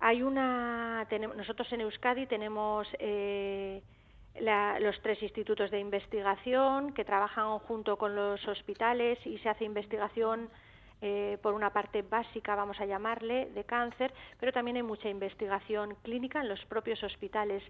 Hay 0.00 0.22
una, 0.22 1.06
tenem- 1.10 1.34
nosotros 1.34 1.70
en 1.72 1.82
Euskadi 1.82 2.26
tenemos 2.26 2.88
eh, 2.98 3.82
la- 4.40 4.80
los 4.80 4.98
tres 5.02 5.22
institutos 5.22 5.70
de 5.70 5.80
investigación 5.80 6.94
que 6.94 7.04
trabajan 7.04 7.58
junto 7.58 7.98
con 7.98 8.16
los 8.16 8.46
hospitales 8.48 9.18
y 9.26 9.36
se 9.38 9.50
hace 9.50 9.64
investigación 9.66 10.48
eh, 11.02 11.38
por 11.42 11.54
una 11.54 11.72
parte 11.72 12.02
básica, 12.02 12.54
vamos 12.54 12.80
a 12.80 12.84
llamarle, 12.84 13.46
de 13.54 13.64
cáncer, 13.64 14.12
pero 14.38 14.52
también 14.52 14.76
hay 14.76 14.82
mucha 14.82 15.08
investigación 15.08 15.96
clínica 16.02 16.40
en 16.40 16.48
los 16.48 16.64
propios 16.66 17.02
hospitales 17.02 17.62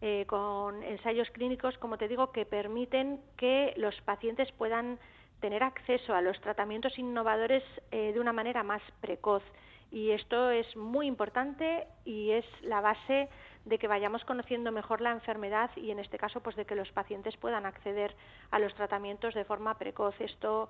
eh, 0.00 0.24
con 0.26 0.82
ensayos 0.82 1.28
clínicos, 1.30 1.76
como 1.78 1.98
te 1.98 2.06
digo, 2.06 2.30
que 2.30 2.46
permiten 2.46 3.20
que 3.36 3.72
los 3.76 4.00
pacientes 4.02 4.52
puedan 4.52 4.98
tener 5.40 5.62
acceso 5.62 6.14
a 6.14 6.20
los 6.20 6.40
tratamientos 6.40 6.98
innovadores 6.98 7.62
eh, 7.90 8.12
de 8.12 8.20
una 8.20 8.32
manera 8.32 8.62
más 8.62 8.82
precoz. 9.00 9.42
Y 9.90 10.10
esto 10.10 10.50
es 10.50 10.76
muy 10.76 11.06
importante 11.06 11.86
y 12.04 12.30
es 12.32 12.44
la 12.62 12.80
base 12.80 13.28
de 13.64 13.78
que 13.78 13.88
vayamos 13.88 14.24
conociendo 14.24 14.70
mejor 14.70 15.00
la 15.00 15.12
enfermedad 15.12 15.70
y 15.76 15.90
en 15.90 15.98
este 15.98 16.18
caso 16.18 16.40
pues 16.40 16.56
de 16.56 16.66
que 16.66 16.74
los 16.74 16.90
pacientes 16.92 17.36
puedan 17.36 17.66
acceder 17.66 18.14
a 18.50 18.58
los 18.58 18.74
tratamientos 18.74 19.34
de 19.34 19.44
forma 19.44 19.78
precoz. 19.78 20.14
Esto 20.20 20.68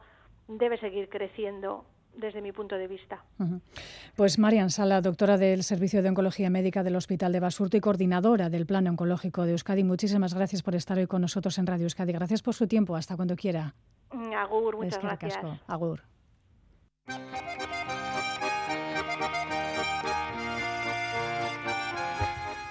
debe 0.48 0.78
seguir 0.78 1.08
creciendo 1.08 1.84
desde 2.16 2.40
mi 2.40 2.52
punto 2.52 2.76
de 2.76 2.88
vista. 2.88 3.24
Pues 4.16 4.38
Marian 4.38 4.70
Sala, 4.70 5.00
doctora 5.00 5.38
del 5.38 5.62
Servicio 5.62 6.02
de 6.02 6.08
Oncología 6.08 6.50
Médica 6.50 6.82
del 6.82 6.96
Hospital 6.96 7.32
de 7.32 7.40
Basurto 7.40 7.76
y 7.76 7.80
coordinadora 7.80 8.50
del 8.50 8.66
Plan 8.66 8.86
Oncológico 8.88 9.44
de 9.44 9.52
Euskadi, 9.52 9.84
muchísimas 9.84 10.34
gracias 10.34 10.62
por 10.62 10.74
estar 10.74 10.98
hoy 10.98 11.06
con 11.06 11.22
nosotros 11.22 11.58
en 11.58 11.66
Radio 11.66 11.84
Euskadi. 11.84 12.12
Gracias 12.12 12.42
por 12.42 12.54
su 12.54 12.66
tiempo. 12.66 12.96
Hasta 12.96 13.16
cuando 13.16 13.36
quiera. 13.36 13.74
Mm, 14.12 14.32
Agur, 14.34 14.76
muchas 14.76 15.02
gracias. 15.02 15.36
asko. 15.36 15.58
Agur. 15.66 16.02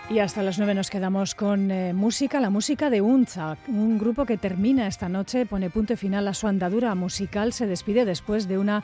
Y 0.07 0.19
hasta 0.19 0.43
las 0.43 0.59
nueve 0.59 0.75
nos 0.75 0.91
quedamos 0.91 1.33
con 1.33 1.71
eh, 1.71 1.91
música, 1.91 2.39
la 2.39 2.51
música 2.51 2.91
de 2.91 3.01
Unza, 3.01 3.57
un 3.67 3.97
grupo 3.97 4.25
que 4.25 4.37
termina 4.37 4.85
esta 4.85 5.09
noche, 5.09 5.47
pone 5.47 5.71
punto 5.71 5.93
y 5.93 5.95
final 5.95 6.27
a 6.27 6.35
su 6.35 6.47
andadura 6.47 6.93
musical, 6.93 7.53
se 7.53 7.65
despide 7.65 8.05
después 8.05 8.47
de 8.47 8.59
una 8.59 8.83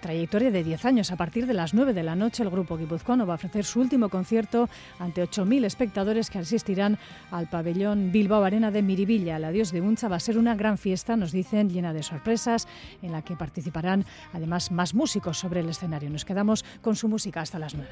Trayectoria 0.00 0.50
de 0.50 0.64
10 0.64 0.84
años. 0.84 1.12
A 1.12 1.16
partir 1.16 1.46
de 1.46 1.54
las 1.54 1.74
9 1.74 1.92
de 1.92 2.02
la 2.02 2.16
noche, 2.16 2.42
el 2.42 2.50
grupo 2.50 2.76
guipuzcoano 2.76 3.26
va 3.26 3.34
a 3.34 3.36
ofrecer 3.36 3.64
su 3.64 3.80
último 3.80 4.08
concierto 4.08 4.68
ante 4.98 5.22
8.000 5.22 5.64
espectadores 5.64 6.30
que 6.30 6.38
asistirán 6.38 6.98
al 7.30 7.48
pabellón 7.48 8.10
Bilbao 8.12 8.44
Arena 8.44 8.70
de 8.70 8.82
Miribilla. 8.82 9.36
El 9.36 9.44
adiós 9.44 9.72
de 9.72 9.80
Uncha 9.80 10.08
va 10.08 10.16
a 10.16 10.20
ser 10.20 10.38
una 10.38 10.54
gran 10.54 10.78
fiesta, 10.78 11.16
nos 11.16 11.32
dicen, 11.32 11.68
llena 11.68 11.92
de 11.92 12.02
sorpresas, 12.02 12.66
en 13.02 13.12
la 13.12 13.22
que 13.22 13.36
participarán 13.36 14.04
además 14.32 14.70
más 14.70 14.94
músicos 14.94 15.38
sobre 15.38 15.60
el 15.60 15.68
escenario. 15.68 16.10
Nos 16.10 16.24
quedamos 16.24 16.64
con 16.80 16.96
su 16.96 17.08
música 17.08 17.40
hasta 17.42 17.58
las 17.58 17.74
9. 17.74 17.88